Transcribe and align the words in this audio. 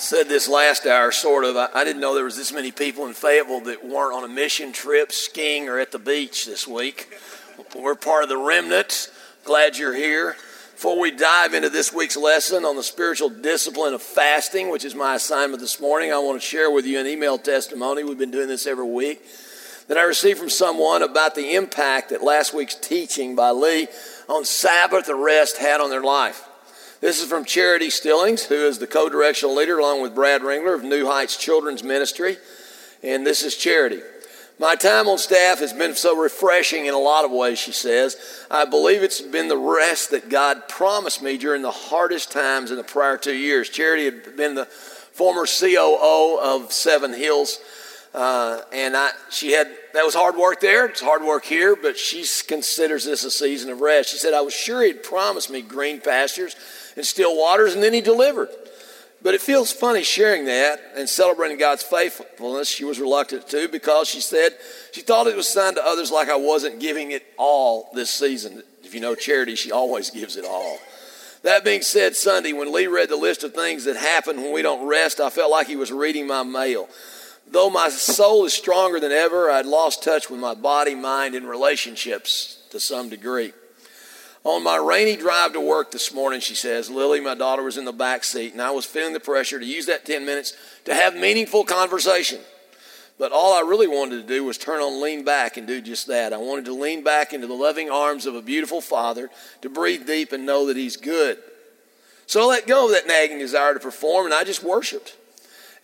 said 0.00 0.28
this 0.28 0.48
last 0.48 0.86
hour, 0.86 1.12
sort 1.12 1.44
of. 1.44 1.56
I, 1.56 1.68
I, 1.74 1.84
didn't 1.84 2.00
know 2.00 2.14
there 2.14 2.24
was 2.24 2.36
this 2.36 2.52
many 2.52 2.72
people 2.72 3.06
in 3.06 3.12
Fayetteville 3.12 3.60
that 3.62 3.84
weren't 3.84 4.14
on 4.14 4.24
a 4.24 4.32
mission 4.32 4.72
trip, 4.72 5.12
skiing, 5.12 5.68
or 5.68 5.78
at 5.78 5.92
the 5.92 5.98
beach 5.98 6.46
this 6.46 6.66
week. 6.66 7.12
We're 7.76 7.94
part 7.94 8.22
of 8.22 8.30
the 8.30 8.38
remnant. 8.38 9.10
Glad 9.44 9.76
you're 9.76 9.94
here. 9.94 10.36
Before 10.72 10.98
we 10.98 11.10
dive 11.10 11.52
into 11.52 11.68
this 11.68 11.92
week's 11.92 12.16
lesson 12.16 12.64
on 12.64 12.76
the 12.76 12.82
spiritual 12.82 13.28
discipline 13.28 13.92
of 13.92 14.00
fasting, 14.00 14.70
which 14.70 14.86
is 14.86 14.94
my 14.94 15.16
assignment 15.16 15.60
this 15.60 15.78
morning, 15.78 16.10
I 16.10 16.18
want 16.18 16.40
to 16.40 16.46
share 16.46 16.70
with 16.70 16.86
you 16.86 16.98
an 16.98 17.06
email 17.06 17.36
testimony. 17.36 18.02
We've 18.02 18.16
been 18.16 18.30
doing 18.30 18.48
this 18.48 18.66
every 18.66 18.86
week 18.86 19.22
that 19.88 19.98
I 19.98 20.04
received 20.04 20.38
from 20.38 20.48
someone 20.48 21.02
about 21.02 21.34
the 21.34 21.54
impact 21.56 22.08
that 22.08 22.22
last 22.24 22.54
week's 22.54 22.74
teaching 22.74 23.36
by 23.36 23.50
Lee 23.50 23.88
on 24.30 24.46
Sabbath 24.46 25.10
and 25.10 25.22
rest 25.22 25.58
had 25.58 25.82
on 25.82 25.90
their 25.90 26.02
life. 26.02 26.48
This 27.00 27.22
is 27.22 27.28
from 27.30 27.46
Charity 27.46 27.88
Stillings, 27.88 28.44
who 28.44 28.66
is 28.66 28.78
the 28.78 28.86
co 28.86 29.08
directional 29.08 29.56
leader, 29.56 29.78
along 29.78 30.02
with 30.02 30.14
Brad 30.14 30.42
Ringler 30.42 30.74
of 30.74 30.84
New 30.84 31.06
Heights 31.06 31.38
Children's 31.38 31.82
Ministry. 31.82 32.36
And 33.02 33.26
this 33.26 33.42
is 33.42 33.56
Charity. 33.56 34.02
My 34.58 34.76
time 34.76 35.08
on 35.08 35.16
staff 35.16 35.60
has 35.60 35.72
been 35.72 35.94
so 35.94 36.14
refreshing 36.14 36.84
in 36.84 36.92
a 36.92 36.98
lot 36.98 37.24
of 37.24 37.30
ways, 37.30 37.58
she 37.58 37.72
says. 37.72 38.44
I 38.50 38.66
believe 38.66 39.02
it's 39.02 39.22
been 39.22 39.48
the 39.48 39.56
rest 39.56 40.10
that 40.10 40.28
God 40.28 40.68
promised 40.68 41.22
me 41.22 41.38
during 41.38 41.62
the 41.62 41.70
hardest 41.70 42.30
times 42.30 42.70
in 42.70 42.76
the 42.76 42.84
prior 42.84 43.16
two 43.16 43.34
years. 43.34 43.70
Charity 43.70 44.04
had 44.04 44.36
been 44.36 44.54
the 44.54 44.66
former 44.66 45.46
COO 45.46 46.38
of 46.38 46.70
Seven 46.70 47.14
Hills, 47.14 47.60
uh, 48.12 48.60
and 48.74 48.94
I, 48.94 49.12
she 49.30 49.52
had 49.52 49.68
that 49.94 50.04
was 50.04 50.14
hard 50.14 50.36
work 50.36 50.60
there. 50.60 50.84
It's 50.84 51.00
hard 51.00 51.22
work 51.22 51.46
here, 51.46 51.74
but 51.74 51.96
she 51.96 52.26
considers 52.46 53.06
this 53.06 53.24
a 53.24 53.30
season 53.30 53.70
of 53.70 53.80
rest. 53.80 54.10
She 54.10 54.18
said, 54.18 54.34
"I 54.34 54.42
was 54.42 54.52
sure 54.52 54.82
He'd 54.82 55.02
promised 55.02 55.48
me 55.48 55.62
green 55.62 56.02
pastures 56.02 56.54
and 57.00 57.06
still 57.06 57.34
waters, 57.34 57.72
and 57.72 57.82
then 57.82 57.94
he 57.94 58.02
delivered. 58.02 58.50
But 59.22 59.32
it 59.32 59.40
feels 59.40 59.72
funny 59.72 60.02
sharing 60.02 60.44
that 60.44 60.82
and 60.94 61.08
celebrating 61.08 61.56
God's 61.56 61.82
faithfulness. 61.82 62.68
She 62.68 62.84
was 62.84 63.00
reluctant 63.00 63.48
to 63.48 63.68
because 63.68 64.06
she 64.06 64.20
said 64.20 64.52
she 64.92 65.00
thought 65.00 65.26
it 65.26 65.34
was 65.34 65.48
signed 65.48 65.76
to 65.76 65.82
others 65.82 66.10
like 66.10 66.28
I 66.28 66.36
wasn't 66.36 66.78
giving 66.78 67.12
it 67.12 67.26
all 67.38 67.88
this 67.94 68.10
season. 68.10 68.62
If 68.84 68.94
you 68.94 69.00
know 69.00 69.14
charity, 69.14 69.54
she 69.54 69.72
always 69.72 70.10
gives 70.10 70.36
it 70.36 70.44
all. 70.44 70.76
That 71.42 71.64
being 71.64 71.80
said, 71.80 72.16
Sunday, 72.16 72.52
when 72.52 72.70
Lee 72.70 72.86
read 72.86 73.08
the 73.08 73.16
list 73.16 73.44
of 73.44 73.54
things 73.54 73.84
that 73.84 73.96
happen 73.96 74.42
when 74.42 74.52
we 74.52 74.60
don't 74.60 74.86
rest, 74.86 75.20
I 75.20 75.30
felt 75.30 75.50
like 75.50 75.68
he 75.68 75.76
was 75.76 75.90
reading 75.90 76.26
my 76.26 76.42
mail. 76.42 76.86
Though 77.50 77.70
my 77.70 77.88
soul 77.88 78.44
is 78.44 78.52
stronger 78.52 79.00
than 79.00 79.10
ever, 79.10 79.50
I'd 79.50 79.64
lost 79.64 80.04
touch 80.04 80.28
with 80.28 80.38
my 80.38 80.52
body, 80.52 80.94
mind, 80.94 81.34
and 81.34 81.48
relationships 81.48 82.62
to 82.72 82.78
some 82.78 83.08
degree. 83.08 83.54
On 84.42 84.64
my 84.64 84.76
rainy 84.76 85.16
drive 85.16 85.52
to 85.52 85.60
work 85.60 85.90
this 85.90 86.14
morning, 86.14 86.40
she 86.40 86.54
says, 86.54 86.88
Lily, 86.88 87.20
my 87.20 87.34
daughter, 87.34 87.62
was 87.62 87.76
in 87.76 87.84
the 87.84 87.92
back 87.92 88.24
seat, 88.24 88.52
and 88.52 88.62
I 88.62 88.70
was 88.70 88.86
feeling 88.86 89.12
the 89.12 89.20
pressure 89.20 89.60
to 89.60 89.66
use 89.66 89.84
that 89.86 90.06
10 90.06 90.24
minutes 90.24 90.54
to 90.86 90.94
have 90.94 91.14
meaningful 91.14 91.64
conversation. 91.64 92.40
But 93.18 93.32
all 93.32 93.52
I 93.52 93.68
really 93.68 93.86
wanted 93.86 94.22
to 94.22 94.26
do 94.26 94.44
was 94.44 94.56
turn 94.56 94.80
on 94.80 95.02
lean 95.02 95.24
back 95.26 95.58
and 95.58 95.66
do 95.66 95.82
just 95.82 96.06
that. 96.06 96.32
I 96.32 96.38
wanted 96.38 96.64
to 96.64 96.72
lean 96.72 97.04
back 97.04 97.34
into 97.34 97.46
the 97.46 97.52
loving 97.52 97.90
arms 97.90 98.24
of 98.24 98.34
a 98.34 98.40
beautiful 98.40 98.80
father, 98.80 99.28
to 99.60 99.68
breathe 99.68 100.06
deep 100.06 100.32
and 100.32 100.46
know 100.46 100.66
that 100.68 100.76
he's 100.78 100.96
good. 100.96 101.36
So 102.26 102.40
I 102.40 102.44
let 102.46 102.66
go 102.66 102.86
of 102.86 102.92
that 102.92 103.06
nagging 103.06 103.40
desire 103.40 103.74
to 103.74 103.80
perform, 103.80 104.24
and 104.24 104.34
I 104.34 104.44
just 104.44 104.64
worshiped. 104.64 105.18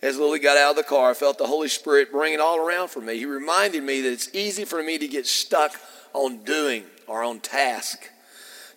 As 0.01 0.17
Lily 0.17 0.39
got 0.39 0.57
out 0.57 0.71
of 0.71 0.77
the 0.77 0.83
car, 0.83 1.11
I 1.11 1.13
felt 1.13 1.37
the 1.37 1.45
Holy 1.45 1.67
Spirit 1.67 2.11
bring 2.11 2.33
it 2.33 2.39
all 2.39 2.57
around 2.57 2.87
for 2.87 3.01
me. 3.01 3.19
He 3.19 3.25
reminded 3.25 3.83
me 3.83 4.01
that 4.01 4.11
it's 4.11 4.33
easy 4.33 4.65
for 4.65 4.81
me 4.81 4.97
to 4.97 5.07
get 5.07 5.27
stuck 5.27 5.79
on 6.13 6.43
doing 6.43 6.85
or 7.05 7.21
on 7.21 7.39
task 7.39 8.09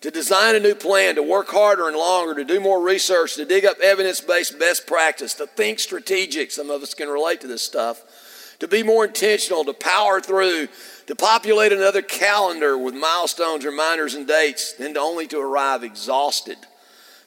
to 0.00 0.10
design 0.10 0.56
a 0.56 0.60
new 0.60 0.74
plan, 0.74 1.16
to 1.16 1.22
work 1.22 1.48
harder 1.48 1.86
and 1.86 1.96
longer, 1.96 2.34
to 2.34 2.44
do 2.44 2.60
more 2.60 2.82
research, 2.82 3.34
to 3.34 3.44
dig 3.44 3.64
up 3.64 3.78
evidence 3.80 4.20
based 4.20 4.58
best 4.58 4.86
practice, 4.86 5.34
to 5.34 5.46
think 5.46 5.78
strategic. 5.78 6.50
Some 6.50 6.70
of 6.70 6.82
us 6.82 6.94
can 6.94 7.08
relate 7.08 7.40
to 7.42 7.46
this 7.46 7.62
stuff. 7.62 8.02
To 8.60 8.68
be 8.68 8.82
more 8.82 9.06
intentional, 9.06 9.64
to 9.64 9.72
power 9.72 10.20
through, 10.20 10.68
to 11.06 11.16
populate 11.16 11.72
another 11.72 12.02
calendar 12.02 12.76
with 12.76 12.94
milestones, 12.94 13.64
reminders, 13.64 14.14
and 14.14 14.26
dates, 14.26 14.74
then 14.74 14.94
to 14.94 15.00
only 15.00 15.26
to 15.28 15.38
arrive 15.38 15.82
exhausted, 15.82 16.58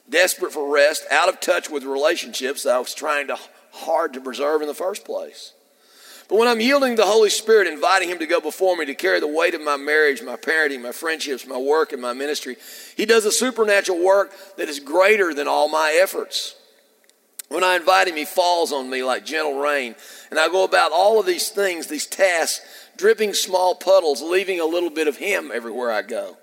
desperate 0.08 0.52
for 0.52 0.72
rest, 0.72 1.04
out 1.10 1.28
of 1.28 1.40
touch 1.40 1.68
with 1.68 1.82
relationships 1.82 2.62
that 2.62 2.74
I 2.76 2.78
was 2.78 2.94
trying 2.94 3.26
to 3.28 3.38
hard 3.72 4.12
to 4.12 4.20
preserve 4.20 4.62
in 4.62 4.68
the 4.68 4.74
first 4.74 5.04
place. 5.04 5.53
But 6.28 6.38
when 6.38 6.48
I'm 6.48 6.60
yielding 6.60 6.96
the 6.96 7.04
Holy 7.04 7.28
Spirit, 7.28 7.66
inviting 7.66 8.08
Him 8.08 8.18
to 8.18 8.26
go 8.26 8.40
before 8.40 8.76
me 8.76 8.86
to 8.86 8.94
carry 8.94 9.20
the 9.20 9.28
weight 9.28 9.54
of 9.54 9.60
my 9.60 9.76
marriage, 9.76 10.22
my 10.22 10.36
parenting, 10.36 10.80
my 10.80 10.92
friendships, 10.92 11.46
my 11.46 11.58
work, 11.58 11.92
and 11.92 12.00
my 12.00 12.14
ministry, 12.14 12.56
He 12.96 13.04
does 13.04 13.24
a 13.24 13.32
supernatural 13.32 14.02
work 14.02 14.32
that 14.56 14.68
is 14.68 14.80
greater 14.80 15.34
than 15.34 15.48
all 15.48 15.68
my 15.68 15.98
efforts. 16.00 16.56
When 17.48 17.62
I 17.62 17.76
invite 17.76 18.08
Him, 18.08 18.16
He 18.16 18.24
falls 18.24 18.72
on 18.72 18.88
me 18.88 19.04
like 19.04 19.26
gentle 19.26 19.58
rain. 19.58 19.96
And 20.30 20.38
I 20.38 20.48
go 20.48 20.64
about 20.64 20.92
all 20.92 21.20
of 21.20 21.26
these 21.26 21.50
things, 21.50 21.88
these 21.88 22.06
tasks, 22.06 22.64
dripping 22.96 23.34
small 23.34 23.74
puddles, 23.74 24.22
leaving 24.22 24.60
a 24.60 24.66
little 24.66 24.90
bit 24.90 25.08
of 25.08 25.18
Him 25.18 25.50
everywhere 25.52 25.92
I 25.92 26.02
go. 26.02 26.38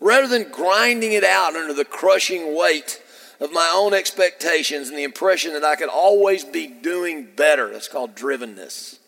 Rather 0.00 0.26
than 0.26 0.50
grinding 0.50 1.12
it 1.12 1.24
out 1.24 1.54
under 1.54 1.72
the 1.72 1.84
crushing 1.84 2.56
weight 2.56 3.00
of 3.40 3.52
my 3.52 3.72
own 3.74 3.94
expectations 3.94 4.88
and 4.88 4.98
the 4.98 5.04
impression 5.04 5.52
that 5.52 5.64
I 5.64 5.76
could 5.76 5.88
always 5.88 6.44
be 6.44 6.66
doing 6.66 7.28
better. 7.36 7.70
That's 7.70 7.88
called 7.88 8.14
drivenness. 8.14 8.98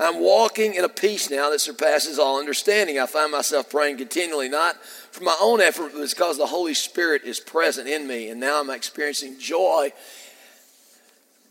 I'm 0.00 0.20
walking 0.20 0.74
in 0.74 0.84
a 0.84 0.88
peace 0.88 1.30
now 1.30 1.50
that 1.50 1.60
surpasses 1.60 2.18
all 2.18 2.38
understanding. 2.38 2.98
I 2.98 3.06
find 3.06 3.30
myself 3.30 3.70
praying 3.70 3.98
continually, 3.98 4.48
not 4.48 4.82
for 4.82 5.22
my 5.22 5.36
own 5.40 5.60
effort, 5.60 5.92
but 5.94 6.08
because 6.08 6.38
the 6.38 6.46
Holy 6.46 6.74
Spirit 6.74 7.22
is 7.24 7.38
present 7.38 7.88
in 7.88 8.06
me. 8.06 8.28
And 8.28 8.40
now 8.40 8.60
I'm 8.60 8.70
experiencing 8.70 9.38
joy 9.38 9.92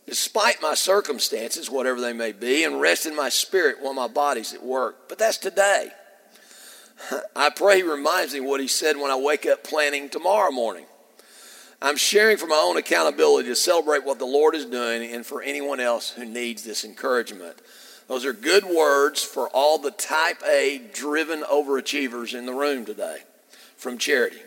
despite 0.08 0.62
my 0.62 0.74
circumstances, 0.74 1.70
whatever 1.70 2.02
they 2.02 2.12
may 2.12 2.34
be, 2.34 2.66
and 2.66 2.82
rest 2.82 3.06
in 3.06 3.16
my 3.16 3.30
spirit 3.30 3.78
while 3.80 3.94
my 3.94 4.08
body's 4.08 4.54
at 4.54 4.64
work. 4.64 5.08
But 5.08 5.18
that's 5.18 5.38
today. 5.38 5.90
I 7.36 7.50
pray 7.50 7.78
he 7.78 7.84
reminds 7.84 8.34
me 8.34 8.42
what 8.42 8.60
he 8.60 8.68
said 8.68 8.98
when 8.98 9.12
I 9.12 9.16
wake 9.16 9.46
up 9.46 9.64
planning 9.64 10.10
tomorrow 10.10 10.52
morning. 10.52 10.86
I'm 11.82 11.98
sharing 11.98 12.38
from 12.38 12.50
my 12.50 12.62
own 12.64 12.78
accountability 12.78 13.50
to 13.50 13.56
celebrate 13.56 14.06
what 14.06 14.20
the 14.20 14.26
Lord 14.26 14.54
is 14.54 14.66
doing 14.66 15.12
and 15.12 15.26
for 15.26 15.42
anyone 15.42 15.80
else 15.80 16.12
who 16.12 16.26
needs 16.26 16.64
this 16.64 16.86
encouragement. 16.86 17.58
Those 18.08 18.24
are 18.24 18.34
good 18.34 18.66
words 18.66 19.24
for 19.24 19.50
all 19.50 19.80
the 19.80 19.90
type 19.90 20.44
A 20.48 20.82
driven 20.94 21.42
overachievers 21.42 22.38
in 22.38 22.46
the 22.46 22.54
room 22.54 22.86
today 22.86 23.20
from 23.78 23.98
charity. 23.98 24.42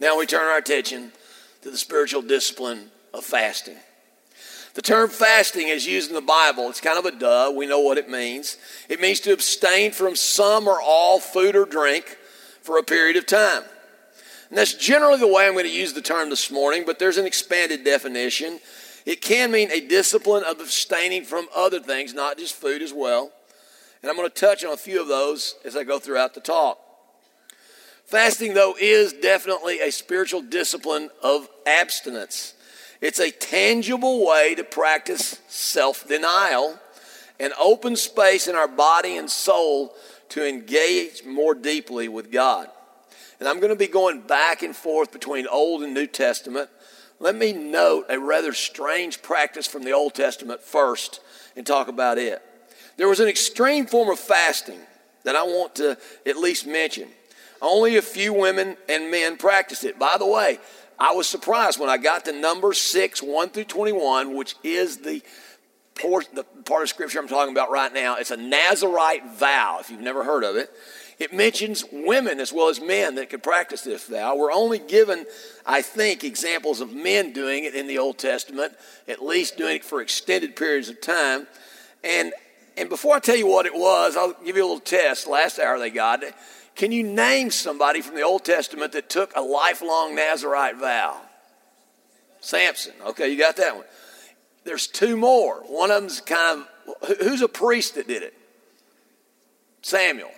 Now 0.00 0.18
we 0.18 0.24
turn 0.24 0.46
our 0.46 0.56
attention 0.56 1.12
to 1.60 1.70
the 1.70 1.76
spiritual 1.76 2.22
discipline 2.22 2.90
of 3.12 3.22
fasting. 3.22 3.76
The 4.74 4.82
term 4.82 5.10
fasting 5.10 5.68
is 5.68 5.86
used 5.86 6.08
in 6.08 6.14
the 6.14 6.22
Bible. 6.22 6.70
It's 6.70 6.80
kind 6.80 6.98
of 6.98 7.04
a 7.04 7.10
duh. 7.10 7.52
We 7.54 7.66
know 7.66 7.80
what 7.80 7.98
it 7.98 8.08
means. 8.08 8.56
It 8.88 9.00
means 9.00 9.20
to 9.20 9.32
abstain 9.32 9.90
from 9.90 10.16
some 10.16 10.66
or 10.68 10.80
all 10.80 11.20
food 11.20 11.54
or 11.54 11.66
drink 11.66 12.16
for 12.62 12.78
a 12.78 12.82
period 12.82 13.16
of 13.16 13.26
time. 13.26 13.64
And 14.50 14.58
that's 14.58 14.74
generally 14.74 15.18
the 15.18 15.28
way 15.28 15.46
I'm 15.46 15.52
going 15.52 15.64
to 15.64 15.70
use 15.70 15.92
the 15.92 16.02
term 16.02 16.28
this 16.28 16.50
morning, 16.50 16.82
but 16.84 16.98
there's 16.98 17.18
an 17.18 17.26
expanded 17.26 17.84
definition. 17.84 18.58
It 19.06 19.22
can 19.22 19.52
mean 19.52 19.70
a 19.70 19.80
discipline 19.80 20.42
of 20.44 20.60
abstaining 20.60 21.24
from 21.24 21.46
other 21.54 21.80
things, 21.80 22.12
not 22.12 22.36
just 22.36 22.56
food 22.56 22.82
as 22.82 22.92
well. 22.92 23.30
And 24.02 24.10
I'm 24.10 24.16
going 24.16 24.28
to 24.28 24.34
touch 24.34 24.64
on 24.64 24.72
a 24.72 24.76
few 24.76 25.00
of 25.00 25.08
those 25.08 25.54
as 25.64 25.76
I 25.76 25.84
go 25.84 26.00
throughout 26.00 26.34
the 26.34 26.40
talk. 26.40 26.78
Fasting, 28.06 28.54
though, 28.54 28.74
is 28.80 29.12
definitely 29.12 29.80
a 29.80 29.92
spiritual 29.92 30.42
discipline 30.42 31.10
of 31.22 31.48
abstinence. 31.64 32.54
It's 33.00 33.20
a 33.20 33.30
tangible 33.30 34.26
way 34.26 34.56
to 34.56 34.64
practice 34.64 35.40
self 35.46 36.08
denial 36.08 36.76
and 37.38 37.52
open 37.58 37.94
space 37.94 38.48
in 38.48 38.56
our 38.56 38.66
body 38.66 39.16
and 39.16 39.30
soul 39.30 39.94
to 40.30 40.46
engage 40.46 41.24
more 41.24 41.54
deeply 41.54 42.08
with 42.08 42.32
God. 42.32 42.68
And 43.38 43.48
I'm 43.48 43.58
going 43.58 43.70
to 43.70 43.76
be 43.76 43.86
going 43.86 44.20
back 44.20 44.62
and 44.62 44.74
forth 44.74 45.12
between 45.12 45.46
Old 45.46 45.82
and 45.82 45.94
New 45.94 46.06
Testament. 46.06 46.68
Let 47.18 47.34
me 47.34 47.52
note 47.52 48.06
a 48.08 48.18
rather 48.18 48.52
strange 48.52 49.22
practice 49.22 49.66
from 49.66 49.82
the 49.82 49.92
Old 49.92 50.14
Testament 50.14 50.60
first 50.60 51.20
and 51.56 51.66
talk 51.66 51.88
about 51.88 52.18
it. 52.18 52.42
There 52.96 53.08
was 53.08 53.20
an 53.20 53.28
extreme 53.28 53.86
form 53.86 54.08
of 54.10 54.18
fasting 54.18 54.80
that 55.24 55.36
I 55.36 55.42
want 55.42 55.76
to 55.76 55.98
at 56.26 56.36
least 56.36 56.66
mention. 56.66 57.08
Only 57.62 57.96
a 57.96 58.02
few 58.02 58.32
women 58.32 58.76
and 58.88 59.10
men 59.10 59.36
practiced 59.36 59.84
it. 59.84 59.98
By 59.98 60.16
the 60.18 60.26
way, 60.26 60.58
I 60.98 61.12
was 61.12 61.26
surprised 61.26 61.78
when 61.78 61.90
I 61.90 61.98
got 61.98 62.24
to 62.26 62.32
number 62.32 62.72
6, 62.72 63.22
1 63.22 63.48
through 63.50 63.64
21, 63.64 64.36
which 64.36 64.54
is 64.62 64.98
the 64.98 65.22
the 66.02 66.44
part 66.64 66.82
of 66.82 66.88
scripture 66.88 67.18
I'm 67.18 67.28
talking 67.28 67.52
about 67.52 67.70
right 67.70 67.92
now. 67.92 68.16
It's 68.16 68.30
a 68.30 68.36
Nazarite 68.36 69.34
vow, 69.34 69.78
if 69.80 69.90
you've 69.90 70.00
never 70.00 70.24
heard 70.24 70.44
of 70.44 70.56
it. 70.56 70.70
It 71.20 71.34
mentions 71.34 71.84
women 71.92 72.40
as 72.40 72.50
well 72.50 72.70
as 72.70 72.80
men 72.80 73.16
that 73.16 73.28
could 73.28 73.42
practice 73.42 73.82
this 73.82 74.06
vow. 74.06 74.36
We're 74.36 74.50
only 74.50 74.78
given, 74.78 75.26
I 75.66 75.82
think, 75.82 76.24
examples 76.24 76.80
of 76.80 76.94
men 76.94 77.34
doing 77.34 77.64
it 77.64 77.74
in 77.74 77.86
the 77.86 77.98
Old 77.98 78.16
Testament, 78.16 78.72
at 79.06 79.22
least 79.22 79.58
doing 79.58 79.76
it 79.76 79.84
for 79.84 80.00
extended 80.00 80.56
periods 80.56 80.88
of 80.88 81.02
time. 81.02 81.46
And, 82.02 82.32
and 82.78 82.88
before 82.88 83.14
I 83.16 83.18
tell 83.18 83.36
you 83.36 83.46
what 83.46 83.66
it 83.66 83.74
was, 83.74 84.16
I'll 84.16 84.32
give 84.42 84.56
you 84.56 84.62
a 84.62 84.64
little 84.64 84.80
test. 84.80 85.26
Last 85.26 85.58
hour 85.58 85.78
they 85.78 85.90
got 85.90 86.22
it. 86.22 86.34
Can 86.74 86.90
you 86.90 87.02
name 87.02 87.50
somebody 87.50 88.00
from 88.00 88.14
the 88.14 88.22
Old 88.22 88.42
Testament 88.42 88.92
that 88.92 89.10
took 89.10 89.36
a 89.36 89.42
lifelong 89.42 90.14
Nazarite 90.14 90.78
vow? 90.78 91.20
Samson. 92.40 92.94
Okay, 93.08 93.28
you 93.28 93.38
got 93.38 93.56
that 93.56 93.76
one. 93.76 93.84
There's 94.64 94.86
two 94.86 95.18
more. 95.18 95.56
One 95.66 95.90
of 95.90 96.00
them's 96.00 96.22
kind 96.22 96.64
of, 97.02 97.18
who's 97.18 97.42
a 97.42 97.48
priest 97.48 97.96
that 97.96 98.08
did 98.08 98.22
it? 98.22 98.32
Samuel. 99.82 100.30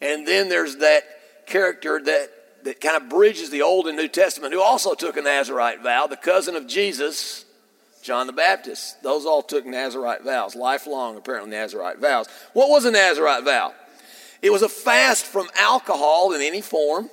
And 0.00 0.26
then 0.26 0.48
there's 0.48 0.76
that 0.76 1.02
character 1.46 2.00
that, 2.02 2.30
that 2.64 2.80
kind 2.80 2.96
of 2.96 3.08
bridges 3.08 3.50
the 3.50 3.62
Old 3.62 3.86
and 3.86 3.96
New 3.96 4.08
Testament 4.08 4.52
who 4.52 4.62
also 4.62 4.94
took 4.94 5.16
a 5.16 5.22
Nazarite 5.22 5.82
vow, 5.82 6.06
the 6.06 6.16
cousin 6.16 6.56
of 6.56 6.66
Jesus, 6.66 7.44
John 8.02 8.26
the 8.26 8.32
Baptist. 8.32 9.02
Those 9.02 9.24
all 9.24 9.42
took 9.42 9.64
Nazarite 9.64 10.22
vows, 10.22 10.54
lifelong, 10.54 11.16
apparently, 11.16 11.50
Nazarite 11.50 11.98
vows. 11.98 12.26
What 12.52 12.68
was 12.68 12.84
a 12.84 12.90
Nazarite 12.90 13.44
vow? 13.44 13.72
It 14.42 14.52
was 14.52 14.62
a 14.62 14.68
fast 14.68 15.24
from 15.24 15.48
alcohol 15.56 16.34
in 16.34 16.42
any 16.42 16.60
form, 16.60 17.08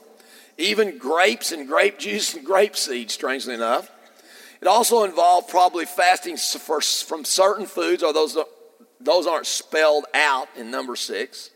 even 0.57 0.97
grapes 0.97 1.53
and 1.53 1.65
grape 1.65 1.97
juice 1.97 2.33
and 2.33 2.45
grape 2.45 2.75
seed, 2.75 3.09
strangely 3.09 3.53
enough. 3.53 3.89
It 4.59 4.67
also 4.67 5.05
involved 5.05 5.49
probably 5.49 5.85
fasting 5.85 6.35
for, 6.35 6.81
from 6.81 7.23
certain 7.23 7.65
foods, 7.65 8.03
or 8.03 8.11
those, 8.11 8.37
those 8.99 9.27
aren't 9.27 9.47
spelled 9.47 10.05
out 10.13 10.49
in 10.57 10.69
number 10.69 10.97
six. 10.97 11.51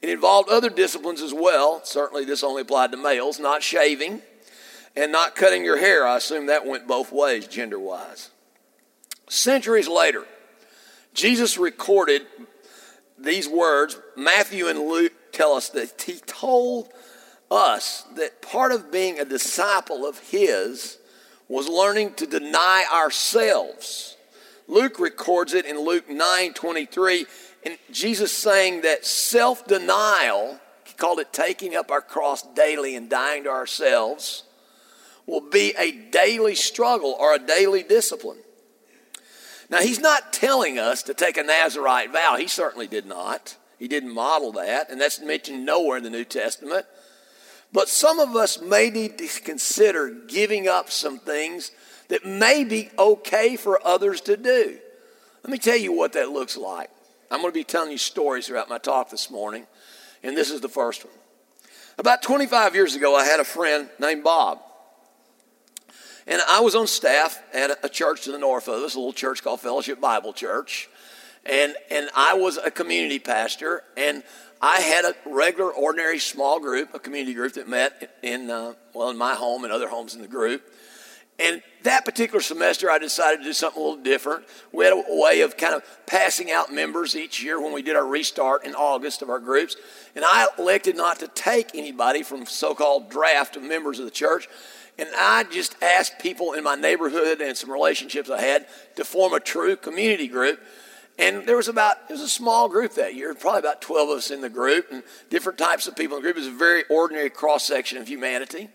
It 0.00 0.10
involved 0.10 0.48
other 0.48 0.70
disciplines 0.70 1.20
as 1.20 1.34
well. 1.34 1.80
Certainly, 1.84 2.24
this 2.24 2.44
only 2.44 2.62
applied 2.62 2.92
to 2.92 2.96
males, 2.96 3.40
not 3.40 3.62
shaving 3.62 4.22
and 4.96 5.12
not 5.12 5.34
cutting 5.34 5.64
your 5.64 5.78
hair. 5.78 6.06
I 6.06 6.16
assume 6.16 6.46
that 6.46 6.66
went 6.66 6.86
both 6.86 7.12
ways, 7.12 7.46
gender 7.46 7.78
wise. 7.78 8.30
Centuries 9.28 9.88
later, 9.88 10.24
Jesus 11.14 11.58
recorded 11.58 12.26
these 13.18 13.48
words. 13.48 13.98
Matthew 14.16 14.68
and 14.68 14.80
Luke 14.80 15.12
tell 15.32 15.52
us 15.52 15.68
that 15.70 16.02
he 16.02 16.14
told 16.26 16.90
us 17.50 18.04
that 18.16 18.42
part 18.42 18.72
of 18.72 18.92
being 18.92 19.18
a 19.18 19.24
disciple 19.24 20.06
of 20.06 20.18
his 20.18 20.98
was 21.48 21.68
learning 21.68 22.14
to 22.14 22.26
deny 22.26 22.84
ourselves. 22.92 24.16
Luke 24.66 24.98
records 24.98 25.54
it 25.54 25.64
in 25.64 25.78
Luke 25.80 26.10
9 26.10 26.52
23 26.52 27.26
and 27.64 27.78
Jesus 27.90 28.32
saying 28.32 28.82
that 28.82 29.04
self 29.04 29.66
denial, 29.66 30.58
he 30.84 30.94
called 30.94 31.20
it 31.20 31.32
taking 31.32 31.74
up 31.74 31.90
our 31.90 32.00
cross 32.00 32.42
daily 32.54 32.94
and 32.94 33.08
dying 33.10 33.44
to 33.44 33.50
ourselves, 33.50 34.44
will 35.26 35.48
be 35.50 35.74
a 35.78 35.92
daily 35.92 36.54
struggle 36.54 37.16
or 37.18 37.34
a 37.34 37.38
daily 37.38 37.82
discipline. 37.82 38.38
Now, 39.70 39.78
he's 39.78 40.00
not 40.00 40.32
telling 40.32 40.78
us 40.78 41.02
to 41.04 41.14
take 41.14 41.36
a 41.36 41.42
Nazarite 41.42 42.10
vow. 42.10 42.36
He 42.38 42.46
certainly 42.46 42.86
did 42.86 43.04
not. 43.04 43.56
He 43.78 43.86
didn't 43.86 44.14
model 44.14 44.52
that, 44.52 44.90
and 44.90 45.00
that's 45.00 45.20
mentioned 45.20 45.64
nowhere 45.64 45.98
in 45.98 46.04
the 46.04 46.10
New 46.10 46.24
Testament. 46.24 46.86
But 47.72 47.88
some 47.88 48.18
of 48.18 48.34
us 48.34 48.60
may 48.60 48.88
need 48.88 49.18
to 49.18 49.28
consider 49.42 50.10
giving 50.26 50.68
up 50.68 50.90
some 50.90 51.18
things 51.18 51.70
that 52.08 52.24
may 52.24 52.64
be 52.64 52.90
okay 52.98 53.56
for 53.56 53.86
others 53.86 54.22
to 54.22 54.36
do. 54.38 54.78
Let 55.44 55.50
me 55.50 55.58
tell 55.58 55.76
you 55.76 55.92
what 55.92 56.14
that 56.14 56.30
looks 56.30 56.56
like. 56.56 56.90
I'm 57.30 57.40
going 57.40 57.52
to 57.52 57.58
be 57.58 57.64
telling 57.64 57.90
you 57.90 57.98
stories 57.98 58.46
throughout 58.46 58.68
my 58.68 58.78
talk 58.78 59.10
this 59.10 59.30
morning, 59.30 59.66
and 60.22 60.36
this 60.36 60.50
is 60.50 60.60
the 60.60 60.68
first 60.68 61.04
one. 61.04 61.14
About 61.98 62.22
25 62.22 62.74
years 62.74 62.94
ago, 62.94 63.16
I 63.16 63.24
had 63.24 63.40
a 63.40 63.44
friend 63.44 63.88
named 63.98 64.24
Bob. 64.24 64.60
And 66.26 66.40
I 66.48 66.60
was 66.60 66.74
on 66.74 66.86
staff 66.86 67.42
at 67.54 67.78
a 67.82 67.88
church 67.88 68.24
to 68.24 68.32
the 68.32 68.38
north 68.38 68.68
of 68.68 68.82
us, 68.82 68.94
a 68.94 68.98
little 68.98 69.12
church 69.12 69.42
called 69.42 69.60
Fellowship 69.60 70.00
Bible 70.00 70.32
Church. 70.32 70.88
And, 71.44 71.74
and 71.90 72.10
I 72.14 72.34
was 72.34 72.58
a 72.58 72.70
community 72.70 73.18
pastor, 73.18 73.82
and 73.96 74.22
I 74.60 74.80
had 74.80 75.04
a 75.04 75.14
regular, 75.26 75.72
ordinary 75.72 76.18
small 76.18 76.60
group, 76.60 76.94
a 76.94 76.98
community 76.98 77.34
group 77.34 77.54
that 77.54 77.68
met 77.68 78.18
in, 78.22 78.50
uh, 78.50 78.74
well, 78.94 79.10
in 79.10 79.16
my 79.16 79.34
home 79.34 79.64
and 79.64 79.72
other 79.72 79.88
homes 79.88 80.14
in 80.14 80.20
the 80.20 80.28
group. 80.28 80.62
And 81.38 81.62
that 81.84 82.04
particular 82.04 82.40
semester, 82.40 82.90
I 82.90 82.98
decided 82.98 83.38
to 83.38 83.44
do 83.44 83.52
something 83.52 83.80
a 83.80 83.84
little 83.84 84.02
different. 84.02 84.44
We 84.72 84.84
had 84.84 84.92
a 84.92 85.04
way 85.08 85.42
of 85.42 85.56
kind 85.56 85.74
of 85.74 85.84
passing 86.06 86.50
out 86.50 86.72
members 86.72 87.14
each 87.14 87.42
year 87.42 87.62
when 87.62 87.72
we 87.72 87.82
did 87.82 87.94
our 87.94 88.06
restart 88.06 88.66
in 88.66 88.74
August 88.74 89.22
of 89.22 89.30
our 89.30 89.38
groups. 89.38 89.76
And 90.16 90.24
I 90.24 90.48
elected 90.58 90.96
not 90.96 91.20
to 91.20 91.28
take 91.28 91.74
anybody 91.74 92.24
from 92.24 92.44
so 92.46 92.74
called 92.74 93.08
draft 93.08 93.56
of 93.56 93.62
members 93.62 94.00
of 94.00 94.04
the 94.04 94.10
church. 94.10 94.48
And 94.98 95.08
I 95.16 95.44
just 95.44 95.80
asked 95.80 96.18
people 96.18 96.54
in 96.54 96.64
my 96.64 96.74
neighborhood 96.74 97.40
and 97.40 97.56
some 97.56 97.70
relationships 97.70 98.28
I 98.28 98.40
had 98.40 98.66
to 98.96 99.04
form 99.04 99.32
a 99.32 99.40
true 99.40 99.76
community 99.76 100.26
group. 100.26 100.60
And 101.20 101.46
there 101.46 101.56
was 101.56 101.68
about, 101.68 101.96
it 102.08 102.12
was 102.12 102.20
a 102.20 102.28
small 102.28 102.68
group 102.68 102.94
that 102.94 103.14
year, 103.14 103.32
probably 103.34 103.60
about 103.60 103.80
12 103.80 104.10
of 104.10 104.18
us 104.18 104.30
in 104.30 104.40
the 104.40 104.48
group, 104.48 104.86
and 104.90 105.02
different 105.30 105.58
types 105.58 105.86
of 105.86 105.96
people 105.96 106.16
in 106.16 106.22
the 106.22 106.26
group. 106.26 106.36
It 106.36 106.40
was 106.40 106.48
a 106.48 106.58
very 106.58 106.84
ordinary 106.90 107.30
cross 107.30 107.64
section 107.64 107.98
of 107.98 108.08
humanity. 108.08 108.70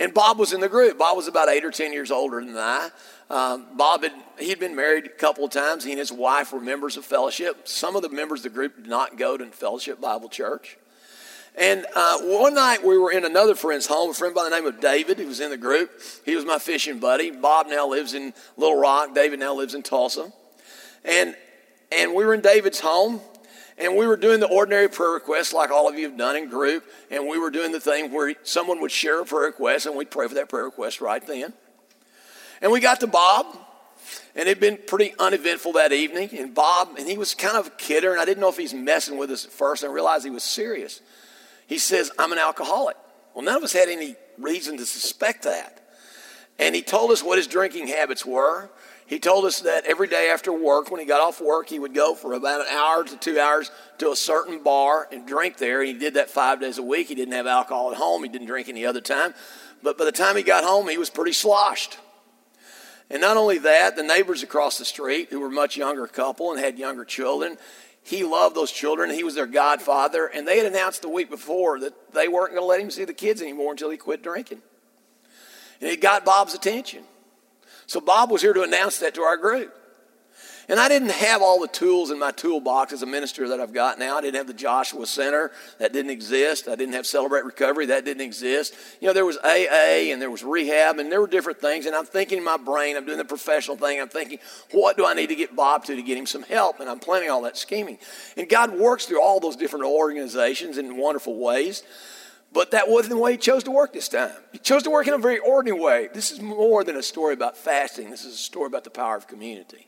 And 0.00 0.14
Bob 0.14 0.38
was 0.38 0.54
in 0.54 0.60
the 0.60 0.68
group. 0.68 0.98
Bob 0.98 1.14
was 1.14 1.28
about 1.28 1.50
eight 1.50 1.62
or 1.62 1.70
10 1.70 1.92
years 1.92 2.10
older 2.10 2.42
than 2.42 2.56
I. 2.56 2.88
Um, 3.28 3.66
Bob 3.76 4.02
had 4.02 4.12
he'd 4.38 4.58
been 4.58 4.74
married 4.74 5.04
a 5.04 5.10
couple 5.10 5.44
of 5.44 5.50
times. 5.50 5.84
He 5.84 5.92
and 5.92 5.98
his 5.98 6.10
wife 6.10 6.52
were 6.52 6.60
members 6.60 6.96
of 6.96 7.04
fellowship. 7.04 7.68
Some 7.68 7.94
of 7.94 8.02
the 8.02 8.08
members 8.08 8.40
of 8.40 8.44
the 8.44 8.50
group 8.50 8.76
did 8.76 8.86
not 8.86 9.18
go 9.18 9.36
to 9.36 9.46
Fellowship 9.46 10.00
Bible 10.00 10.30
Church. 10.30 10.78
And 11.54 11.84
uh, 11.94 12.18
one 12.22 12.54
night 12.54 12.82
we 12.82 12.96
were 12.96 13.12
in 13.12 13.24
another 13.26 13.54
friend's 13.54 13.86
home, 13.86 14.10
a 14.10 14.14
friend 14.14 14.34
by 14.34 14.44
the 14.44 14.50
name 14.50 14.66
of 14.66 14.80
David 14.80 15.18
who 15.18 15.26
was 15.26 15.40
in 15.40 15.50
the 15.50 15.58
group. 15.58 15.90
He 16.24 16.34
was 16.34 16.46
my 16.46 16.58
fishing 16.58 16.98
buddy. 16.98 17.30
Bob 17.30 17.66
now 17.68 17.86
lives 17.86 18.14
in 18.14 18.32
Little 18.56 18.80
Rock. 18.80 19.14
David 19.14 19.38
now 19.38 19.54
lives 19.54 19.74
in 19.74 19.82
Tulsa. 19.82 20.32
And, 21.04 21.36
and 21.92 22.14
we 22.14 22.24
were 22.24 22.32
in 22.32 22.40
David's 22.40 22.80
home. 22.80 23.20
And 23.80 23.96
we 23.96 24.06
were 24.06 24.16
doing 24.16 24.40
the 24.40 24.46
ordinary 24.46 24.88
prayer 24.88 25.10
requests 25.10 25.54
like 25.54 25.70
all 25.70 25.88
of 25.88 25.98
you 25.98 26.06
have 26.06 26.18
done 26.18 26.36
in 26.36 26.50
group. 26.50 26.84
And 27.10 27.26
we 27.26 27.38
were 27.38 27.50
doing 27.50 27.72
the 27.72 27.80
thing 27.80 28.12
where 28.12 28.34
someone 28.42 28.80
would 28.82 28.92
share 28.92 29.22
a 29.22 29.24
prayer 29.24 29.46
request 29.46 29.86
and 29.86 29.96
we'd 29.96 30.10
pray 30.10 30.28
for 30.28 30.34
that 30.34 30.50
prayer 30.50 30.64
request 30.64 31.00
right 31.00 31.26
then. 31.26 31.54
And 32.60 32.70
we 32.70 32.80
got 32.80 33.00
to 33.00 33.06
Bob, 33.06 33.46
and 34.34 34.46
it'd 34.46 34.60
been 34.60 34.78
pretty 34.86 35.14
uneventful 35.18 35.72
that 35.72 35.92
evening. 35.92 36.28
And 36.38 36.54
Bob, 36.54 36.96
and 36.98 37.08
he 37.08 37.16
was 37.16 37.34
kind 37.34 37.56
of 37.56 37.68
a 37.68 37.70
kidder, 37.70 38.12
and 38.12 38.20
I 38.20 38.26
didn't 38.26 38.40
know 38.40 38.50
if 38.50 38.58
he's 38.58 38.74
messing 38.74 39.16
with 39.16 39.30
us 39.30 39.46
at 39.46 39.50
first. 39.50 39.82
And 39.82 39.90
I 39.90 39.94
realized 39.94 40.24
he 40.24 40.30
was 40.30 40.44
serious. 40.44 41.00
He 41.66 41.78
says, 41.78 42.10
I'm 42.18 42.32
an 42.32 42.38
alcoholic. 42.38 42.96
Well, 43.34 43.44
none 43.44 43.56
of 43.56 43.62
us 43.62 43.72
had 43.72 43.88
any 43.88 44.16
reason 44.36 44.76
to 44.76 44.84
suspect 44.84 45.44
that. 45.44 45.80
And 46.58 46.74
he 46.74 46.82
told 46.82 47.10
us 47.12 47.22
what 47.22 47.38
his 47.38 47.46
drinking 47.46 47.86
habits 47.86 48.26
were. 48.26 48.68
He 49.10 49.18
told 49.18 49.44
us 49.44 49.62
that 49.62 49.86
every 49.86 50.06
day 50.06 50.30
after 50.32 50.52
work, 50.52 50.92
when 50.92 51.00
he 51.00 51.04
got 51.04 51.20
off 51.20 51.40
work, 51.40 51.68
he 51.68 51.80
would 51.80 51.94
go 51.94 52.14
for 52.14 52.32
about 52.34 52.60
an 52.60 52.68
hour 52.68 53.02
to 53.02 53.16
two 53.16 53.40
hours 53.40 53.68
to 53.98 54.12
a 54.12 54.16
certain 54.16 54.62
bar 54.62 55.08
and 55.10 55.26
drink 55.26 55.56
there. 55.56 55.82
He 55.82 55.94
did 55.94 56.14
that 56.14 56.30
five 56.30 56.60
days 56.60 56.78
a 56.78 56.82
week. 56.84 57.08
He 57.08 57.16
didn't 57.16 57.34
have 57.34 57.48
alcohol 57.48 57.90
at 57.90 57.96
home, 57.96 58.22
he 58.22 58.28
didn't 58.28 58.46
drink 58.46 58.68
any 58.68 58.86
other 58.86 59.00
time. 59.00 59.34
But 59.82 59.98
by 59.98 60.04
the 60.04 60.12
time 60.12 60.36
he 60.36 60.44
got 60.44 60.62
home, 60.62 60.86
he 60.88 60.96
was 60.96 61.10
pretty 61.10 61.32
sloshed. 61.32 61.98
And 63.10 63.20
not 63.20 63.36
only 63.36 63.58
that, 63.58 63.96
the 63.96 64.04
neighbors 64.04 64.44
across 64.44 64.78
the 64.78 64.84
street, 64.84 65.30
who 65.30 65.40
were 65.40 65.48
a 65.48 65.50
much 65.50 65.76
younger 65.76 66.06
couple 66.06 66.52
and 66.52 66.60
had 66.60 66.78
younger 66.78 67.04
children, 67.04 67.58
he 68.04 68.22
loved 68.22 68.54
those 68.54 68.70
children. 68.70 69.10
He 69.10 69.24
was 69.24 69.34
their 69.34 69.46
godfather. 69.46 70.26
And 70.26 70.46
they 70.46 70.58
had 70.58 70.66
announced 70.66 71.02
the 71.02 71.08
week 71.08 71.30
before 71.30 71.80
that 71.80 72.12
they 72.14 72.28
weren't 72.28 72.52
going 72.52 72.62
to 72.62 72.66
let 72.66 72.80
him 72.80 72.92
see 72.92 73.04
the 73.04 73.12
kids 73.12 73.42
anymore 73.42 73.72
until 73.72 73.90
he 73.90 73.96
quit 73.96 74.22
drinking. 74.22 74.62
And 75.80 75.90
it 75.90 76.00
got 76.00 76.24
Bob's 76.24 76.54
attention. 76.54 77.02
So 77.90 78.00
Bob 78.00 78.30
was 78.30 78.40
here 78.40 78.52
to 78.52 78.62
announce 78.62 78.98
that 78.98 79.16
to 79.16 79.22
our 79.22 79.36
group. 79.36 79.74
And 80.68 80.78
I 80.78 80.88
didn't 80.88 81.10
have 81.10 81.42
all 81.42 81.58
the 81.58 81.66
tools 81.66 82.12
in 82.12 82.20
my 82.20 82.30
toolbox 82.30 82.92
as 82.92 83.02
a 83.02 83.06
minister 83.06 83.48
that 83.48 83.58
I've 83.58 83.72
got 83.72 83.98
now. 83.98 84.16
I 84.16 84.20
didn't 84.20 84.36
have 84.36 84.46
the 84.46 84.54
Joshua 84.54 85.04
Center. 85.06 85.50
That 85.80 85.92
didn't 85.92 86.12
exist. 86.12 86.68
I 86.68 86.76
didn't 86.76 86.94
have 86.94 87.04
Celebrate 87.04 87.44
Recovery. 87.44 87.86
That 87.86 88.04
didn't 88.04 88.20
exist. 88.20 88.76
You 89.00 89.08
know, 89.08 89.12
there 89.12 89.26
was 89.26 89.38
AA 89.38 90.12
and 90.12 90.22
there 90.22 90.30
was 90.30 90.44
rehab 90.44 91.00
and 91.00 91.10
there 91.10 91.20
were 91.20 91.26
different 91.26 91.60
things. 91.60 91.86
And 91.86 91.96
I'm 91.96 92.04
thinking 92.04 92.38
in 92.38 92.44
my 92.44 92.58
brain, 92.58 92.96
I'm 92.96 93.06
doing 93.06 93.18
the 93.18 93.24
professional 93.24 93.76
thing. 93.76 94.00
I'm 94.00 94.08
thinking, 94.08 94.38
what 94.70 94.96
do 94.96 95.04
I 95.04 95.14
need 95.14 95.30
to 95.30 95.34
get 95.34 95.56
Bob 95.56 95.84
to 95.86 95.96
to 95.96 96.02
get 96.02 96.16
him 96.16 96.26
some 96.26 96.44
help? 96.44 96.78
And 96.78 96.88
I'm 96.88 97.00
planning 97.00 97.28
all 97.28 97.42
that 97.42 97.56
scheming. 97.56 97.98
And 98.36 98.48
God 98.48 98.78
works 98.78 99.06
through 99.06 99.20
all 99.20 99.40
those 99.40 99.56
different 99.56 99.86
organizations 99.86 100.78
in 100.78 100.96
wonderful 100.96 101.36
ways. 101.36 101.82
But 102.52 102.72
that 102.72 102.88
wasn't 102.88 103.10
the 103.10 103.18
way 103.18 103.32
he 103.32 103.38
chose 103.38 103.62
to 103.64 103.70
work 103.70 103.92
this 103.92 104.08
time. 104.08 104.34
He 104.50 104.58
chose 104.58 104.82
to 104.82 104.90
work 104.90 105.06
in 105.06 105.14
a 105.14 105.18
very 105.18 105.38
ordinary 105.38 105.80
way. 105.80 106.08
This 106.12 106.32
is 106.32 106.40
more 106.40 106.82
than 106.82 106.96
a 106.96 107.02
story 107.02 107.34
about 107.34 107.56
fasting, 107.56 108.10
this 108.10 108.24
is 108.24 108.34
a 108.34 108.38
story 108.38 108.66
about 108.66 108.84
the 108.84 108.90
power 108.90 109.16
of 109.16 109.28
community. 109.28 109.86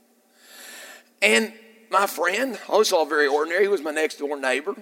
And 1.21 1.53
my 1.91 2.07
friend, 2.07 2.59
also 2.69 3.05
very 3.05 3.27
ordinary, 3.27 3.63
he 3.63 3.69
was 3.69 3.83
my 3.83 3.91
next 3.91 4.19
door 4.19 4.39
neighbor, 4.39 4.75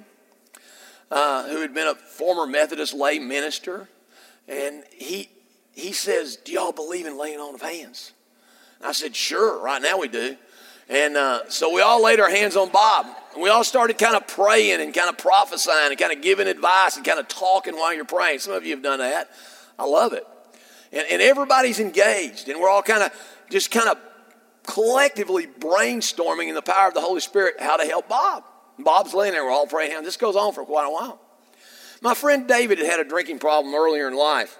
uh, 1.10 1.48
who 1.48 1.60
had 1.60 1.74
been 1.74 1.88
a 1.88 1.94
former 1.94 2.46
Methodist 2.46 2.94
lay 2.94 3.18
minister. 3.18 3.88
And 4.46 4.84
he, 4.96 5.28
he 5.74 5.92
says, 5.92 6.36
Do 6.36 6.52
y'all 6.52 6.72
believe 6.72 7.06
in 7.06 7.18
laying 7.18 7.40
on 7.40 7.54
of 7.54 7.62
hands? 7.62 8.12
And 8.78 8.88
I 8.88 8.92
said, 8.92 9.16
Sure, 9.16 9.62
right 9.62 9.80
now 9.80 9.98
we 9.98 10.08
do. 10.08 10.36
And 10.90 11.16
uh, 11.16 11.48
so 11.48 11.72
we 11.72 11.80
all 11.80 12.02
laid 12.02 12.18
our 12.18 12.28
hands 12.28 12.56
on 12.56 12.68
Bob. 12.70 13.06
And 13.32 13.42
we 13.42 13.48
all 13.48 13.62
started 13.62 13.96
kind 13.96 14.16
of 14.16 14.26
praying 14.26 14.80
and 14.80 14.92
kind 14.92 15.08
of 15.08 15.16
prophesying 15.16 15.90
and 15.90 15.98
kind 15.98 16.12
of 16.12 16.20
giving 16.20 16.48
advice 16.48 16.96
and 16.96 17.06
kind 17.06 17.20
of 17.20 17.28
talking 17.28 17.76
while 17.76 17.94
you're 17.94 18.04
praying. 18.04 18.40
Some 18.40 18.54
of 18.54 18.66
you 18.66 18.72
have 18.72 18.82
done 18.82 18.98
that. 18.98 19.30
I 19.78 19.84
love 19.84 20.12
it. 20.12 20.26
And, 20.92 21.06
and 21.08 21.22
everybody's 21.22 21.78
engaged. 21.78 22.48
And 22.48 22.60
we're 22.60 22.68
all 22.68 22.82
kind 22.82 23.04
of 23.04 23.12
just 23.50 23.70
kind 23.70 23.88
of 23.88 23.98
collectively 24.66 25.46
brainstorming 25.46 26.48
in 26.48 26.54
the 26.56 26.62
power 26.62 26.88
of 26.88 26.94
the 26.94 27.00
Holy 27.00 27.20
Spirit 27.20 27.60
how 27.60 27.76
to 27.76 27.84
help 27.84 28.08
Bob. 28.08 28.42
Bob's 28.80 29.14
laying 29.14 29.32
there. 29.32 29.44
We're 29.44 29.52
all 29.52 29.68
praying. 29.68 30.02
This 30.02 30.16
goes 30.16 30.34
on 30.34 30.52
for 30.52 30.64
quite 30.64 30.86
a 30.86 30.90
while. 30.90 31.20
My 32.02 32.14
friend 32.14 32.48
David 32.48 32.78
had 32.78 32.88
had 32.88 33.00
a 33.00 33.04
drinking 33.04 33.38
problem 33.38 33.74
earlier 33.74 34.08
in 34.08 34.16
life. 34.16 34.58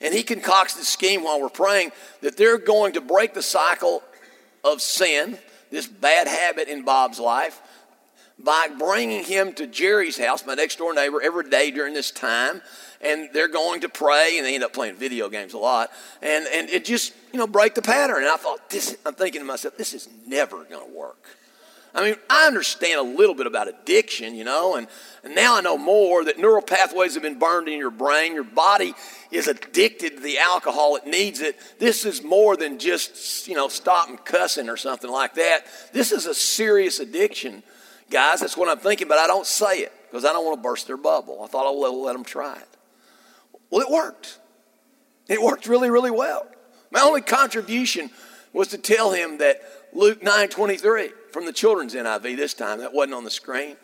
And 0.00 0.14
he 0.14 0.22
concocts 0.22 0.74
this 0.74 0.88
scheme 0.88 1.24
while 1.24 1.40
we're 1.40 1.48
praying 1.48 1.92
that 2.20 2.36
they're 2.36 2.58
going 2.58 2.92
to 2.92 3.00
break 3.00 3.34
the 3.34 3.42
cycle 3.42 4.02
of 4.64 4.80
sin, 4.80 5.38
this 5.70 5.86
bad 5.86 6.28
habit 6.28 6.68
in 6.68 6.84
Bob's 6.84 7.18
life, 7.18 7.60
by 8.38 8.68
bringing 8.78 9.24
him 9.24 9.52
to 9.54 9.66
Jerry's 9.66 10.18
house, 10.18 10.46
my 10.46 10.54
next 10.54 10.76
door 10.76 10.94
neighbor, 10.94 11.20
every 11.20 11.48
day 11.50 11.70
during 11.70 11.94
this 11.94 12.10
time. 12.10 12.62
And 13.00 13.28
they're 13.32 13.48
going 13.48 13.82
to 13.82 13.88
pray, 13.88 14.38
and 14.38 14.46
they 14.46 14.54
end 14.54 14.64
up 14.64 14.72
playing 14.72 14.96
video 14.96 15.28
games 15.28 15.54
a 15.54 15.58
lot. 15.58 15.90
And, 16.20 16.46
and 16.52 16.68
it 16.68 16.84
just, 16.84 17.12
you 17.32 17.38
know, 17.38 17.46
break 17.46 17.74
the 17.74 17.82
pattern. 17.82 18.18
And 18.18 18.26
I 18.26 18.36
thought, 18.36 18.70
this, 18.70 18.96
I'm 19.06 19.14
thinking 19.14 19.40
to 19.40 19.44
myself, 19.46 19.76
this 19.76 19.94
is 19.94 20.08
never 20.26 20.64
going 20.64 20.84
to 20.84 20.96
work. 20.96 21.24
I 21.98 22.04
mean, 22.04 22.14
I 22.30 22.46
understand 22.46 23.00
a 23.00 23.02
little 23.02 23.34
bit 23.34 23.48
about 23.48 23.66
addiction, 23.66 24.36
you 24.36 24.44
know, 24.44 24.76
and, 24.76 24.86
and 25.24 25.34
now 25.34 25.56
I 25.56 25.62
know 25.62 25.76
more 25.76 26.24
that 26.24 26.38
neural 26.38 26.62
pathways 26.62 27.14
have 27.14 27.24
been 27.24 27.40
burned 27.40 27.68
in 27.68 27.76
your 27.76 27.90
brain. 27.90 28.34
Your 28.34 28.44
body 28.44 28.94
is 29.32 29.48
addicted 29.48 30.16
to 30.16 30.22
the 30.22 30.38
alcohol, 30.38 30.94
it 30.94 31.08
needs 31.08 31.40
it. 31.40 31.58
This 31.80 32.04
is 32.04 32.22
more 32.22 32.56
than 32.56 32.78
just, 32.78 33.48
you 33.48 33.56
know, 33.56 33.66
stopping 33.66 34.16
cussing 34.18 34.68
or 34.68 34.76
something 34.76 35.10
like 35.10 35.34
that. 35.34 35.62
This 35.92 36.12
is 36.12 36.26
a 36.26 36.34
serious 36.34 37.00
addiction, 37.00 37.64
guys. 38.10 38.38
That's 38.40 38.56
what 38.56 38.68
I'm 38.68 38.78
thinking, 38.78 39.08
but 39.08 39.18
I 39.18 39.26
don't 39.26 39.46
say 39.46 39.80
it 39.80 39.92
because 40.08 40.24
I 40.24 40.32
don't 40.32 40.44
want 40.44 40.56
to 40.58 40.62
burst 40.62 40.86
their 40.86 40.96
bubble. 40.96 41.42
I 41.42 41.48
thought 41.48 41.66
I 41.66 41.76
would 41.76 42.00
let 42.00 42.12
them 42.12 42.24
try 42.24 42.58
it. 42.58 42.68
Well, 43.70 43.80
it 43.80 43.90
worked. 43.90 44.38
It 45.28 45.42
worked 45.42 45.66
really, 45.66 45.90
really 45.90 46.12
well. 46.12 46.46
My 46.92 47.00
only 47.00 47.22
contribution 47.22 48.10
was 48.52 48.68
to 48.68 48.78
tell 48.78 49.10
him 49.10 49.38
that 49.38 49.60
Luke 49.92 50.22
9 50.22 50.48
23 50.48 51.10
from 51.32 51.46
the 51.46 51.52
children's 51.52 51.94
NIV 51.94 52.36
this 52.36 52.54
time, 52.54 52.80
that 52.80 52.92
wasn't 52.92 53.14
on 53.14 53.24
the 53.24 53.30
screen. 53.30 53.76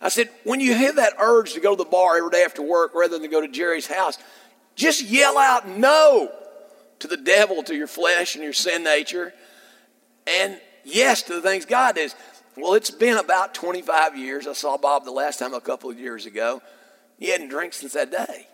I 0.00 0.08
said, 0.08 0.30
when 0.44 0.60
you 0.60 0.74
have 0.74 0.96
that 0.96 1.14
urge 1.18 1.52
to 1.52 1.60
go 1.60 1.76
to 1.76 1.84
the 1.84 1.88
bar 1.88 2.16
every 2.16 2.30
day 2.30 2.42
after 2.42 2.62
work 2.62 2.94
rather 2.94 3.18
than 3.18 3.30
go 3.30 3.40
to 3.40 3.48
Jerry's 3.48 3.86
house, 3.86 4.16
just 4.74 5.02
yell 5.02 5.36
out 5.36 5.68
no 5.68 6.32
to 7.00 7.08
the 7.08 7.16
devil, 7.16 7.62
to 7.64 7.74
your 7.74 7.86
flesh 7.86 8.34
and 8.34 8.44
your 8.44 8.52
sin 8.52 8.82
nature, 8.82 9.34
and 10.26 10.58
yes 10.84 11.22
to 11.24 11.34
the 11.34 11.42
things 11.42 11.66
God 11.66 11.96
does. 11.96 12.14
Well, 12.56 12.74
it's 12.74 12.90
been 12.90 13.18
about 13.18 13.54
25 13.54 14.16
years. 14.16 14.46
I 14.46 14.54
saw 14.54 14.76
Bob 14.76 15.04
the 15.04 15.10
last 15.10 15.38
time 15.38 15.54
a 15.54 15.60
couple 15.60 15.90
of 15.90 15.98
years 15.98 16.26
ago. 16.26 16.62
He 17.18 17.28
hadn't 17.28 17.48
drank 17.48 17.74
since 17.74 17.92
that 17.92 18.10
day. 18.10 18.46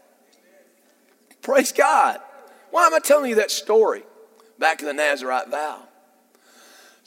Praise 1.43 1.73
God. 1.73 2.19
Why 2.71 2.87
am 2.87 2.95
I 2.95 2.99
telling 2.99 3.31
you 3.31 3.37
that 3.37 3.51
story? 3.51 4.03
Back 4.59 4.79
to 4.79 4.85
the 4.85 4.93
Nazarite 4.93 5.49
vow. 5.49 5.83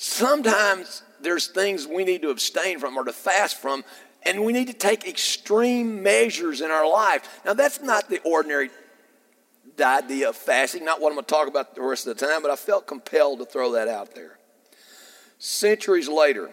Sometimes 0.02 1.04
there's 1.20 1.48
things 1.48 1.86
we 1.86 2.06
need 2.06 2.22
to 2.22 2.30
abstain 2.30 2.80
from 2.80 2.96
or 2.96 3.04
to 3.04 3.12
fast 3.12 3.58
from, 3.58 3.84
and 4.24 4.46
we 4.46 4.54
need 4.54 4.68
to 4.68 4.74
take 4.74 5.06
extreme 5.06 6.02
measures 6.02 6.62
in 6.62 6.72
our 6.72 6.90
life. 6.90 7.42
Now, 7.44 7.54
that's 7.54 7.82
not 7.82 8.08
the 8.10 8.22
ordinary 8.24 8.70
idea 9.78 10.30
of 10.30 10.38
fasting, 10.38 10.86
not 10.86 11.02
what 11.02 11.10
I'm 11.10 11.16
going 11.16 11.26
to 11.26 11.34
talk 11.34 11.50
about 11.50 11.76
the 11.76 11.82
rest 11.82 12.08
of 12.08 12.18
the 12.18 12.26
time, 12.26 12.42
but 12.42 12.50
I 12.50 12.56
felt 12.56 12.88
compelled 12.88 13.40
to 13.40 13.46
throw 13.46 13.74
that 13.74 13.90
out 13.90 14.16
there. 14.16 14.40
Centuries 15.38 16.08
later, 16.08 16.50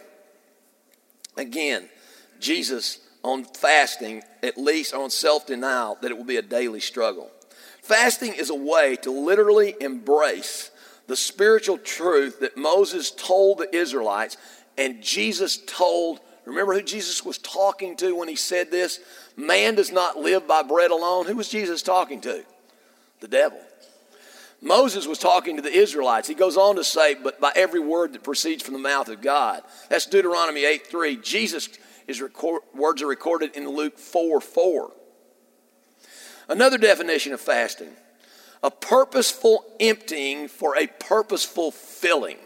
again, 1.36 1.88
Jesus 2.40 2.98
on 3.22 3.44
fasting, 3.44 4.24
at 4.42 4.58
least 4.58 4.92
on 4.92 5.08
self 5.08 5.46
denial, 5.46 5.98
that 6.02 6.10
it 6.10 6.16
will 6.16 6.24
be 6.24 6.36
a 6.36 6.42
daily 6.42 6.80
struggle. 6.80 7.30
Fasting 7.80 8.32
is 8.34 8.50
a 8.50 8.56
way 8.56 8.96
to 9.02 9.12
literally 9.12 9.76
embrace 9.80 10.72
the 11.06 11.16
spiritual 11.16 11.78
truth 11.78 12.40
that 12.40 12.56
Moses 12.56 13.10
told 13.10 13.58
the 13.58 13.74
Israelites 13.74 14.36
and 14.76 15.02
Jesus 15.02 15.58
told. 15.66 16.20
Remember 16.44 16.74
who 16.74 16.82
Jesus 16.82 17.24
was 17.24 17.38
talking 17.38 17.96
to 17.96 18.16
when 18.16 18.28
he 18.28 18.36
said 18.36 18.70
this? 18.70 19.00
Man 19.36 19.74
does 19.74 19.90
not 19.90 20.18
live 20.18 20.46
by 20.46 20.62
bread 20.62 20.90
alone. 20.90 21.26
Who 21.26 21.36
was 21.36 21.48
Jesus 21.48 21.82
talking 21.82 22.20
to? 22.22 22.44
The 23.20 23.28
devil. 23.28 23.60
Moses 24.62 25.06
was 25.06 25.18
talking 25.18 25.56
to 25.56 25.62
the 25.62 25.72
Israelites. 25.72 26.28
He 26.28 26.34
goes 26.34 26.56
on 26.56 26.76
to 26.76 26.84
say, 26.84 27.14
but 27.14 27.40
by 27.40 27.52
every 27.54 27.80
word 27.80 28.12
that 28.12 28.24
proceeds 28.24 28.62
from 28.62 28.74
the 28.74 28.80
mouth 28.80 29.08
of 29.08 29.20
God. 29.20 29.62
That's 29.90 30.06
Deuteronomy 30.06 30.64
8 30.64 30.86
3. 30.86 31.16
Jesus' 31.18 31.68
record, 32.08 32.62
words 32.74 33.02
are 33.02 33.06
recorded 33.06 33.54
in 33.54 33.68
Luke 33.68 33.98
4 33.98 34.40
4. 34.40 34.92
Another 36.48 36.78
definition 36.78 37.32
of 37.32 37.40
fasting 37.40 37.90
a 38.62 38.70
purposeful 38.70 39.64
emptying 39.80 40.48
for 40.48 40.76
a 40.76 40.86
purposeful 40.86 41.70
filling. 41.70 42.38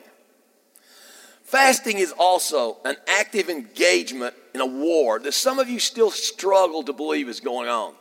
Fasting 1.45 1.99
is 1.99 2.12
also 2.17 2.76
an 2.85 2.97
active 3.09 3.49
engagement 3.49 4.35
in 4.55 4.61
a 4.61 4.67
war 4.67 5.19
that 5.19 5.33
some 5.33 5.59
of 5.59 5.69
you 5.69 5.79
still 5.79 6.11
struggle 6.11 6.83
to 6.85 6.93
believe 6.93 7.29
is 7.29 7.40
going 7.40 7.69
on, 7.69 7.95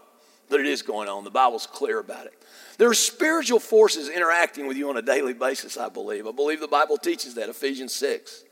but 0.50 0.60
it 0.60 0.68
is 0.68 0.82
going 0.82 1.10
on. 1.10 1.24
The 1.24 1.32
Bible's 1.32 1.66
clear 1.66 2.00
about 2.00 2.28
it. 2.28 2.34
There 2.78 2.90
are 2.90 2.94
spiritual 2.94 3.60
forces 3.60 4.08
interacting 4.08 4.68
with 4.68 4.78
you 4.78 4.90
on 4.90 4.98
a 4.98 5.02
daily 5.02 5.34
basis, 5.34 5.78
I 5.78 5.90
believe. 5.90 6.28
I 6.28 6.32
believe 6.32 6.60
the 6.60 6.68
Bible 6.68 6.98
teaches 6.98 7.36
that, 7.36 7.50
Ephesians 7.50 7.94
6. 7.96 8.44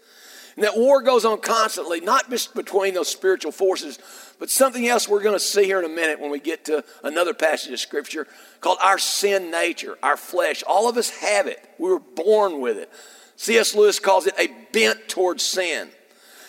And 0.57 0.63
that 0.63 0.75
war 0.75 1.03
goes 1.03 1.23
on 1.23 1.39
constantly, 1.39 2.01
not 2.01 2.31
just 2.31 2.55
between 2.55 2.95
those 2.95 3.07
spiritual 3.07 3.51
forces, 3.51 3.99
but 4.39 4.49
something 4.49 4.87
else 4.87 5.07
we're 5.07 5.21
going 5.21 5.35
to 5.35 5.39
see 5.39 5.65
here 5.65 5.77
in 5.77 5.85
a 5.85 5.95
minute 5.95 6.19
when 6.19 6.31
we 6.31 6.39
get 6.39 6.65
to 6.65 6.83
another 7.03 7.35
passage 7.35 7.71
of 7.71 7.79
Scripture 7.79 8.27
called 8.59 8.79
our 8.83 8.97
sin 8.97 9.51
nature, 9.51 9.99
our 10.01 10.17
flesh. 10.17 10.63
All 10.65 10.89
of 10.89 10.97
us 10.97 11.11
have 11.21 11.45
it. 11.45 11.63
We 11.77 11.89
were 11.89 11.99
born 11.99 12.59
with 12.59 12.77
it. 12.79 12.91
C.S. 13.35 13.75
Lewis 13.75 13.99
calls 13.99 14.25
it 14.25 14.33
a 14.39 14.47
bent 14.73 15.07
towards 15.07 15.43
sin. 15.43 15.89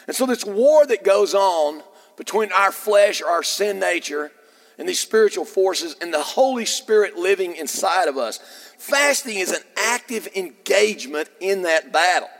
And 0.06 0.16
so, 0.16 0.24
this 0.24 0.42
war 0.42 0.86
that 0.86 1.04
goes 1.04 1.34
on 1.34 1.82
between 2.16 2.50
our 2.52 2.72
flesh 2.72 3.20
or 3.20 3.28
our 3.28 3.42
sin 3.42 3.78
nature 3.78 4.32
and 4.78 4.88
these 4.88 5.00
spiritual 5.00 5.44
forces 5.44 5.96
and 6.00 6.14
the 6.14 6.22
Holy 6.22 6.64
Spirit 6.64 7.18
living 7.18 7.56
inside 7.56 8.08
of 8.08 8.16
us, 8.16 8.40
fasting 8.78 9.36
is 9.36 9.52
an 9.52 9.62
active 9.76 10.28
engagement 10.34 11.28
in 11.40 11.62
that 11.62 11.92
battle. 11.92 12.30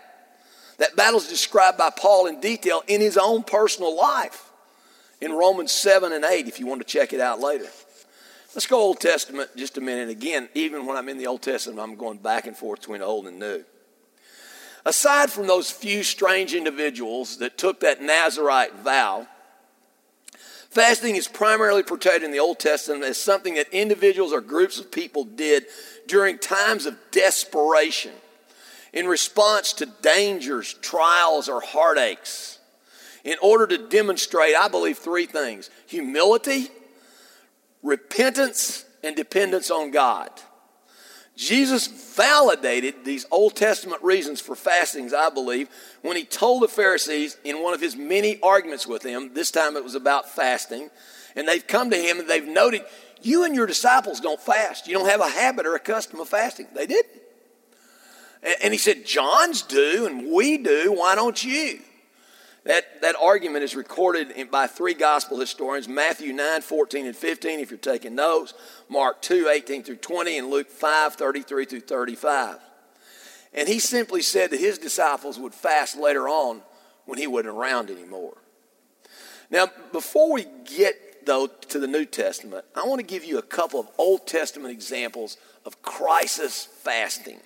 That 0.78 0.96
battle 0.96 1.18
is 1.18 1.28
described 1.28 1.76
by 1.76 1.90
Paul 1.90 2.26
in 2.26 2.40
detail 2.40 2.82
in 2.86 3.00
his 3.00 3.16
own 3.16 3.42
personal 3.42 3.96
life 3.96 4.50
in 5.20 5.32
Romans 5.32 5.72
7 5.72 6.12
and 6.12 6.24
8, 6.24 6.46
if 6.46 6.60
you 6.60 6.66
want 6.66 6.80
to 6.80 6.86
check 6.86 7.12
it 7.12 7.20
out 7.20 7.40
later. 7.40 7.66
Let's 8.54 8.66
go 8.66 8.78
Old 8.78 9.00
Testament 9.00 9.50
just 9.56 9.76
a 9.76 9.80
minute. 9.80 10.08
Again, 10.08 10.48
even 10.54 10.86
when 10.86 10.96
I'm 10.96 11.08
in 11.08 11.18
the 11.18 11.26
Old 11.26 11.42
Testament, 11.42 11.80
I'm 11.80 11.96
going 11.96 12.18
back 12.18 12.46
and 12.46 12.56
forth 12.56 12.80
between 12.80 13.02
Old 13.02 13.26
and 13.26 13.38
New. 13.38 13.64
Aside 14.86 15.30
from 15.30 15.48
those 15.48 15.70
few 15.70 16.02
strange 16.02 16.54
individuals 16.54 17.38
that 17.38 17.58
took 17.58 17.80
that 17.80 18.00
Nazarite 18.00 18.74
vow, 18.76 19.26
fasting 20.70 21.16
is 21.16 21.28
primarily 21.28 21.82
portrayed 21.82 22.22
in 22.22 22.30
the 22.30 22.38
Old 22.38 22.60
Testament 22.60 23.04
as 23.04 23.18
something 23.18 23.54
that 23.54 23.68
individuals 23.72 24.32
or 24.32 24.40
groups 24.40 24.78
of 24.78 24.90
people 24.90 25.24
did 25.24 25.66
during 26.06 26.38
times 26.38 26.86
of 26.86 26.96
desperation 27.10 28.12
in 28.92 29.06
response 29.06 29.72
to 29.74 29.86
dangers, 29.86 30.74
trials, 30.74 31.48
or 31.48 31.60
heartaches 31.60 32.58
in 33.24 33.36
order 33.42 33.66
to 33.66 33.88
demonstrate, 33.88 34.54
I 34.56 34.68
believe, 34.68 34.98
three 34.98 35.26
things 35.26 35.70
humility, 35.86 36.68
repentance, 37.82 38.84
and 39.02 39.14
dependence 39.14 39.70
on 39.70 39.90
God. 39.90 40.30
Jesus 41.36 41.86
validated 41.86 43.04
these 43.04 43.24
Old 43.30 43.54
Testament 43.54 44.02
reasons 44.02 44.40
for 44.40 44.56
fastings, 44.56 45.14
I 45.14 45.30
believe, 45.30 45.68
when 46.02 46.16
he 46.16 46.24
told 46.24 46.62
the 46.62 46.68
Pharisees 46.68 47.36
in 47.44 47.62
one 47.62 47.74
of 47.74 47.80
his 47.80 47.94
many 47.94 48.40
arguments 48.42 48.88
with 48.88 49.02
them, 49.02 49.34
this 49.34 49.52
time 49.52 49.76
it 49.76 49.84
was 49.84 49.94
about 49.94 50.28
fasting, 50.28 50.90
and 51.36 51.46
they've 51.46 51.64
come 51.64 51.90
to 51.90 51.96
him 51.96 52.18
and 52.18 52.28
they've 52.28 52.44
noted, 52.44 52.82
You 53.22 53.44
and 53.44 53.54
your 53.54 53.66
disciples 53.66 54.18
don't 54.18 54.40
fast. 54.40 54.88
You 54.88 54.94
don't 54.94 55.08
have 55.08 55.20
a 55.20 55.28
habit 55.28 55.64
or 55.64 55.76
a 55.76 55.80
custom 55.80 56.18
of 56.18 56.28
fasting. 56.28 56.66
They 56.74 56.86
didn't. 56.86 57.22
And 58.62 58.72
he 58.72 58.78
said, 58.78 59.04
John's 59.04 59.62
do, 59.62 60.06
and 60.06 60.30
we 60.32 60.58
do. 60.58 60.92
Why 60.92 61.14
don't 61.14 61.42
you? 61.42 61.80
That, 62.64 63.00
that 63.02 63.16
argument 63.16 63.64
is 63.64 63.74
recorded 63.74 64.30
in, 64.32 64.48
by 64.48 64.66
three 64.66 64.94
gospel 64.94 65.40
historians 65.40 65.88
Matthew 65.88 66.32
9, 66.32 66.60
14, 66.60 67.06
and 67.06 67.16
15, 67.16 67.60
if 67.60 67.70
you're 67.70 67.78
taking 67.78 68.14
notes, 68.14 68.54
Mark 68.88 69.22
2, 69.22 69.48
18 69.48 69.82
through 69.82 69.96
20, 69.96 70.38
and 70.38 70.50
Luke 70.50 70.70
5, 70.70 71.14
33 71.14 71.64
through 71.64 71.80
35. 71.80 72.58
And 73.54 73.68
he 73.68 73.78
simply 73.78 74.22
said 74.22 74.50
that 74.50 74.60
his 74.60 74.78
disciples 74.78 75.38
would 75.38 75.54
fast 75.54 75.96
later 75.96 76.28
on 76.28 76.60
when 77.06 77.18
he 77.18 77.26
wasn't 77.26 77.56
around 77.56 77.90
anymore. 77.90 78.36
Now, 79.50 79.68
before 79.92 80.30
we 80.30 80.46
get, 80.64 81.24
though, 81.24 81.46
to 81.46 81.78
the 81.78 81.86
New 81.86 82.04
Testament, 82.04 82.66
I 82.76 82.86
want 82.86 83.00
to 83.00 83.06
give 83.06 83.24
you 83.24 83.38
a 83.38 83.42
couple 83.42 83.80
of 83.80 83.88
Old 83.96 84.26
Testament 84.26 84.72
examples 84.72 85.38
of 85.64 85.80
crisis 85.80 86.66
fasting. 86.66 87.40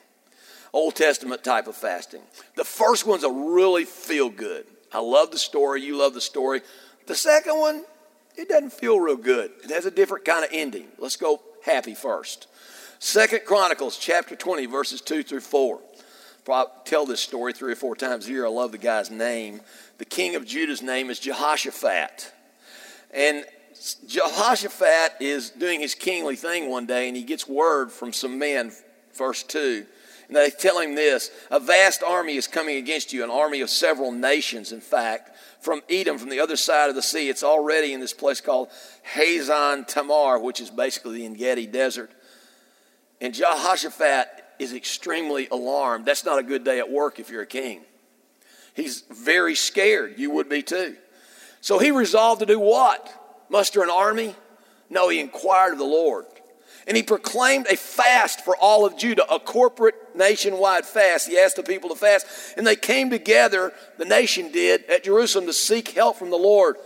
Old 0.73 0.97
Testament 0.97 1.45
type 1.45 1.67
of 1.67 1.76
fasting. 1.76 2.23
The 2.57 2.64
first 2.64 3.07
one's 3.07 3.25
a 3.25 3.31
really 3.31 3.85
feel 3.85 4.31
good. 4.31 4.67
I 4.93 5.00
love 5.00 5.31
the 5.31 5.38
story. 5.38 5.83
You 5.83 5.99
love 5.99 6.14
the 6.14 6.21
story. 6.21 6.62
The 7.07 7.14
second 7.14 7.59
one, 7.59 7.85
it 8.37 8.49
doesn't 8.49 8.73
feel 8.73 8.99
real 8.99 9.17
good. 9.17 9.50
It 9.64 9.71
has 9.71 9.87
a 9.87 9.91
different 9.91 10.25
kind 10.25 10.45
of 10.45 10.50
ending. 10.52 10.88
Let's 10.99 11.17
go 11.17 11.43
happy 11.64 11.95
first. 11.95 12.47
Second 12.99 13.41
Chronicles 13.45 13.99
chapter 13.99 14.37
20, 14.37 14.67
verses 14.67 15.00
2 15.00 15.23
through 15.23 15.41
4. 15.41 15.81
I 16.49 16.67
tell 16.85 17.07
this 17.07 17.21
story 17.21 17.52
three 17.52 17.73
or 17.73 17.76
four 17.76 17.95
times 17.95 18.26
a 18.26 18.31
year. 18.31 18.47
I 18.47 18.49
love 18.49 18.73
the 18.73 18.79
guy's 18.79 19.11
name. 19.11 19.61
The 19.99 20.05
king 20.05 20.35
of 20.35 20.45
Judah's 20.45 20.83
name 20.83 21.11
is 21.11 21.21
Jehoshaphat. 21.21 22.33
And 23.12 23.45
Jehoshaphat 24.07 25.17
is 25.21 25.50
doing 25.50 25.81
his 25.81 25.95
kingly 25.95 26.37
thing 26.37 26.69
one 26.69 26.87
day, 26.87 27.09
and 27.09 27.17
he 27.17 27.23
gets 27.23 27.47
word 27.47 27.93
from 27.93 28.12
some 28.12 28.38
men, 28.38 28.73
verse 29.14 29.43
2. 29.43 29.87
They 30.33 30.51
tell 30.51 30.79
him 30.79 30.95
this 30.95 31.31
A 31.51 31.61
vast 31.61 32.03
army 32.03 32.37
is 32.37 32.47
coming 32.47 32.77
against 32.77 33.12
you, 33.12 33.25
an 33.25 33.31
army 33.31 33.61
of 33.61 33.71
several 33.71 34.12
nations, 34.12 34.73
in 34.73 34.81
fact, 34.81 35.31
from 35.61 35.83
Edom, 35.89 36.19
from 36.19 36.29
the 36.29 36.41
other 36.41 36.57
side 36.57 36.89
of 36.89 36.95
the 36.95 37.03
sea. 37.03 37.29
It's 37.29 37.43
already 37.43 37.93
in 37.93 38.01
this 38.01 38.12
place 38.12 38.41
called 38.41 38.69
Hazan 39.15 39.87
Tamar, 39.87 40.39
which 40.39 40.61
is 40.61 40.71
basically 40.71 41.19
the 41.19 41.27
Engedi 41.27 41.67
Desert. 41.67 42.11
And 43.21 43.33
Jehoshaphat 43.33 44.27
is 44.59 44.73
extremely 44.73 45.49
alarmed. 45.51 46.07
That's 46.07 46.25
not 46.25 46.39
a 46.39 46.43
good 46.43 46.65
day 46.65 46.79
at 46.79 46.91
work 46.91 47.21
if 47.21 47.31
you're 47.31 47.43
a 47.43 47.47
king. 47.47 47.83
He's 48.75 49.03
very 49.11 49.55
scared. 49.55 50.19
You 50.19 50.31
would 50.31 50.49
be 50.49 50.62
too. 50.62 50.97
So 51.61 51.79
he 51.79 51.91
resolved 51.91 52.41
to 52.41 52.47
do 52.47 52.59
what? 52.59 53.12
Muster 53.49 53.83
an 53.83 53.91
army? 53.91 54.35
No, 54.91 55.09
he 55.09 55.21
inquired 55.21 55.73
of 55.73 55.79
the 55.79 55.85
Lord. 55.85 56.27
And 56.87 56.97
he 56.97 57.03
proclaimed 57.03 57.67
a 57.69 57.77
fast 57.77 58.45
for 58.45 58.57
all 58.57 58.85
of 58.85 58.97
Judah, 58.97 59.31
a 59.33 59.39
corporate 59.39 59.95
nationwide 60.14 60.85
fast. 60.85 61.28
He 61.28 61.38
asked 61.38 61.57
the 61.57 61.62
people 61.62 61.88
to 61.90 61.95
fast. 61.95 62.26
And 62.57 62.66
they 62.66 62.76
came 62.76 63.11
together, 63.11 63.73
the 63.99 64.04
nation 64.04 64.52
did, 64.52 64.85
at 64.90 65.04
Jerusalem 65.04 65.47
to 65.47 65.52
seek 65.52 65.88
help 65.88 66.16
from 66.16 66.31
the 66.31 66.37
Lord. 66.37 66.76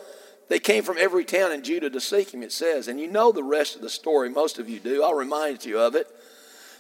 They 0.49 0.59
came 0.59 0.85
from 0.85 0.99
every 0.99 1.25
town 1.25 1.53
in 1.53 1.63
Judah 1.63 1.91
to 1.91 2.01
seek 2.01 2.33
him, 2.33 2.43
it 2.43 2.53
says. 2.53 2.89
And 2.89 3.01
you 3.01 3.09
know 3.09 3.33
the 3.33 3.43
rest 3.43 3.75
of 3.75 3.83
the 3.83 3.91
story. 3.91 4.29
Most 4.29 4.59
of 4.59 4.69
you 4.69 4.79
do. 4.79 5.03
I'll 5.03 5.15
remind 5.15 5.65
you 5.65 5.81
of 5.81 5.95
it. 5.95 6.07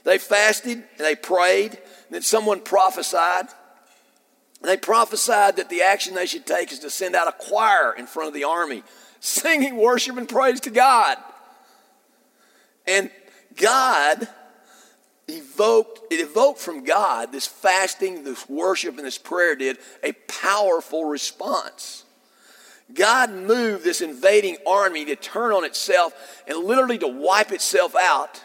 They 0.04 0.18
fasted 0.18 0.78
and 0.78 0.84
they 0.98 1.16
prayed. 1.16 1.72
And 1.72 2.10
then 2.10 2.22
someone 2.22 2.60
prophesied. 2.60 3.48
And 4.60 4.70
they 4.70 4.76
prophesied 4.76 5.56
that 5.56 5.68
the 5.68 5.82
action 5.82 6.14
they 6.14 6.26
should 6.26 6.46
take 6.46 6.72
is 6.72 6.78
to 6.80 6.90
send 6.90 7.16
out 7.16 7.28
a 7.28 7.32
choir 7.32 7.94
in 7.96 8.06
front 8.06 8.28
of 8.28 8.34
the 8.34 8.44
army, 8.44 8.84
singing 9.20 9.76
worship 9.76 10.16
and 10.16 10.28
praise 10.28 10.60
to 10.60 10.70
God. 10.70 11.18
And 12.86 13.10
God 13.56 14.28
evoked, 15.28 16.12
it 16.12 16.20
evoked 16.20 16.60
from 16.60 16.84
God, 16.84 17.32
this 17.32 17.46
fasting, 17.46 18.24
this 18.24 18.48
worship, 18.48 18.96
and 18.96 19.06
this 19.06 19.18
prayer 19.18 19.56
did 19.56 19.78
a 20.02 20.12
powerful 20.12 21.04
response. 21.04 22.04
God 22.94 23.32
moved 23.32 23.82
this 23.82 24.00
invading 24.00 24.58
army 24.66 25.04
to 25.06 25.16
turn 25.16 25.52
on 25.52 25.64
itself 25.64 26.42
and 26.46 26.56
literally 26.58 26.98
to 26.98 27.08
wipe 27.08 27.50
itself 27.50 27.96
out 27.96 28.42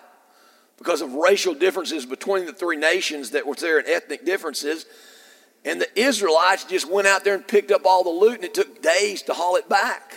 because 0.78 1.02
of 1.02 1.14
racial 1.14 1.54
differences 1.54 2.08
between 2.08 2.48
the 2.48 2.54
three 2.54 2.78
nations 2.78 3.32
that 3.32 3.46
were 3.46 3.54
there 3.54 3.78
and 3.78 3.88
ethnic 3.88 4.26
differences. 4.26 4.88
And 5.64 5.80
the 5.80 6.00
Israelites 6.00 6.64
just 6.64 6.90
went 6.90 7.08
out 7.08 7.24
there 7.24 7.36
and 7.36 7.48
picked 7.48 7.70
up 7.70 7.86
all 7.86 8.04
the 8.04 8.10
loot, 8.10 8.36
and 8.36 8.44
it 8.44 8.56
took 8.56 8.82
days 8.82 9.22
to 9.24 9.34
haul 9.34 9.58
it 9.58 9.70
back. 9.70 10.16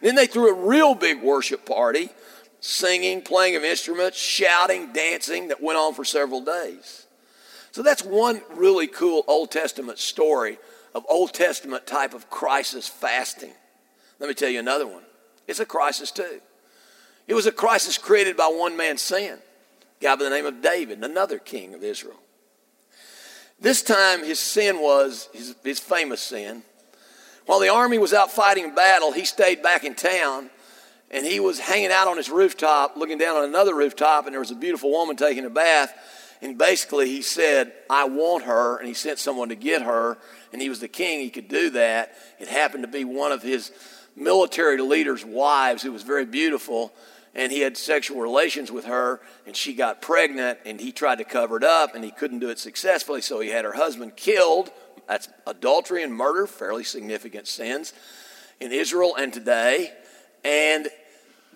Then 0.00 0.14
they 0.14 0.26
threw 0.26 0.48
a 0.48 0.66
real 0.66 0.94
big 0.94 1.22
worship 1.22 1.66
party 1.66 2.08
singing, 2.60 3.22
playing 3.22 3.56
of 3.56 3.64
instruments, 3.64 4.18
shouting, 4.18 4.92
dancing 4.92 5.48
that 5.48 5.62
went 5.62 5.78
on 5.78 5.94
for 5.94 6.04
several 6.04 6.40
days. 6.40 7.06
So 7.72 7.82
that's 7.82 8.02
one 8.02 8.40
really 8.54 8.86
cool 8.86 9.24
Old 9.26 9.50
Testament 9.50 9.98
story 9.98 10.58
of 10.94 11.04
Old 11.08 11.34
Testament 11.34 11.86
type 11.86 12.14
of 12.14 12.30
crisis 12.30 12.88
fasting. 12.88 13.52
Let 14.18 14.28
me 14.28 14.34
tell 14.34 14.48
you 14.48 14.58
another 14.58 14.86
one. 14.86 15.02
It's 15.46 15.60
a 15.60 15.66
crisis 15.66 16.10
too. 16.10 16.40
It 17.28 17.34
was 17.34 17.46
a 17.46 17.52
crisis 17.52 17.98
created 17.98 18.36
by 18.36 18.46
one 18.46 18.76
man's 18.76 19.02
sin, 19.02 19.38
a 20.00 20.02
guy 20.04 20.16
by 20.16 20.24
the 20.24 20.30
name 20.30 20.46
of 20.46 20.62
David, 20.62 21.04
another 21.04 21.38
king 21.38 21.74
of 21.74 21.82
Israel. 21.82 22.16
This 23.60 23.82
time 23.82 24.24
his 24.24 24.38
sin 24.38 24.80
was 24.80 25.28
his, 25.32 25.54
his 25.64 25.78
famous 25.78 26.20
sin. 26.20 26.62
While 27.46 27.60
the 27.60 27.68
army 27.68 27.98
was 27.98 28.12
out 28.12 28.30
fighting 28.30 28.74
battle, 28.74 29.12
he 29.12 29.24
stayed 29.24 29.62
back 29.62 29.84
in 29.84 29.94
town 29.94 30.50
and 31.10 31.24
he 31.24 31.40
was 31.40 31.58
hanging 31.58 31.90
out 31.92 32.08
on 32.08 32.16
his 32.16 32.28
rooftop, 32.28 32.96
looking 32.96 33.18
down 33.18 33.36
on 33.36 33.44
another 33.44 33.74
rooftop, 33.74 34.26
and 34.26 34.32
there 34.32 34.40
was 34.40 34.50
a 34.50 34.56
beautiful 34.56 34.90
woman 34.90 35.16
taking 35.16 35.44
a 35.44 35.50
bath. 35.50 35.94
And 36.42 36.58
basically, 36.58 37.08
he 37.08 37.22
said, 37.22 37.72
I 37.88 38.04
want 38.04 38.44
her, 38.44 38.76
and 38.76 38.86
he 38.86 38.94
sent 38.94 39.18
someone 39.18 39.48
to 39.48 39.54
get 39.54 39.82
her, 39.82 40.18
and 40.52 40.60
he 40.60 40.68
was 40.68 40.80
the 40.80 40.88
king, 40.88 41.20
he 41.20 41.30
could 41.30 41.48
do 41.48 41.70
that. 41.70 42.12
It 42.38 42.48
happened 42.48 42.84
to 42.84 42.88
be 42.88 43.04
one 43.04 43.32
of 43.32 43.42
his 43.42 43.72
military 44.14 44.78
leader's 44.78 45.24
wives 45.24 45.82
who 45.82 45.92
was 45.92 46.02
very 46.02 46.26
beautiful, 46.26 46.92
and 47.34 47.52
he 47.52 47.60
had 47.60 47.76
sexual 47.76 48.20
relations 48.20 48.70
with 48.70 48.86
her, 48.86 49.20
and 49.46 49.56
she 49.56 49.74
got 49.74 50.02
pregnant, 50.02 50.58
and 50.66 50.80
he 50.80 50.92
tried 50.92 51.18
to 51.18 51.24
cover 51.24 51.56
it 51.56 51.64
up, 51.64 51.94
and 51.94 52.04
he 52.04 52.10
couldn't 52.10 52.40
do 52.40 52.50
it 52.50 52.58
successfully, 52.58 53.20
so 53.20 53.40
he 53.40 53.50
had 53.50 53.64
her 53.64 53.74
husband 53.74 54.16
killed. 54.16 54.70
That's 55.06 55.28
adultery 55.46 56.02
and 56.02 56.12
murder, 56.12 56.46
fairly 56.46 56.84
significant 56.84 57.46
sins 57.46 57.92
in 58.58 58.72
Israel 58.72 59.14
and 59.16 59.32
today. 59.32 59.92
And 60.46 60.88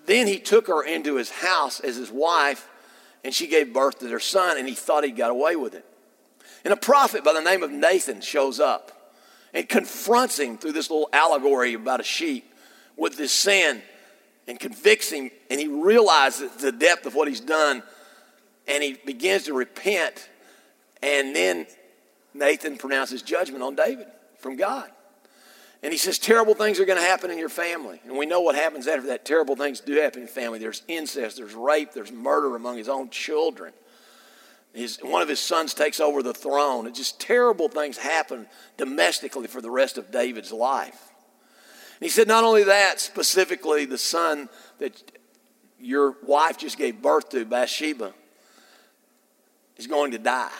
then 0.06 0.26
he 0.26 0.40
took 0.40 0.66
her 0.66 0.82
into 0.82 1.14
his 1.14 1.30
house 1.30 1.78
as 1.78 1.94
his 1.94 2.10
wife, 2.10 2.68
and 3.22 3.32
she 3.32 3.46
gave 3.46 3.72
birth 3.72 4.00
to 4.00 4.08
their 4.08 4.18
son, 4.18 4.58
and 4.58 4.68
he 4.68 4.74
thought 4.74 5.04
he 5.04 5.12
got 5.12 5.30
away 5.30 5.54
with 5.54 5.74
it. 5.74 5.84
And 6.64 6.72
a 6.72 6.76
prophet 6.76 7.22
by 7.22 7.32
the 7.32 7.40
name 7.40 7.62
of 7.62 7.70
Nathan 7.70 8.20
shows 8.20 8.58
up 8.58 9.14
and 9.54 9.68
confronts 9.68 10.40
him 10.40 10.58
through 10.58 10.72
this 10.72 10.90
little 10.90 11.08
allegory 11.12 11.74
about 11.74 12.00
a 12.00 12.04
sheep 12.04 12.52
with 12.96 13.16
this 13.16 13.30
sin 13.30 13.80
and 14.48 14.58
convicts 14.58 15.10
him, 15.10 15.30
and 15.48 15.60
he 15.60 15.68
realizes 15.68 16.50
the 16.56 16.72
depth 16.72 17.06
of 17.06 17.14
what 17.14 17.28
he's 17.28 17.40
done, 17.40 17.84
and 18.66 18.82
he 18.82 18.94
begins 19.06 19.44
to 19.44 19.54
repent. 19.54 20.28
And 21.00 21.36
then 21.36 21.68
Nathan 22.34 22.76
pronounces 22.76 23.22
judgment 23.22 23.62
on 23.62 23.76
David 23.76 24.08
from 24.38 24.56
God. 24.56 24.90
And 25.82 25.92
he 25.92 25.98
says, 25.98 26.18
terrible 26.18 26.54
things 26.54 26.78
are 26.78 26.84
going 26.84 26.98
to 26.98 27.04
happen 27.04 27.30
in 27.30 27.38
your 27.38 27.48
family. 27.48 28.00
And 28.04 28.18
we 28.18 28.26
know 28.26 28.42
what 28.42 28.54
happens 28.54 28.86
after 28.86 29.06
that. 29.08 29.24
Terrible 29.24 29.56
things 29.56 29.80
do 29.80 29.94
happen 29.94 30.22
in 30.22 30.28
family. 30.28 30.58
There's 30.58 30.82
incest, 30.88 31.38
there's 31.38 31.54
rape, 31.54 31.92
there's 31.92 32.12
murder 32.12 32.54
among 32.54 32.76
his 32.76 32.88
own 32.88 33.08
children. 33.08 33.72
His, 34.74 34.98
one 34.98 35.22
of 35.22 35.28
his 35.28 35.40
sons 35.40 35.72
takes 35.72 35.98
over 35.98 36.22
the 36.22 36.34
throne. 36.34 36.86
It's 36.86 36.98
just 36.98 37.18
terrible 37.18 37.68
things 37.68 37.96
happen 37.96 38.46
domestically 38.76 39.46
for 39.46 39.60
the 39.60 39.70
rest 39.70 39.96
of 39.96 40.10
David's 40.10 40.52
life. 40.52 41.12
And 41.98 42.06
he 42.06 42.10
said, 42.10 42.28
not 42.28 42.44
only 42.44 42.64
that, 42.64 43.00
specifically 43.00 43.84
the 43.86 43.98
son 43.98 44.48
that 44.78 45.18
your 45.80 46.14
wife 46.22 46.58
just 46.58 46.76
gave 46.76 47.00
birth 47.00 47.30
to, 47.30 47.44
Bathsheba, 47.44 48.12
is 49.76 49.86
going 49.86 50.12
to 50.12 50.18
die. 50.18 50.50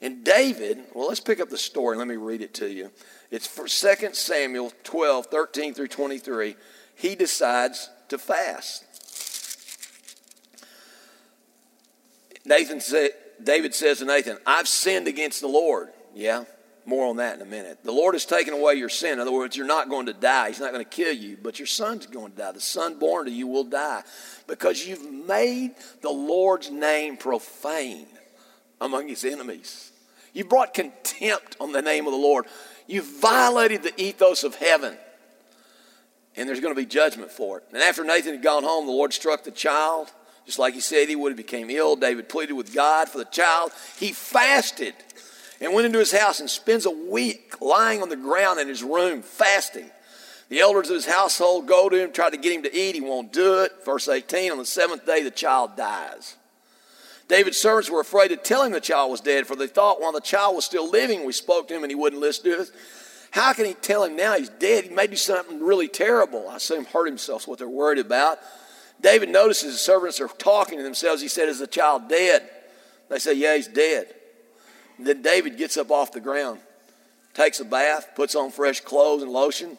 And 0.00 0.24
David, 0.24 0.78
well, 0.94 1.08
let's 1.08 1.20
pick 1.20 1.40
up 1.40 1.48
the 1.48 1.58
story. 1.58 1.96
Let 1.96 2.06
me 2.06 2.16
read 2.16 2.42
it 2.42 2.54
to 2.54 2.70
you. 2.70 2.90
It's 3.30 3.46
for 3.46 3.66
2 3.66 4.14
Samuel 4.14 4.72
12, 4.84 5.26
13 5.26 5.74
through 5.74 5.88
23. 5.88 6.54
He 6.94 7.14
decides 7.14 7.90
to 8.08 8.18
fast. 8.18 8.84
Nathan 12.44 12.80
said, 12.80 13.10
David 13.42 13.74
says 13.74 13.98
to 13.98 14.04
Nathan, 14.04 14.38
I've 14.46 14.68
sinned 14.68 15.08
against 15.08 15.40
the 15.40 15.48
Lord. 15.48 15.88
Yeah, 16.14 16.44
more 16.86 17.06
on 17.06 17.16
that 17.16 17.36
in 17.36 17.42
a 17.42 17.46
minute. 17.46 17.78
The 17.82 17.92
Lord 17.92 18.14
has 18.14 18.24
taken 18.24 18.54
away 18.54 18.74
your 18.74 18.88
sin. 18.88 19.14
In 19.14 19.20
other 19.20 19.32
words, 19.32 19.56
you're 19.56 19.66
not 19.66 19.88
going 19.88 20.06
to 20.06 20.12
die. 20.12 20.48
He's 20.48 20.60
not 20.60 20.72
going 20.72 20.84
to 20.84 20.90
kill 20.90 21.12
you, 21.12 21.36
but 21.42 21.58
your 21.58 21.66
son's 21.66 22.06
going 22.06 22.32
to 22.32 22.38
die. 22.38 22.52
The 22.52 22.60
son 22.60 22.98
born 22.98 23.26
to 23.26 23.32
you 23.32 23.46
will 23.48 23.64
die 23.64 24.02
because 24.46 24.86
you've 24.86 25.10
made 25.26 25.74
the 26.02 26.10
Lord's 26.10 26.70
name 26.70 27.16
profane 27.16 28.06
among 28.80 29.08
his 29.08 29.24
enemies. 29.24 29.92
You 30.32 30.44
brought 30.44 30.74
contempt 30.74 31.56
on 31.60 31.72
the 31.72 31.82
name 31.82 32.06
of 32.06 32.12
the 32.12 32.18
Lord. 32.18 32.46
You 32.86 33.02
violated 33.02 33.82
the 33.82 34.00
ethos 34.00 34.44
of 34.44 34.54
heaven. 34.54 34.96
And 36.36 36.48
there's 36.48 36.60
going 36.60 36.74
to 36.74 36.80
be 36.80 36.86
judgment 36.86 37.30
for 37.30 37.58
it. 37.58 37.64
And 37.72 37.82
after 37.82 38.04
Nathan 38.04 38.32
had 38.32 38.42
gone 38.42 38.62
home, 38.62 38.86
the 38.86 38.92
Lord 38.92 39.14
struck 39.14 39.44
the 39.44 39.50
child, 39.50 40.12
just 40.44 40.58
like 40.58 40.74
he 40.74 40.80
said 40.80 41.08
he 41.08 41.16
would. 41.16 41.32
He 41.32 41.36
became 41.36 41.70
ill. 41.70 41.96
David 41.96 42.28
pleaded 42.28 42.52
with 42.52 42.74
God 42.74 43.08
for 43.08 43.18
the 43.18 43.24
child. 43.24 43.72
He 43.98 44.12
fasted 44.12 44.94
and 45.60 45.72
went 45.72 45.86
into 45.86 45.98
his 45.98 46.12
house 46.12 46.40
and 46.40 46.50
spends 46.50 46.84
a 46.84 46.90
week 46.90 47.60
lying 47.62 48.02
on 48.02 48.10
the 48.10 48.16
ground 48.16 48.60
in 48.60 48.68
his 48.68 48.82
room, 48.82 49.22
fasting. 49.22 49.90
The 50.48 50.60
elders 50.60 50.90
of 50.90 50.96
his 50.96 51.06
household 51.06 51.66
go 51.66 51.88
to 51.88 51.96
him, 51.96 52.12
try 52.12 52.30
to 52.30 52.36
get 52.36 52.52
him 52.52 52.62
to 52.62 52.76
eat. 52.76 52.94
He 52.94 53.00
won't 53.00 53.32
do 53.32 53.62
it. 53.62 53.72
Verse 53.84 54.06
18 54.06 54.52
On 54.52 54.58
the 54.58 54.66
seventh 54.66 55.06
day, 55.06 55.22
the 55.22 55.30
child 55.30 55.76
dies. 55.76 56.36
David's 57.28 57.56
servants 57.56 57.90
were 57.90 58.00
afraid 58.00 58.28
to 58.28 58.36
tell 58.36 58.62
him 58.62 58.72
the 58.72 58.80
child 58.80 59.10
was 59.10 59.20
dead, 59.20 59.46
for 59.46 59.56
they 59.56 59.66
thought 59.66 60.00
while 60.00 60.12
the 60.12 60.20
child 60.20 60.54
was 60.54 60.64
still 60.64 60.88
living, 60.88 61.24
we 61.24 61.32
spoke 61.32 61.66
to 61.68 61.74
him 61.74 61.82
and 61.82 61.90
he 61.90 61.96
wouldn't 61.96 62.22
listen 62.22 62.44
to 62.44 62.60
us. 62.60 62.70
How 63.32 63.52
can 63.52 63.64
he 63.64 63.74
tell 63.74 64.04
him 64.04 64.16
now 64.16 64.36
he's 64.36 64.48
dead? 64.48 64.84
He 64.84 64.90
may 64.90 65.08
do 65.08 65.16
something 65.16 65.60
really 65.60 65.88
terrible. 65.88 66.48
I 66.48 66.56
assume 66.56 66.84
hurt 66.84 67.06
himself 67.06 67.42
is 67.42 67.48
what 67.48 67.58
they're 67.58 67.68
worried 67.68 67.98
about. 67.98 68.38
David 69.00 69.28
notices 69.28 69.72
the 69.72 69.78
servants 69.78 70.20
are 70.20 70.28
talking 70.28 70.78
to 70.78 70.84
themselves. 70.84 71.20
He 71.20 71.28
said, 71.28 71.48
Is 71.48 71.58
the 71.58 71.66
child 71.66 72.08
dead? 72.08 72.48
They 73.10 73.18
say, 73.18 73.34
Yeah, 73.34 73.56
he's 73.56 73.68
dead. 73.68 74.14
And 74.96 75.06
then 75.06 75.20
David 75.20 75.58
gets 75.58 75.76
up 75.76 75.90
off 75.90 76.12
the 76.12 76.20
ground, 76.20 76.60
takes 77.34 77.60
a 77.60 77.64
bath, 77.64 78.10
puts 78.14 78.34
on 78.34 78.50
fresh 78.50 78.80
clothes 78.80 79.22
and 79.22 79.30
lotion, 79.30 79.76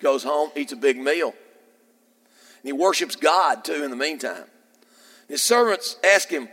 goes 0.00 0.22
home, 0.22 0.50
eats 0.54 0.72
a 0.72 0.76
big 0.76 0.96
meal. 0.96 1.30
And 1.30 2.64
he 2.64 2.72
worships 2.72 3.16
God 3.16 3.64
too 3.64 3.82
in 3.82 3.90
the 3.90 3.96
meantime. 3.96 4.44
His 5.28 5.42
servants 5.42 5.96
ask 6.04 6.28
him, 6.28 6.48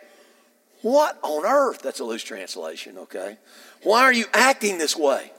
what 0.88 1.19
on 1.21 1.45
earth? 1.45 1.82
That's 1.82 2.00
a 2.00 2.06
loose 2.06 2.23
translation, 2.23 2.97
okay? 3.00 3.38
Why 3.84 4.04
are 4.04 4.13
you 4.13 4.26
acting 4.34 4.78
this 4.78 4.95
way? 4.95 5.32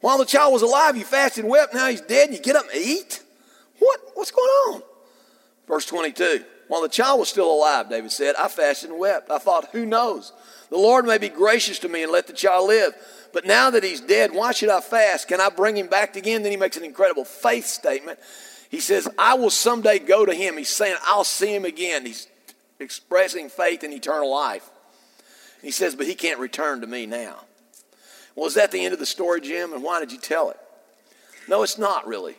While 0.00 0.18
the 0.18 0.24
child 0.24 0.52
was 0.52 0.62
alive, 0.62 0.96
you 0.96 1.04
fasted 1.04 1.44
and 1.44 1.50
wept. 1.50 1.74
Now 1.74 1.88
he's 1.88 2.00
dead 2.00 2.28
and 2.28 2.36
you 2.36 2.42
get 2.42 2.56
up 2.56 2.66
and 2.72 2.82
eat? 2.82 3.22
What? 3.78 4.00
What's 4.14 4.32
going 4.32 4.48
on? 4.48 4.82
Verse 5.68 5.86
22. 5.86 6.44
While 6.68 6.82
the 6.82 6.88
child 6.88 7.20
was 7.20 7.28
still 7.28 7.52
alive, 7.52 7.88
David 7.88 8.10
said, 8.10 8.34
I 8.36 8.48
fasted 8.48 8.90
and 8.90 8.98
wept. 8.98 9.30
I 9.30 9.38
thought, 9.38 9.68
who 9.72 9.86
knows? 9.86 10.32
The 10.70 10.76
Lord 10.76 11.06
may 11.06 11.18
be 11.18 11.28
gracious 11.28 11.78
to 11.80 11.88
me 11.88 12.02
and 12.02 12.10
let 12.10 12.26
the 12.26 12.32
child 12.32 12.66
live. 12.68 12.94
But 13.32 13.46
now 13.46 13.70
that 13.70 13.84
he's 13.84 14.00
dead, 14.00 14.32
why 14.32 14.52
should 14.52 14.70
I 14.70 14.80
fast? 14.80 15.28
Can 15.28 15.40
I 15.40 15.50
bring 15.50 15.76
him 15.76 15.86
back 15.86 16.16
again? 16.16 16.42
Then 16.42 16.52
he 16.52 16.58
makes 16.58 16.76
an 16.76 16.84
incredible 16.84 17.24
faith 17.24 17.66
statement. 17.66 18.18
He 18.70 18.80
says, 18.80 19.08
I 19.18 19.34
will 19.34 19.50
someday 19.50 20.00
go 20.00 20.26
to 20.26 20.34
him. 20.34 20.56
He's 20.56 20.68
saying, 20.68 20.96
I'll 21.04 21.22
see 21.22 21.54
him 21.54 21.64
again. 21.64 22.06
He's 22.06 22.26
expressing 22.84 23.48
faith 23.48 23.82
in 23.82 23.92
eternal 23.92 24.30
life. 24.30 24.70
He 25.62 25.70
says, 25.70 25.94
but 25.94 26.06
he 26.06 26.14
can't 26.14 26.38
return 26.38 26.80
to 26.82 26.86
me 26.86 27.06
now. 27.06 27.44
Well, 28.36 28.46
is 28.46 28.54
that 28.54 28.70
the 28.70 28.84
end 28.84 28.92
of 28.92 29.00
the 29.00 29.06
story, 29.06 29.40
Jim? 29.40 29.72
And 29.72 29.82
why 29.82 30.00
did 30.00 30.12
you 30.12 30.18
tell 30.18 30.50
it? 30.50 30.58
No, 31.48 31.62
it's 31.62 31.78
not 31.78 32.06
really. 32.06 32.36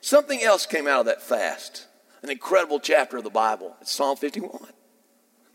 Something 0.00 0.42
else 0.42 0.66
came 0.66 0.86
out 0.86 1.00
of 1.00 1.06
that 1.06 1.22
fast. 1.22 1.86
An 2.22 2.30
incredible 2.30 2.80
chapter 2.80 3.18
of 3.18 3.24
the 3.24 3.30
Bible. 3.30 3.76
It's 3.80 3.92
Psalm 3.92 4.16
51. 4.16 4.50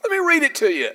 Let 0.03 0.11
me 0.11 0.19
read 0.19 0.43
it 0.43 0.55
to 0.55 0.69
you. 0.69 0.91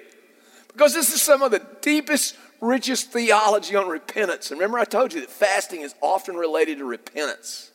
Because 0.68 0.94
this 0.94 1.12
is 1.12 1.22
some 1.22 1.42
of 1.42 1.50
the 1.50 1.64
deepest, 1.80 2.36
richest 2.60 3.12
theology 3.12 3.76
on 3.76 3.88
repentance. 3.88 4.50
And 4.50 4.58
remember, 4.58 4.78
I 4.78 4.84
told 4.84 5.12
you 5.12 5.20
that 5.20 5.30
fasting 5.30 5.82
is 5.82 5.94
often 6.00 6.36
related 6.36 6.78
to 6.78 6.84
repentance, 6.84 7.70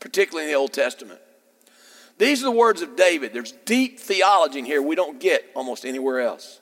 particularly 0.00 0.46
in 0.46 0.52
the 0.52 0.58
Old 0.58 0.72
Testament. 0.72 1.20
These 2.18 2.42
are 2.42 2.46
the 2.46 2.52
words 2.52 2.80
of 2.82 2.96
David. 2.96 3.32
There's 3.32 3.52
deep 3.64 3.98
theology 3.98 4.60
in 4.60 4.64
here 4.64 4.80
we 4.80 4.94
don't 4.94 5.18
get 5.18 5.44
almost 5.54 5.84
anywhere 5.84 6.20
else. 6.20 6.60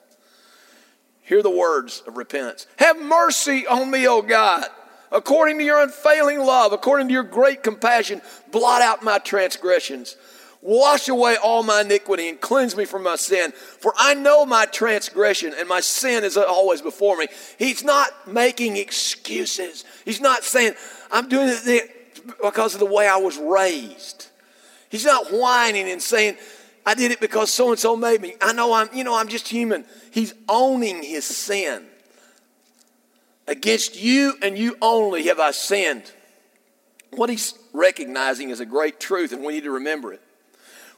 Hear 1.21 1.41
the 1.41 1.49
words 1.49 2.03
of 2.05 2.17
repentance 2.17 2.67
Have 2.77 3.01
mercy 3.01 3.65
on 3.65 3.89
me, 3.89 4.07
O 4.07 4.21
God. 4.21 4.65
According 5.11 5.59
to 5.59 5.63
your 5.63 5.79
unfailing 5.79 6.39
love, 6.39 6.73
according 6.73 7.07
to 7.07 7.13
your 7.13 7.23
great 7.23 7.61
compassion, 7.61 8.21
blot 8.51 8.81
out 8.81 9.03
my 9.03 9.19
transgressions. 9.19 10.17
Wash 10.63 11.07
away 11.07 11.35
all 11.35 11.61
my 11.61 11.81
iniquity 11.81 12.29
and 12.29 12.39
cleanse 12.39 12.75
me 12.75 12.85
from 12.85 13.03
my 13.03 13.17
sin. 13.17 13.51
For 13.51 13.93
I 13.97 14.15
know 14.15 14.45
my 14.45 14.65
transgression 14.65 15.53
and 15.55 15.67
my 15.67 15.81
sin 15.81 16.23
is 16.23 16.35
always 16.35 16.81
before 16.81 17.17
me. 17.17 17.27
He's 17.59 17.83
not 17.83 18.27
making 18.27 18.77
excuses. 18.77 19.83
He's 20.03 20.21
not 20.21 20.43
saying, 20.43 20.73
I'm 21.11 21.27
doing 21.29 21.49
it 21.49 22.31
because 22.41 22.73
of 22.73 22.79
the 22.79 22.85
way 22.85 23.07
I 23.07 23.17
was 23.17 23.37
raised. 23.37 24.29
He's 24.93 25.05
not 25.05 25.31
whining 25.31 25.89
and 25.89 25.99
saying, 25.99 26.37
I 26.85 26.93
did 26.93 27.11
it 27.11 27.19
because 27.19 27.51
so 27.51 27.71
and 27.71 27.79
so 27.79 27.95
made 27.95 28.21
me. 28.21 28.35
I 28.39 28.53
know 28.53 28.73
I'm, 28.73 28.89
you 28.93 29.03
know, 29.03 29.17
I'm 29.17 29.27
just 29.27 29.47
human. 29.47 29.85
He's 30.11 30.35
owning 30.47 31.01
his 31.01 31.25
sin. 31.25 31.85
Against 33.47 33.99
you 33.99 34.35
and 34.43 34.55
you 34.55 34.77
only 34.83 35.23
have 35.23 35.39
I 35.39 35.49
sinned. 35.49 36.11
What 37.09 37.31
he's 37.31 37.55
recognizing 37.73 38.51
is 38.51 38.59
a 38.59 38.67
great 38.67 38.99
truth, 38.99 39.31
and 39.31 39.43
we 39.43 39.53
need 39.53 39.63
to 39.63 39.71
remember 39.71 40.13
it. 40.13 40.21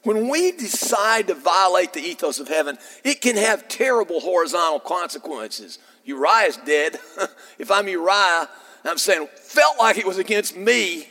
When 0.03 0.27
we 0.27 0.51
decide 0.51 1.27
to 1.27 1.34
violate 1.34 1.93
the 1.93 2.01
ethos 2.01 2.41
of 2.41 2.49
heaven, 2.49 2.77
it 3.05 3.21
can 3.21 3.38
have 3.38 3.69
terrible 3.69 4.19
horizontal 4.19 4.81
consequences. 4.81 5.79
Uriah's 6.03 6.58
dead. 6.58 6.99
if 7.58 7.71
I'm 7.71 7.88
Uriah, 7.88 8.49
I'm 8.84 8.97
saying, 8.97 9.29
felt 9.38 9.79
like 9.79 9.97
it 9.97 10.05
was 10.05 10.17
against 10.17 10.58
me. 10.58 11.08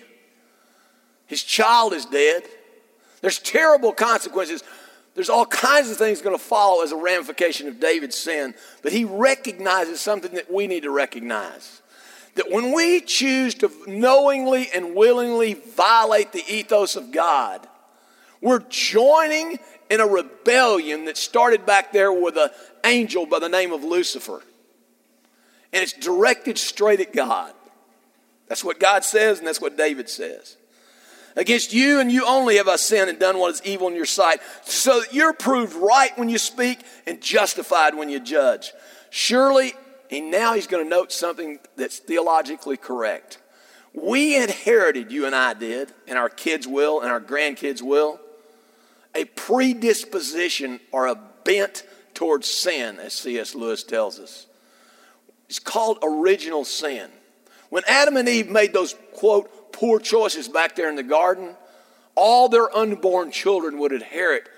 His 1.27 1.43
child 1.43 1.95
is 1.95 2.05
dead. 2.05 2.45
There's 3.25 3.39
terrible 3.39 3.95
consequences. 3.95 4.63
There's 5.15 5.31
all 5.31 5.47
kinds 5.47 5.91
of 5.91 5.97
things 5.97 6.21
going 6.21 6.37
to 6.37 6.45
follow 6.45 6.83
as 6.83 6.93
a 6.93 6.97
ramification 6.97 7.69
of 7.69 7.81
David's 7.81 8.19
sin, 8.19 8.53
but 8.83 8.93
he 8.93 9.07
recognizes 9.07 10.03
something 10.03 10.35
that 10.35 10.53
we 10.53 10.67
need 10.67 10.83
to 10.83 10.91
recognize. 10.91 11.81
That 12.35 12.51
when 12.51 12.73
we 12.73 13.01
choose 13.01 13.55
to 13.55 13.73
knowingly 13.87 14.69
and 14.75 14.95
willingly 14.95 15.55
violate 15.55 16.33
the 16.33 16.45
ethos 16.47 16.97
of 16.97 17.13
God, 17.13 17.67
we're 18.43 18.63
joining 18.69 19.59
in 19.89 20.03
a 20.03 20.07
rebellion 20.07 21.07
that 21.07 21.17
started 21.17 21.65
back 21.65 21.93
there 21.93 22.13
with 22.13 22.37
an 22.37 22.51
angel 22.85 23.25
by 23.25 23.39
the 23.39 23.49
name 23.49 23.73
of 23.73 23.83
Lucifer. 23.83 24.43
And 25.73 25.83
it's 25.83 25.95
directed 25.95 26.59
straight 26.59 27.01
at 27.01 27.15
God. 27.15 27.55
That's 28.49 28.63
what 28.63 28.79
God 28.79 29.03
says, 29.03 29.39
and 29.39 29.49
that's 29.49 29.63
what 29.63 29.79
David 29.79 30.11
says. 30.11 30.59
Against 31.37 31.73
you 31.73 32.01
and 32.01 32.13
you 32.13 32.27
only 32.27 32.57
have 32.57 32.69
I 32.69 32.77
sinned 32.77 33.11
and 33.11 33.19
done 33.19 33.39
what 33.39 33.53
is 33.53 33.63
evil 33.65 33.89
in 33.89 33.97
your 33.97 34.07
sight, 34.07 34.41
so 34.65 35.01
that 35.01 35.13
you're 35.13 35.33
proved 35.33 35.75
right 35.75 36.17
when 36.17 36.29
you 36.29 36.39
speak 36.39 36.81
and 37.07 37.21
justified 37.21 37.95
when 37.95 38.09
you 38.09 38.21
judge. 38.21 38.73
Surely, 39.11 39.73
and 40.11 40.31
now 40.31 40.55
he's 40.55 40.69
going 40.69 40.85
to 40.85 40.89
note 40.89 41.11
something 41.11 41.59
that's 41.77 41.99
theologically 41.99 42.77
correct. 42.77 43.39
We 43.93 44.37
inherited, 44.37 45.11
you 45.13 45.27
and 45.27 45.35
I 45.35 45.55
did, 45.55 45.93
and 46.07 46.19
our 46.19 46.29
kids 46.29 46.67
will, 46.67 47.01
and 47.01 47.11
our 47.11 47.21
grandkids 47.21 47.83
will, 47.83 48.21
a 49.15 49.25
predisposition 49.25 50.81
or 50.91 51.07
a 51.07 51.15
bent 51.45 51.85
towards 52.15 52.49
sin, 52.49 52.99
as 52.99 53.13
C.S. 53.13 53.55
Lewis 53.55 53.85
tells 53.85 54.19
us. 54.19 54.47
It's 55.49 55.59
called 55.59 55.99
original 56.03 56.65
sin. 56.65 57.11
When 57.71 57.83
Adam 57.87 58.17
and 58.17 58.29
Eve 58.29 58.49
made 58.49 58.73
those, 58.73 58.97
quote, 59.13 59.51
poor 59.75 59.99
choices 59.99 60.49
back 60.49 60.77
there 60.77 60.89
in 60.89 60.97
the 60.97 61.03
garden, 61.03 61.55
all 62.15 62.49
their 62.49 62.75
unborn 62.75 63.31
children 63.31 63.79
would 63.79 63.93
inherit 63.93 64.49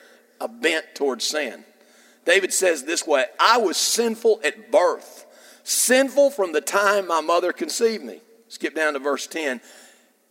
a 0.41 0.47
bent 0.47 0.85
towards 0.95 1.27
sin. 1.27 1.65
David 2.25 2.53
says 2.53 2.85
this 2.85 3.07
way 3.07 3.25
I 3.41 3.59
was 3.59 3.77
sinful 3.77 4.41
at 4.45 4.71
birth, 4.71 5.27
sinful 5.65 6.31
from 6.31 6.53
the 6.53 6.61
time 6.61 7.07
my 7.07 7.21
mother 7.21 7.53
conceived 7.53 8.05
me. 8.05 8.21
Skip 8.49 8.75
down 8.75 8.93
to 8.93 8.99
verse 8.99 9.27
10. 9.27 9.61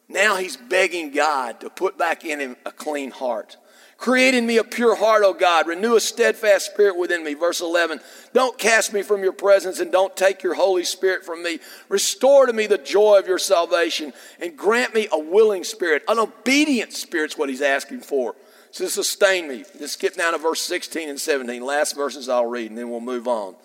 Now 0.08 0.38
he's 0.38 0.56
begging 0.56 1.12
God 1.12 1.60
to 1.62 1.70
put 1.70 1.98
back 1.98 2.24
in 2.24 2.40
him 2.40 2.56
a 2.66 2.72
clean 2.72 3.12
heart. 3.12 3.58
Create 3.98 4.34
in 4.34 4.46
me 4.46 4.58
a 4.58 4.64
pure 4.64 4.96
heart, 4.96 5.24
O 5.24 5.34
God. 5.34 5.68
Renew 5.68 5.96
a 5.96 6.02
steadfast 6.02 6.66
spirit 6.66 6.98
within 6.98 7.24
me. 7.24 7.34
Verse 7.34 7.62
11. 7.62 8.02
Don't 8.34 8.58
cast 8.58 8.94
me 8.94 9.02
from 9.02 9.24
your 9.24 9.32
presence 9.32 9.80
and 9.80 9.92
don't 9.92 10.16
take 10.18 10.44
your 10.44 10.54
Holy 10.54 10.84
Spirit 10.84 11.24
from 11.26 11.42
me. 11.42 11.60
Restore 11.88 12.46
to 12.46 12.54
me 12.54 12.68
the 12.68 12.78
joy 12.78 13.18
of 13.18 13.28
your 13.28 13.40
salvation 13.40 14.12
and 14.42 14.58
grant 14.58 14.94
me 14.94 15.08
a 15.12 15.18
willing 15.20 15.64
spirit. 15.64 16.04
An 16.10 16.20
obedient 16.20 16.92
spirit 16.92 17.32
is 17.32 17.38
what 17.38 17.50
he's 17.50 17.62
asking 17.62 18.02
for. 18.02 18.36
So 18.72 18.86
sustain 18.88 19.48
me. 19.48 19.64
Just 19.80 19.94
skip 19.94 20.16
down 20.16 20.34
to 20.34 20.40
verse 20.40 20.60
16 20.62 21.08
and 21.08 21.20
17. 21.20 21.64
Last 21.64 21.96
verses 21.96 22.28
I'll 22.28 22.46
read 22.46 22.72
and 22.72 22.78
then 22.78 22.90
we'll 22.90 23.00
move 23.00 23.28
on. 23.28 23.56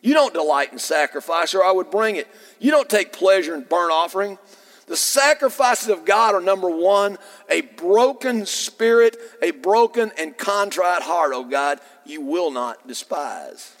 You 0.00 0.14
don't 0.14 0.34
delight 0.34 0.70
in 0.70 0.78
sacrifice, 0.78 1.54
or 1.54 1.64
I 1.64 1.72
would 1.72 1.90
bring 1.90 2.16
it. 2.16 2.28
You 2.60 2.70
don't 2.70 2.90
take 2.90 3.10
pleasure 3.10 3.54
in 3.54 3.62
burnt 3.62 3.90
offering. 3.90 4.38
The 4.86 4.96
sacrifices 4.96 5.88
of 5.88 6.04
God 6.04 6.34
are 6.34 6.40
number 6.40 6.68
one, 6.68 7.18
a 7.48 7.62
broken 7.62 8.44
spirit, 8.44 9.16
a 9.40 9.50
broken 9.50 10.12
and 10.18 10.36
contrite 10.36 11.02
heart, 11.02 11.32
oh 11.34 11.44
God, 11.44 11.80
you 12.04 12.20
will 12.20 12.50
not 12.50 12.86
despise. 12.86 13.72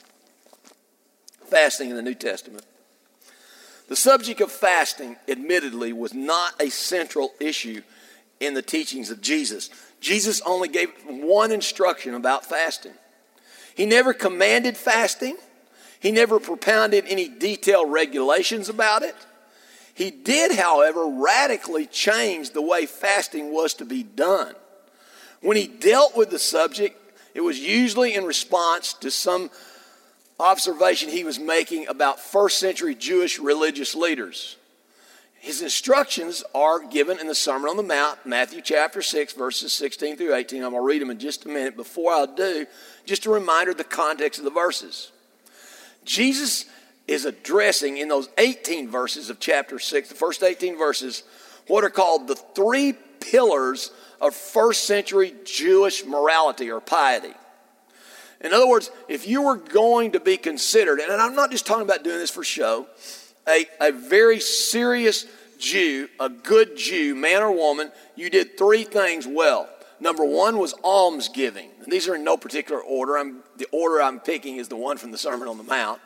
Fasting 1.46 1.90
in 1.90 1.96
the 1.96 2.02
New 2.02 2.14
Testament. 2.14 2.64
The 3.88 3.96
subject 3.96 4.40
of 4.40 4.50
fasting, 4.50 5.16
admittedly, 5.28 5.92
was 5.92 6.14
not 6.14 6.60
a 6.60 6.70
central 6.70 7.32
issue 7.38 7.82
in 8.40 8.54
the 8.54 8.62
teachings 8.62 9.10
of 9.10 9.20
Jesus. 9.20 9.68
Jesus 10.00 10.40
only 10.46 10.68
gave 10.68 10.90
one 11.06 11.52
instruction 11.52 12.14
about 12.14 12.46
fasting. 12.46 12.94
He 13.74 13.84
never 13.84 14.14
commanded 14.14 14.76
fasting, 14.76 15.36
he 16.00 16.12
never 16.12 16.40
propounded 16.40 17.04
any 17.08 17.28
detailed 17.28 17.92
regulations 17.92 18.68
about 18.68 19.02
it. 19.02 19.14
He 19.94 20.10
did, 20.10 20.52
however, 20.52 21.06
radically 21.06 21.86
change 21.86 22.50
the 22.50 22.62
way 22.62 22.84
fasting 22.84 23.52
was 23.52 23.74
to 23.74 23.84
be 23.84 24.02
done. 24.02 24.54
When 25.40 25.56
he 25.56 25.66
dealt 25.66 26.16
with 26.16 26.30
the 26.30 26.38
subject, 26.38 27.00
it 27.34 27.42
was 27.42 27.58
usually 27.58 28.14
in 28.14 28.24
response 28.24 28.92
to 28.94 29.10
some 29.10 29.50
observation 30.40 31.10
he 31.10 31.22
was 31.22 31.38
making 31.38 31.86
about 31.86 32.18
first 32.18 32.58
century 32.58 32.94
Jewish 32.94 33.38
religious 33.38 33.94
leaders. 33.94 34.56
His 35.44 35.60
instructions 35.60 36.42
are 36.54 36.80
given 36.80 37.20
in 37.20 37.26
the 37.26 37.34
Sermon 37.34 37.68
on 37.68 37.76
the 37.76 37.82
Mount, 37.82 38.24
Matthew 38.24 38.62
chapter 38.62 39.02
6, 39.02 39.34
verses 39.34 39.74
16 39.74 40.16
through 40.16 40.34
18. 40.34 40.64
I'm 40.64 40.70
going 40.70 40.82
to 40.82 40.86
read 40.86 41.02
them 41.02 41.10
in 41.10 41.18
just 41.18 41.44
a 41.44 41.48
minute. 41.48 41.76
Before 41.76 42.12
I 42.12 42.26
do, 42.34 42.66
just 43.04 43.26
a 43.26 43.30
reminder 43.30 43.72
of 43.72 43.76
the 43.76 43.84
context 43.84 44.38
of 44.38 44.44
the 44.46 44.50
verses. 44.50 45.12
Jesus 46.04 46.64
is 47.06 47.24
addressing 47.24 47.98
in 47.98 48.08
those 48.08 48.28
18 48.38 48.88
verses 48.88 49.30
of 49.30 49.38
chapter 49.38 49.78
6, 49.78 50.08
the 50.08 50.14
first 50.14 50.42
18 50.42 50.78
verses, 50.78 51.22
what 51.66 51.84
are 51.84 51.90
called 51.90 52.28
the 52.28 52.34
three 52.34 52.94
pillars 53.20 53.90
of 54.20 54.34
first 54.34 54.84
century 54.84 55.34
Jewish 55.44 56.04
morality 56.04 56.70
or 56.70 56.80
piety. 56.80 57.34
In 58.40 58.52
other 58.52 58.68
words, 58.68 58.90
if 59.08 59.26
you 59.26 59.42
were 59.42 59.56
going 59.56 60.12
to 60.12 60.20
be 60.20 60.36
considered, 60.36 60.98
and 60.98 61.10
I'm 61.12 61.34
not 61.34 61.50
just 61.50 61.66
talking 61.66 61.82
about 61.84 62.04
doing 62.04 62.18
this 62.18 62.30
for 62.30 62.44
show, 62.44 62.86
a, 63.48 63.66
a 63.80 63.92
very 63.92 64.40
serious 64.40 65.26
Jew, 65.58 66.08
a 66.20 66.28
good 66.28 66.76
Jew, 66.76 67.14
man 67.14 67.42
or 67.42 67.52
woman, 67.52 67.90
you 68.16 68.28
did 68.28 68.58
three 68.58 68.84
things 68.84 69.26
well. 69.26 69.68
Number 70.00 70.24
one 70.24 70.58
was 70.58 70.74
almsgiving. 70.84 71.70
And 71.82 71.90
these 71.90 72.08
are 72.08 72.16
in 72.16 72.24
no 72.24 72.36
particular 72.36 72.82
order. 72.82 73.16
I'm, 73.16 73.38
the 73.56 73.66
order 73.72 74.02
I'm 74.02 74.20
picking 74.20 74.56
is 74.56 74.68
the 74.68 74.76
one 74.76 74.98
from 74.98 75.12
the 75.12 75.18
Sermon 75.18 75.48
on 75.48 75.56
the 75.56 75.64
Mount 75.64 76.00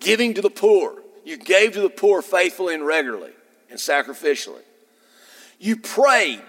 giving 0.00 0.34
to 0.34 0.42
the 0.42 0.50
poor. 0.50 1.02
You 1.24 1.36
gave 1.36 1.72
to 1.72 1.80
the 1.80 1.90
poor 1.90 2.22
faithfully 2.22 2.74
and 2.74 2.86
regularly 2.86 3.32
and 3.70 3.78
sacrificially. 3.78 4.62
You 5.58 5.76
prayed. 5.76 6.42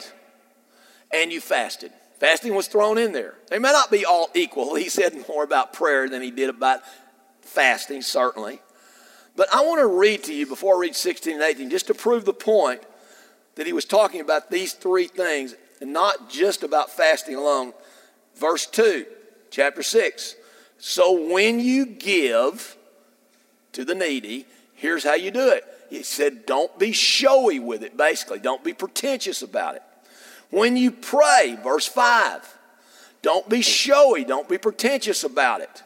and 1.12 1.32
you 1.32 1.42
fasted. 1.42 1.92
Fasting 2.20 2.54
was 2.54 2.68
thrown 2.68 2.98
in 3.00 3.14
there. 3.14 3.34
They 3.50 3.58
may 3.58 3.72
not 3.72 3.90
be 3.90 4.06
all 4.06 4.30
equal. 4.36 4.76
He 4.76 4.90
said 4.90 5.16
more 5.28 5.44
about 5.44 5.74
prayer 5.74 6.08
than 6.08 6.22
he 6.22 6.32
did 6.32 6.50
about 6.50 6.82
fasting, 7.42 8.02
certainly. 8.04 8.62
But 9.36 9.48
I 9.54 9.62
want 9.62 9.80
to 9.80 9.88
read 9.88 10.24
to 10.26 10.34
you 10.34 10.46
before 10.46 10.76
I 10.76 10.80
read 10.82 10.96
16 10.96 11.34
and 11.34 11.42
18, 11.42 11.70
just 11.70 11.88
to 11.88 11.94
prove 11.94 12.26
the 12.26 12.34
point 12.34 12.82
that 13.56 13.66
he 13.66 13.74
was 13.74 13.86
talking 13.86 14.22
about 14.22 14.52
these 14.52 14.74
three 14.74 15.08
things 15.08 15.56
and 15.82 15.94
not 15.94 16.30
just 16.30 16.62
about 16.62 16.92
fasting 16.92 17.36
alone. 17.36 17.74
Verse 18.36 18.66
2, 18.66 19.06
chapter 19.50 19.82
6. 19.82 20.36
So 20.78 21.34
when 21.34 21.60
you 21.60 21.86
give 21.86 22.78
to 23.74 23.86
the 23.86 23.96
needy, 23.96 24.46
here's 24.74 25.04
how 25.04 25.16
you 25.16 25.32
do 25.32 25.50
it. 25.50 25.64
He 25.90 26.04
said, 26.04 26.46
don't 26.46 26.78
be 26.78 26.92
showy 26.92 27.60
with 27.60 27.84
it, 27.84 27.98
basically. 27.98 28.40
Don't 28.40 28.64
be 28.64 28.74
pretentious 28.74 29.42
about 29.42 29.76
it. 29.76 29.82
When 30.52 30.78
you 30.78 30.92
pray, 30.92 31.58
verse 31.64 31.88
5, 31.88 32.58
don't 33.22 33.50
be 33.50 33.62
showy, 33.62 34.24
don't 34.24 34.48
be 34.48 34.58
pretentious 34.58 35.24
about 35.24 35.62
it. 35.62 35.84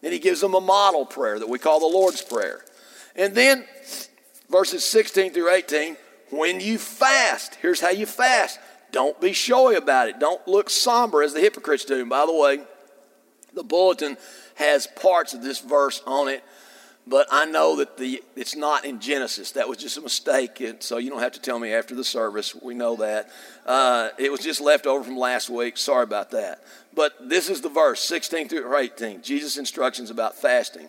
Then 0.00 0.12
he 0.12 0.18
gives 0.18 0.40
them 0.40 0.54
a 0.54 0.60
model 0.60 1.04
prayer 1.04 1.38
that 1.38 1.48
we 1.48 1.58
call 1.58 1.80
the 1.80 1.86
Lord's 1.86 2.22
Prayer. 2.22 2.64
And 3.16 3.34
then 3.34 3.64
verses 4.48 4.84
16 4.84 5.32
through 5.32 5.50
18, 5.50 5.96
when 6.30 6.60
you 6.60 6.78
fast, 6.78 7.56
here's 7.56 7.80
how 7.80 7.90
you 7.90 8.06
fast. 8.06 8.58
Don't 8.92 9.20
be 9.20 9.32
showy 9.32 9.74
about 9.74 10.08
it. 10.08 10.18
Don't 10.18 10.46
look 10.48 10.70
somber 10.70 11.22
as 11.22 11.34
the 11.34 11.40
hypocrites 11.40 11.84
do. 11.84 12.00
And 12.00 12.08
by 12.08 12.24
the 12.24 12.34
way, 12.34 12.60
the 13.52 13.62
bulletin 13.62 14.16
has 14.54 14.86
parts 14.86 15.34
of 15.34 15.42
this 15.42 15.60
verse 15.60 16.02
on 16.06 16.28
it 16.28 16.42
but 17.10 17.26
I 17.28 17.44
know 17.44 17.76
that 17.76 17.96
the 17.96 18.22
it's 18.36 18.54
not 18.54 18.84
in 18.84 19.00
Genesis. 19.00 19.50
That 19.52 19.68
was 19.68 19.78
just 19.78 19.98
a 19.98 20.00
mistake. 20.00 20.64
So 20.78 20.98
you 20.98 21.10
don't 21.10 21.18
have 21.18 21.32
to 21.32 21.40
tell 21.40 21.58
me 21.58 21.72
after 21.72 21.96
the 21.96 22.04
service. 22.04 22.54
We 22.54 22.72
know 22.72 22.94
that. 22.96 23.28
Uh, 23.66 24.10
it 24.16 24.30
was 24.30 24.40
just 24.40 24.60
left 24.60 24.86
over 24.86 25.02
from 25.02 25.16
last 25.16 25.50
week. 25.50 25.76
Sorry 25.76 26.04
about 26.04 26.30
that. 26.30 26.62
But 26.94 27.28
this 27.28 27.50
is 27.50 27.62
the 27.62 27.68
verse 27.68 28.00
16 28.00 28.48
through 28.48 28.76
18. 28.76 29.22
Jesus' 29.22 29.56
instructions 29.56 30.10
about 30.10 30.36
fasting. 30.36 30.88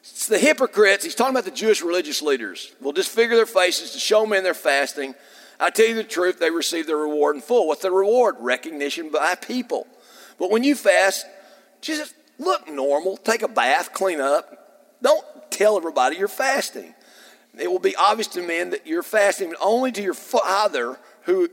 It's 0.00 0.28
the 0.28 0.38
hypocrites. 0.38 1.04
He's 1.04 1.14
talking 1.14 1.34
about 1.34 1.46
the 1.46 1.50
Jewish 1.50 1.80
religious 1.80 2.20
leaders. 2.20 2.72
Will 2.82 2.92
disfigure 2.92 3.36
their 3.36 3.46
faces 3.46 3.92
to 3.92 3.98
show 3.98 4.26
men 4.26 4.44
they're 4.44 4.52
fasting. 4.52 5.14
I 5.58 5.70
tell 5.70 5.86
you 5.86 5.94
the 5.94 6.04
truth, 6.04 6.38
they 6.38 6.50
receive 6.50 6.86
their 6.86 6.98
reward 6.98 7.34
in 7.34 7.40
full. 7.40 7.66
What's 7.66 7.80
the 7.80 7.90
reward? 7.90 8.36
Recognition 8.40 9.10
by 9.10 9.36
people. 9.36 9.86
But 10.38 10.50
when 10.50 10.64
you 10.64 10.74
fast, 10.74 11.24
just 11.80 12.14
look 12.38 12.68
normal. 12.68 13.16
Take 13.16 13.40
a 13.40 13.48
bath, 13.48 13.94
clean 13.94 14.20
up. 14.20 14.98
Don't 15.02 15.24
tell 15.56 15.76
everybody 15.76 16.16
you're 16.16 16.28
fasting. 16.28 16.94
It 17.58 17.70
will 17.70 17.78
be 17.78 17.96
obvious 17.96 18.26
to 18.28 18.42
men 18.42 18.70
that 18.70 18.86
you're 18.86 19.02
fasting, 19.02 19.50
but 19.50 19.58
only 19.60 19.90
to 19.92 20.02
your 20.02 20.14
Father 20.14 20.98
who 21.22 21.48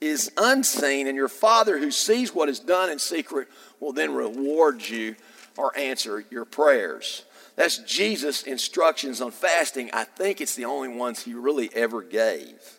is 0.00 0.30
unseen, 0.36 1.06
and 1.06 1.16
your 1.16 1.28
Father 1.28 1.78
who 1.78 1.90
sees 1.90 2.34
what 2.34 2.48
is 2.48 2.60
done 2.60 2.90
in 2.90 2.98
secret 2.98 3.48
will 3.80 3.92
then 3.92 4.14
reward 4.14 4.80
you 4.88 5.16
or 5.58 5.76
answer 5.76 6.24
your 6.30 6.44
prayers. 6.44 7.24
That's 7.56 7.78
Jesus' 7.78 8.44
instructions 8.44 9.20
on 9.20 9.32
fasting. 9.32 9.90
I 9.92 10.04
think 10.04 10.40
it's 10.40 10.54
the 10.54 10.64
only 10.64 10.88
ones 10.88 11.24
he 11.24 11.34
really 11.34 11.68
ever 11.74 12.02
gave. 12.02 12.78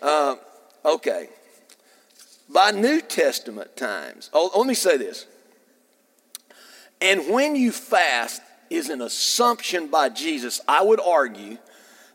Uh, 0.00 0.36
okay. 0.84 1.28
By 2.48 2.70
New 2.70 3.00
Testament 3.00 3.76
times, 3.76 4.30
oh, 4.32 4.50
let 4.56 4.66
me 4.66 4.74
say 4.74 4.96
this. 4.96 5.26
And 7.00 7.28
when 7.28 7.56
you 7.56 7.72
fast, 7.72 8.40
is 8.70 8.88
an 8.88 9.00
assumption 9.00 9.88
by 9.88 10.08
Jesus. 10.08 10.60
I 10.66 10.82
would 10.82 11.00
argue 11.00 11.58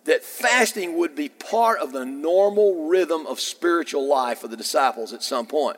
that 0.06 0.24
fasting 0.24 0.98
would 0.98 1.16
be 1.16 1.30
part 1.30 1.80
of 1.80 1.92
the 1.92 2.06
normal 2.06 2.88
rhythm 2.88 3.28
of 3.28 3.40
spiritual 3.40 4.08
life 4.08 4.44
of 4.44 4.52
the 4.52 4.58
disciples 4.58 5.14
at 5.14 5.24
some 5.24 5.46
point. 5.46 5.78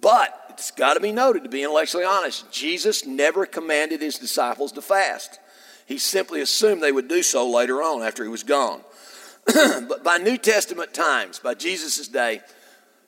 But 0.00 0.46
it's 0.50 0.70
got 0.70 0.94
to 0.94 1.00
be 1.00 1.12
noted, 1.12 1.44
to 1.44 1.48
be 1.48 1.62
intellectually 1.62 2.04
honest, 2.04 2.50
Jesus 2.50 3.06
never 3.06 3.46
commanded 3.46 4.00
his 4.00 4.18
disciples 4.18 4.72
to 4.72 4.82
fast. 4.82 5.38
He 5.86 5.98
simply 5.98 6.40
assumed 6.40 6.82
they 6.82 6.92
would 6.92 7.08
do 7.08 7.22
so 7.22 7.48
later 7.48 7.82
on 7.82 8.02
after 8.02 8.22
he 8.22 8.28
was 8.28 8.42
gone. 8.42 8.80
but 9.46 10.02
by 10.02 10.18
New 10.18 10.36
Testament 10.36 10.92
times, 10.92 11.38
by 11.38 11.54
Jesus' 11.54 12.08
day, 12.08 12.40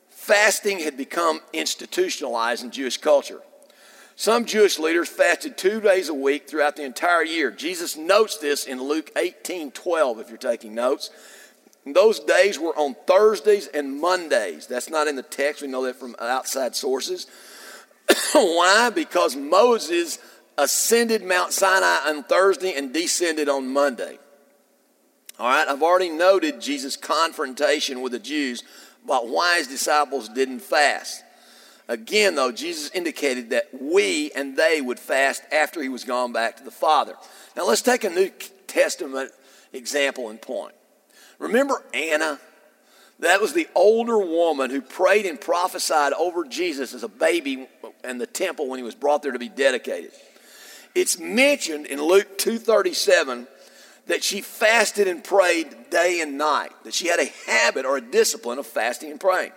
fasting 0.09 0.79
had 0.79 0.97
become 0.97 1.41
institutionalized 1.53 2.63
in 2.63 2.71
Jewish 2.71 2.99
culture. 2.99 3.41
Some 4.19 4.47
Jewish 4.47 4.81
leaders 4.81 5.09
fasted 5.09 5.57
two 5.57 5.81
days 5.81 6.09
a 6.09 6.15
week 6.15 6.49
throughout 6.51 6.75
the 6.75 6.83
entire 6.83 7.23
year. 7.23 7.53
Jesus 7.53 7.97
notes 7.97 8.37
this 8.39 8.65
in 8.65 8.83
Luke 8.83 9.13
18 9.17 9.71
12, 9.71 10.19
if 10.19 10.29
you're 10.29 10.37
taking 10.37 10.75
notes. 10.75 11.11
And 11.85 11.95
those 11.95 12.19
days 12.19 12.59
were 12.59 12.77
on 12.77 12.97
Thursdays 13.07 13.69
and 13.69 14.01
Mondays. 14.01 14.67
That's 14.67 14.91
not 14.91 15.07
in 15.07 15.15
the 15.15 15.23
text. 15.23 15.63
We 15.63 15.69
know 15.69 15.85
that 15.85 15.95
from 15.95 16.17
outside 16.19 16.75
sources. 16.75 17.29
Why? 18.33 18.91
Because 18.93 19.37
Moses 19.37 20.19
ascended 20.59 21.23
Mount 21.23 21.53
Sinai 21.53 22.09
on 22.09 22.25
Thursday 22.25 22.75
and 22.75 22.93
descended 22.93 23.49
on 23.49 23.73
Monday. 23.73 24.19
All 25.39 25.49
right, 25.49 25.69
I've 25.69 25.85
already 25.85 26.11
noted 26.11 26.61
Jesus' 26.61 26.97
confrontation 26.97 28.01
with 28.01 28.11
the 28.11 28.19
Jews 28.19 28.65
about 29.05 29.29
why 29.29 29.59
his 29.59 29.69
disciples 29.69 30.29
didn't 30.29 30.59
fast. 30.59 31.23
Again, 31.89 32.35
though, 32.35 32.53
Jesus 32.53 32.91
indicated 32.91 33.51
that 33.51 33.69
we 33.73 34.31
and 34.33 34.57
they 34.57 34.81
would 34.81 35.01
fast 35.01 35.43
after 35.51 35.83
he 35.83 35.89
was 35.89 36.05
gone 36.05 36.33
back 36.33 36.59
to 36.59 36.65
the 36.65 36.71
Father. 36.71 37.15
Now, 37.57 37.67
let's 37.67 37.81
take 37.81 38.05
a 38.05 38.11
New 38.11 38.31
Testament 38.67 39.33
example 39.73 40.29
and 40.29 40.41
point. 40.41 40.75
Remember 41.39 41.83
Anna? 41.95 42.39
That 43.21 43.41
was 43.41 43.53
the 43.53 43.67
older 43.75 44.19
woman 44.19 44.71
who 44.71 44.81
prayed 44.81 45.27
and 45.27 45.41
prophesied 45.41 46.13
over 46.13 46.45
Jesus 46.45 46.95
as 46.95 47.03
a 47.03 47.09
baby 47.09 47.67
in 48.05 48.19
the 48.19 48.27
temple 48.27 48.69
when 48.69 48.79
he 48.79 48.85
was 48.85 48.95
brought 48.95 49.23
there 49.23 49.33
to 49.33 49.41
be 49.41 49.49
dedicated. 49.49 50.13
It's 50.95 51.19
mentioned 51.19 51.87
in 51.87 52.01
Luke 52.01 52.39
237 52.39 53.49
that 54.07 54.23
she 54.23 54.41
fasted 54.41 55.09
and 55.09 55.25
prayed 55.25 55.91
day 55.91 56.21
and 56.21 56.39
night, 56.39 56.71
that 56.85 56.95
she 56.95 57.09
had 57.09 57.19
a 57.19 57.31
habit 57.47 57.85
or 57.85 57.97
a 57.97 58.01
discipline 58.01 58.59
of 58.59 58.67
fasting 58.67 59.11
and 59.11 59.21
praying. 59.21 59.53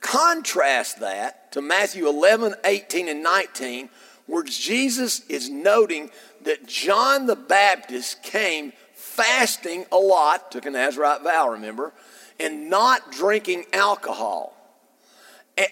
Contrast 0.00 1.00
that 1.00 1.52
to 1.52 1.60
Matthew 1.60 2.08
11, 2.08 2.54
18, 2.64 3.08
and 3.08 3.22
19, 3.22 3.90
where 4.26 4.42
Jesus 4.44 5.26
is 5.28 5.50
noting 5.50 6.10
that 6.42 6.66
John 6.66 7.26
the 7.26 7.36
Baptist 7.36 8.22
came 8.22 8.72
fasting 8.94 9.84
a 9.92 9.96
lot, 9.96 10.50
took 10.50 10.66
a 10.66 10.70
Nazarite 10.70 11.22
vow, 11.22 11.50
remember, 11.50 11.92
and 12.38 12.70
not 12.70 13.12
drinking 13.12 13.64
alcohol. 13.72 14.56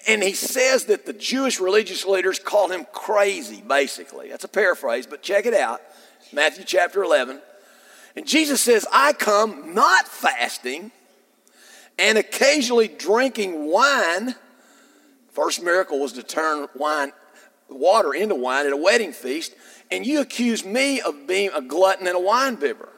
And 0.06 0.22
he 0.22 0.34
says 0.34 0.84
that 0.86 1.06
the 1.06 1.14
Jewish 1.14 1.60
religious 1.60 2.04
leaders 2.04 2.38
called 2.38 2.72
him 2.72 2.86
crazy, 2.92 3.62
basically. 3.66 4.28
That's 4.28 4.44
a 4.44 4.48
paraphrase, 4.48 5.06
but 5.06 5.22
check 5.22 5.46
it 5.46 5.54
out 5.54 5.80
Matthew 6.32 6.64
chapter 6.64 7.02
11. 7.02 7.40
And 8.16 8.26
Jesus 8.26 8.60
says, 8.60 8.84
I 8.92 9.14
come 9.14 9.74
not 9.74 10.06
fasting 10.06 10.90
and 11.98 12.18
occasionally 12.18 12.88
drinking 12.88 13.70
wine. 13.70 14.34
First 15.32 15.62
miracle 15.62 16.00
was 16.00 16.12
to 16.12 16.22
turn 16.22 16.68
wine, 16.74 17.12
water 17.68 18.14
into 18.14 18.34
wine 18.34 18.66
at 18.66 18.72
a 18.72 18.76
wedding 18.76 19.12
feast, 19.12 19.54
and 19.90 20.06
you 20.06 20.20
accuse 20.20 20.64
me 20.64 21.00
of 21.00 21.26
being 21.26 21.50
a 21.54 21.60
glutton 21.60 22.06
and 22.06 22.16
a 22.16 22.20
wine 22.20 22.56
bibber. 22.56 22.88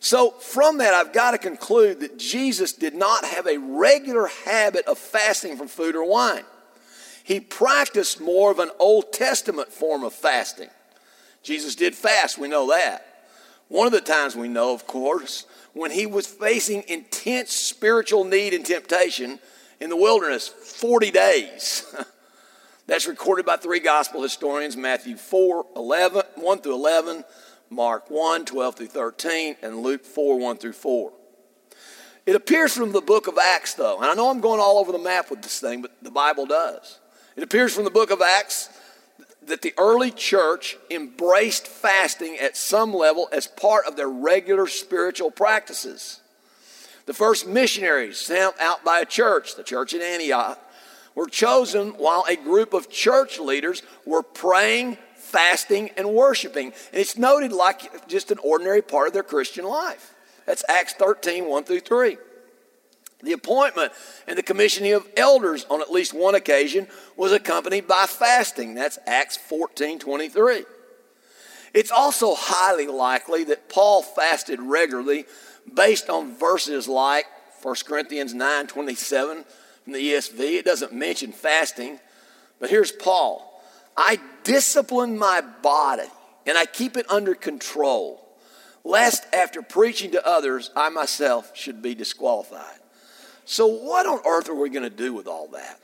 So, 0.00 0.30
from 0.30 0.78
that, 0.78 0.94
I've 0.94 1.12
got 1.12 1.32
to 1.32 1.38
conclude 1.38 2.00
that 2.00 2.18
Jesus 2.18 2.72
did 2.72 2.94
not 2.94 3.24
have 3.24 3.48
a 3.48 3.58
regular 3.58 4.28
habit 4.44 4.86
of 4.86 4.96
fasting 4.96 5.56
from 5.56 5.66
food 5.66 5.96
or 5.96 6.08
wine. 6.08 6.44
He 7.24 7.40
practiced 7.40 8.20
more 8.20 8.52
of 8.52 8.60
an 8.60 8.70
Old 8.78 9.12
Testament 9.12 9.72
form 9.72 10.04
of 10.04 10.12
fasting. 10.12 10.68
Jesus 11.42 11.74
did 11.74 11.94
fast, 11.94 12.38
we 12.38 12.48
know 12.48 12.68
that. 12.68 13.04
One 13.68 13.86
of 13.86 13.92
the 13.92 14.00
times 14.00 14.36
we 14.36 14.48
know, 14.48 14.72
of 14.72 14.86
course, 14.86 15.46
when 15.78 15.92
he 15.92 16.06
was 16.06 16.26
facing 16.26 16.82
intense 16.88 17.52
spiritual 17.52 18.24
need 18.24 18.52
and 18.52 18.66
temptation 18.66 19.38
in 19.80 19.90
the 19.90 19.96
wilderness 19.96 20.48
40 20.48 21.12
days. 21.12 21.94
That's 22.88 23.06
recorded 23.06 23.46
by 23.46 23.58
three 23.58 23.78
gospel 23.78 24.22
historians 24.22 24.76
Matthew 24.76 25.16
4, 25.16 25.66
11, 25.76 26.22
1 26.34 26.58
through 26.62 26.74
11, 26.74 27.24
Mark 27.70 28.10
1, 28.10 28.44
12 28.44 28.74
through 28.74 28.86
13, 28.88 29.56
and 29.62 29.76
Luke 29.78 30.04
4, 30.04 30.40
1 30.40 30.56
through 30.56 30.72
4. 30.72 31.12
It 32.26 32.34
appears 32.34 32.74
from 32.74 32.90
the 32.90 33.00
book 33.00 33.28
of 33.28 33.38
Acts, 33.38 33.74
though, 33.74 33.98
and 33.98 34.06
I 34.06 34.14
know 34.14 34.30
I'm 34.30 34.40
going 34.40 34.60
all 34.60 34.78
over 34.78 34.90
the 34.90 34.98
map 34.98 35.30
with 35.30 35.42
this 35.42 35.60
thing, 35.60 35.80
but 35.80 35.92
the 36.02 36.10
Bible 36.10 36.44
does. 36.44 36.98
It 37.36 37.44
appears 37.44 37.72
from 37.72 37.84
the 37.84 37.90
book 37.90 38.10
of 38.10 38.20
Acts 38.20 38.68
that 39.48 39.62
the 39.62 39.74
early 39.76 40.10
church 40.10 40.76
embraced 40.90 41.66
fasting 41.66 42.36
at 42.38 42.56
some 42.56 42.94
level 42.94 43.28
as 43.32 43.46
part 43.46 43.86
of 43.86 43.96
their 43.96 44.08
regular 44.08 44.66
spiritual 44.66 45.30
practices. 45.30 46.20
The 47.06 47.14
first 47.14 47.46
missionaries 47.46 48.18
sent 48.18 48.54
out 48.60 48.84
by 48.84 49.00
a 49.00 49.06
church, 49.06 49.56
the 49.56 49.62
church 49.62 49.94
in 49.94 50.02
Antioch, 50.02 50.58
were 51.14 51.26
chosen 51.26 51.90
while 51.90 52.24
a 52.28 52.36
group 52.36 52.74
of 52.74 52.90
church 52.90 53.40
leaders 53.40 53.82
were 54.04 54.22
praying, 54.22 54.98
fasting, 55.16 55.90
and 55.96 56.10
worshiping. 56.10 56.66
And 56.66 57.00
it's 57.00 57.18
noted 57.18 57.52
like 57.52 58.06
just 58.08 58.30
an 58.30 58.38
ordinary 58.38 58.82
part 58.82 59.08
of 59.08 59.14
their 59.14 59.22
Christian 59.22 59.64
life. 59.64 60.14
That's 60.46 60.64
Acts 60.68 60.94
13, 60.94 61.46
1 61.46 61.64
through 61.64 61.80
3. 61.80 62.18
The 63.22 63.32
appointment 63.32 63.92
and 64.28 64.38
the 64.38 64.42
commissioning 64.42 64.92
of 64.92 65.08
elders 65.16 65.66
on 65.68 65.80
at 65.80 65.90
least 65.90 66.14
one 66.14 66.36
occasion 66.36 66.86
was 67.16 67.32
accompanied 67.32 67.88
by 67.88 68.06
fasting. 68.06 68.74
That's 68.74 68.98
Acts 69.06 69.36
14 69.36 69.98
23. 69.98 70.64
It's 71.74 71.90
also 71.90 72.34
highly 72.34 72.86
likely 72.86 73.44
that 73.44 73.68
Paul 73.68 74.02
fasted 74.02 74.60
regularly 74.60 75.26
based 75.74 76.08
on 76.08 76.34
verses 76.36 76.88
like 76.88 77.26
1 77.62 77.74
Corinthians 77.84 78.34
9 78.34 78.68
27 78.68 79.44
from 79.84 79.92
the 79.92 79.98
ESV. 79.98 80.38
It 80.38 80.64
doesn't 80.64 80.92
mention 80.92 81.32
fasting, 81.32 81.98
but 82.60 82.70
here's 82.70 82.92
Paul 82.92 83.62
I 83.96 84.20
discipline 84.44 85.18
my 85.18 85.40
body 85.40 86.08
and 86.46 86.56
I 86.56 86.66
keep 86.66 86.96
it 86.96 87.10
under 87.10 87.34
control, 87.34 88.24
lest 88.84 89.26
after 89.34 89.60
preaching 89.60 90.12
to 90.12 90.26
others, 90.26 90.70
I 90.76 90.88
myself 90.88 91.50
should 91.54 91.82
be 91.82 91.94
disqualified. 91.94 92.78
So, 93.50 93.66
what 93.66 94.04
on 94.04 94.20
earth 94.26 94.50
are 94.50 94.54
we 94.54 94.68
going 94.68 94.82
to 94.82 94.94
do 94.94 95.14
with 95.14 95.26
all 95.26 95.48
that? 95.52 95.80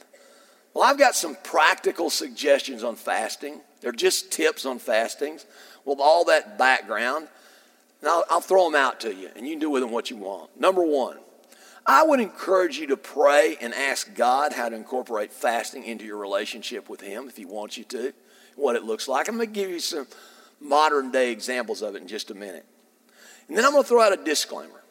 Well, 0.75 0.85
I've 0.85 0.99
got 0.99 1.15
some 1.15 1.35
practical 1.43 2.11
suggestions 2.11 2.85
on 2.85 2.95
fasting. 2.95 3.63
They're 3.81 3.91
just 3.91 4.31
tips 4.31 4.67
on 4.67 4.79
fastings 4.79 5.47
with 5.87 5.99
all 5.99 6.27
that 6.27 6.59
background. 6.59 7.27
And 8.03 8.11
I'll, 8.11 8.25
I'll 8.29 8.43
throw 8.43 8.67
them 8.67 8.75
out 8.75 9.01
to 9.01 9.15
you, 9.15 9.31
and 9.35 9.47
you 9.47 9.55
can 9.55 9.61
do 9.61 9.71
with 9.71 9.81
them 9.81 9.93
what 9.93 10.11
you 10.11 10.19
want. 10.19 10.61
Number 10.61 10.85
one, 10.85 11.17
I 11.87 12.03
would 12.03 12.21
encourage 12.21 12.77
you 12.77 12.89
to 12.89 12.99
pray 12.99 13.57
and 13.63 13.73
ask 13.73 14.15
God 14.15 14.53
how 14.53 14.69
to 14.69 14.77
incorporate 14.77 15.33
fasting 15.33 15.85
into 15.85 16.05
your 16.05 16.19
relationship 16.19 16.91
with 16.91 17.01
Him 17.01 17.29
if 17.29 17.37
He 17.39 17.47
wants 17.47 17.79
you 17.79 17.85
to, 17.85 18.13
what 18.57 18.77
it 18.77 18.85
looks 18.85 19.09
like. 19.09 19.27
I'm 19.27 19.37
going 19.37 19.49
to 19.49 19.55
give 19.55 19.71
you 19.71 19.81
some 19.81 20.07
modern 20.61 21.11
day 21.11 21.33
examples 21.33 21.81
of 21.81 21.95
it 21.95 22.03
in 22.03 22.09
just 22.09 22.31
a 22.31 22.35
minute. 22.35 22.67
And 23.49 23.57
then 23.57 23.65
I'm 23.65 23.71
going 23.71 23.85
to 23.85 23.89
throw 23.89 24.03
out 24.03 24.13
a 24.13 24.23
disclaimer. 24.23 24.84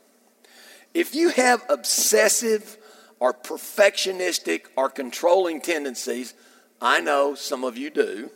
If 0.93 1.15
you 1.15 1.29
have 1.29 1.63
obsessive 1.69 2.77
or 3.19 3.33
perfectionistic 3.33 4.65
or 4.75 4.89
controlling 4.89 5.61
tendencies, 5.61 6.33
I 6.81 6.99
know 6.99 7.35
some 7.35 7.63
of 7.63 7.77
you 7.77 7.89
do. 7.89 8.29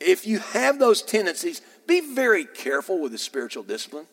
If 0.00 0.26
you 0.26 0.38
have 0.38 0.78
those 0.78 1.02
tendencies, 1.02 1.60
be 1.86 2.00
very 2.00 2.44
careful 2.44 3.00
with 3.00 3.12
the 3.12 3.18
spiritual 3.18 3.64
discipline. 3.64 4.06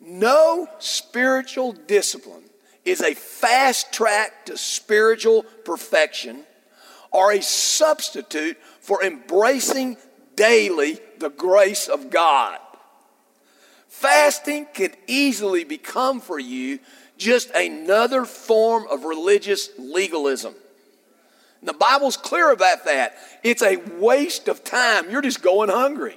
No 0.00 0.68
spiritual 0.78 1.72
discipline 1.72 2.44
is 2.84 3.00
a 3.00 3.14
fast 3.14 3.92
track 3.92 4.46
to 4.46 4.56
spiritual 4.56 5.42
perfection 5.64 6.44
or 7.10 7.32
a 7.32 7.42
substitute 7.42 8.56
for 8.80 9.02
embracing 9.02 9.96
daily 10.36 11.00
the 11.18 11.30
grace 11.30 11.88
of 11.88 12.10
God. 12.10 12.58
Fasting 13.98 14.68
can 14.74 14.92
easily 15.08 15.64
become 15.64 16.20
for 16.20 16.38
you 16.38 16.78
just 17.16 17.50
another 17.50 18.24
form 18.24 18.86
of 18.88 19.02
religious 19.02 19.70
legalism. 19.76 20.54
And 21.58 21.68
the 21.68 21.72
Bible's 21.72 22.16
clear 22.16 22.52
about 22.52 22.84
that. 22.84 23.16
It's 23.42 23.60
a 23.60 23.74
waste 23.98 24.46
of 24.46 24.62
time. 24.62 25.10
You're 25.10 25.20
just 25.20 25.42
going 25.42 25.68
hungry. 25.68 26.16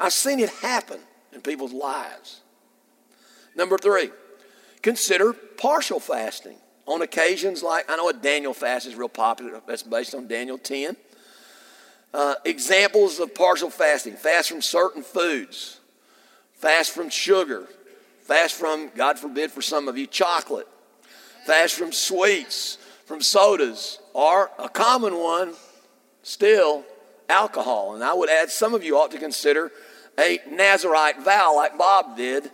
I've 0.00 0.12
seen 0.12 0.40
it 0.40 0.50
happen 0.50 0.98
in 1.32 1.40
people's 1.40 1.72
lives. 1.72 2.40
Number 3.54 3.78
three, 3.78 4.10
consider 4.82 5.32
partial 5.32 6.00
fasting. 6.00 6.56
On 6.86 7.00
occasions 7.00 7.62
like, 7.62 7.88
I 7.88 7.94
know 7.94 8.08
a 8.08 8.12
Daniel 8.12 8.54
fast 8.54 8.88
is 8.88 8.96
real 8.96 9.08
popular, 9.08 9.62
that's 9.68 9.84
based 9.84 10.16
on 10.16 10.26
Daniel 10.26 10.58
10. 10.58 10.96
Uh, 12.12 12.34
examples 12.44 13.20
of 13.20 13.36
partial 13.36 13.70
fasting 13.70 14.14
fast 14.14 14.48
from 14.48 14.62
certain 14.62 15.04
foods, 15.04 15.77
fast 16.58 16.92
from 16.92 17.08
sugar, 17.08 17.66
fast 18.22 18.54
from, 18.54 18.90
God 18.94 19.18
forbid 19.18 19.50
for 19.50 19.62
some 19.62 19.88
of 19.88 19.96
you, 19.96 20.06
chocolate, 20.06 20.68
fast 21.46 21.74
from 21.74 21.92
sweets, 21.92 22.78
from 23.06 23.22
sodas, 23.22 23.98
or 24.12 24.50
a 24.58 24.68
common 24.68 25.18
one 25.18 25.54
still, 26.22 26.84
alcohol. 27.28 27.94
And 27.94 28.04
I 28.04 28.12
would 28.12 28.28
add 28.28 28.50
some 28.50 28.74
of 28.74 28.84
you 28.84 28.96
ought 28.96 29.10
to 29.12 29.18
consider 29.18 29.72
a 30.18 30.40
Nazarite 30.50 31.22
vow 31.22 31.54
like 31.56 31.78
Bob 31.78 32.16
did, 32.16 32.50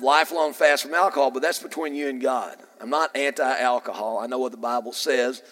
lifelong 0.00 0.52
fast 0.52 0.84
from 0.84 0.94
alcohol, 0.94 1.30
but 1.30 1.42
that's 1.42 1.62
between 1.62 1.94
you 1.94 2.08
and 2.08 2.20
God. 2.20 2.56
I'm 2.80 2.90
not 2.90 3.16
anti 3.16 3.58
alcohol. 3.58 4.18
I 4.18 4.26
know 4.26 4.38
what 4.38 4.52
the 4.52 4.58
Bible 4.58 4.92
says, 4.92 5.42